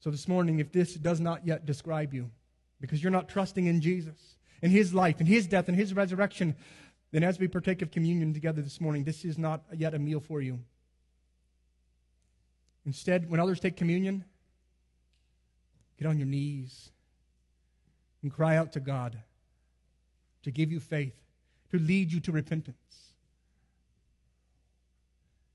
So 0.00 0.10
this 0.10 0.26
morning, 0.26 0.58
if 0.58 0.72
this 0.72 0.94
does 0.94 1.20
not 1.20 1.46
yet 1.46 1.66
describe 1.66 2.14
you, 2.14 2.30
because 2.80 3.02
you're 3.02 3.12
not 3.12 3.28
trusting 3.28 3.66
in 3.66 3.80
Jesus, 3.80 4.36
in 4.62 4.70
his 4.70 4.94
life, 4.94 5.20
in 5.20 5.26
his 5.26 5.46
death, 5.46 5.68
in 5.68 5.74
his 5.74 5.92
resurrection, 5.94 6.56
then 7.12 7.22
as 7.22 7.38
we 7.38 7.48
partake 7.48 7.82
of 7.82 7.90
communion 7.90 8.32
together 8.32 8.62
this 8.62 8.80
morning, 8.80 9.04
this 9.04 9.24
is 9.24 9.36
not 9.36 9.62
yet 9.76 9.94
a 9.94 9.98
meal 9.98 10.18
for 10.18 10.40
you. 10.40 10.58
Instead, 12.86 13.30
when 13.30 13.40
others 13.40 13.60
take 13.60 13.76
communion, 13.76 14.24
get 15.98 16.08
on 16.08 16.18
your 16.18 16.26
knees 16.26 16.90
and 18.22 18.32
cry 18.32 18.56
out 18.56 18.72
to 18.72 18.80
God 18.80 19.18
to 20.42 20.50
give 20.50 20.72
you 20.72 20.80
faith, 20.80 21.14
to 21.72 21.78
lead 21.78 22.12
you 22.12 22.20
to 22.20 22.32
repentance. 22.32 22.76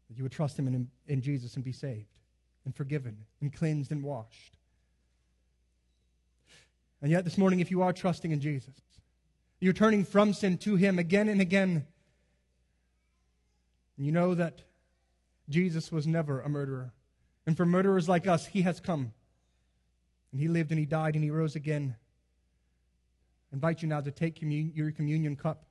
That 0.09 0.18
you 0.18 0.24
would 0.24 0.32
trust 0.32 0.57
Him 0.57 0.68
in, 0.68 0.89
in 1.07 1.22
Jesus 1.22 1.55
and 1.55 1.63
be 1.63 1.72
saved 1.72 2.20
and 2.65 2.76
forgiven 2.76 3.18
and 3.39 3.53
cleansed 3.53 3.91
and 3.91 4.03
washed. 4.03 4.57
And 7.01 7.11
yet, 7.11 7.24
this 7.24 7.38
morning, 7.38 7.59
if 7.59 7.70
you 7.70 7.84
are 7.84 7.93
trusting 7.93 8.32
in 8.32 8.41
Jesus, 8.41 8.74
you're 9.59 9.74
turning 9.74 10.03
from 10.03 10.34
sin 10.34 10.57
to 10.59 10.76
Him 10.76 10.97
again 10.97 11.30
and 11.30 11.39
again. 11.39 11.86
And 13.97 14.05
you 14.05 14.11
know 14.11 14.34
that 14.34 14.61
Jesus 15.49 15.91
was 15.91 16.07
never 16.07 16.41
a 16.41 16.49
murderer. 16.49 16.91
And 17.45 17.55
for 17.55 17.65
murderers 17.65 18.09
like 18.09 18.28
us, 18.28 18.47
He 18.47 18.63
has 18.63 18.80
come. 18.80 19.13
And 20.32 20.41
He 20.41 20.47
lived 20.47 20.72
and 20.72 20.80
He 20.80 20.86
died 20.86 21.13
and 21.13 21.24
He 21.24 21.30
rose 21.30 21.55
again. 21.55 21.95
I 23.51 23.55
invite 23.55 23.84
you 23.84 23.88
now 23.88 24.01
to 24.01 24.11
take 24.11 24.39
commun- 24.39 24.72
your 24.74 24.91
communion 24.91 25.36
cup 25.36 25.66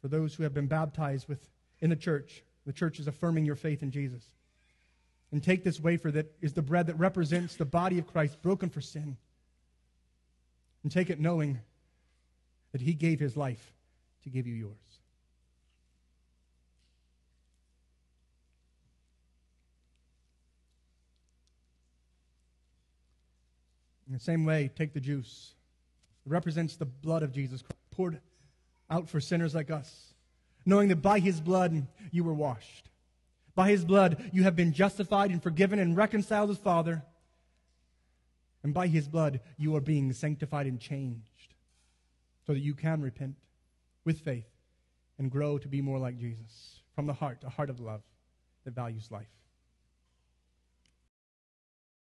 for 0.00 0.08
those 0.08 0.34
who 0.34 0.42
have 0.42 0.54
been 0.54 0.66
baptized 0.66 1.28
with, 1.28 1.48
in 1.80 1.90
the 1.90 1.96
church. 1.96 2.42
The 2.66 2.72
church 2.72 2.98
is 2.98 3.06
affirming 3.06 3.44
your 3.44 3.56
faith 3.56 3.82
in 3.82 3.90
Jesus. 3.90 4.22
And 5.32 5.42
take 5.42 5.62
this 5.62 5.80
wafer 5.80 6.10
that 6.10 6.32
is 6.40 6.52
the 6.52 6.62
bread 6.62 6.86
that 6.88 6.98
represents 6.98 7.56
the 7.56 7.64
body 7.64 7.98
of 7.98 8.06
Christ 8.06 8.42
broken 8.42 8.68
for 8.68 8.80
sin. 8.80 9.16
And 10.82 10.90
take 10.90 11.10
it 11.10 11.20
knowing 11.20 11.60
that 12.72 12.80
he 12.80 12.94
gave 12.94 13.20
his 13.20 13.36
life 13.36 13.72
to 14.24 14.30
give 14.30 14.46
you 14.46 14.54
yours. 14.54 14.76
In 24.06 24.14
the 24.14 24.20
same 24.20 24.44
way, 24.44 24.68
take 24.74 24.92
the 24.92 25.00
juice. 25.00 25.54
It 26.26 26.30
represents 26.30 26.74
the 26.74 26.84
blood 26.84 27.22
of 27.22 27.32
Jesus 27.32 27.62
poured 27.92 28.20
out 28.90 29.08
for 29.08 29.20
sinners 29.20 29.54
like 29.54 29.70
us, 29.70 30.14
knowing 30.66 30.88
that 30.88 31.02
by 31.02 31.20
his 31.20 31.40
blood 31.40 31.86
you 32.10 32.24
were 32.24 32.34
washed. 32.34 32.90
By 33.54 33.70
his 33.70 33.84
blood 33.84 34.30
you 34.32 34.42
have 34.42 34.56
been 34.56 34.72
justified 34.72 35.30
and 35.30 35.42
forgiven 35.42 35.78
and 35.78 35.96
reconciled 35.96 36.48
with 36.48 36.58
Father. 36.58 37.02
And 38.62 38.74
by 38.74 38.88
his 38.88 39.08
blood 39.08 39.40
you 39.56 39.74
are 39.76 39.80
being 39.80 40.12
sanctified 40.12 40.66
and 40.66 40.80
changed 40.80 41.54
so 42.46 42.52
that 42.52 42.60
you 42.60 42.74
can 42.74 43.00
repent 43.00 43.36
with 44.04 44.20
faith 44.20 44.48
and 45.18 45.30
grow 45.30 45.58
to 45.58 45.68
be 45.68 45.80
more 45.80 45.98
like 45.98 46.18
Jesus 46.18 46.80
from 46.94 47.06
the 47.06 47.12
heart, 47.12 47.38
a 47.44 47.50
heart 47.50 47.70
of 47.70 47.80
love 47.80 48.02
that 48.64 48.74
values 48.74 49.10
life. 49.10 49.39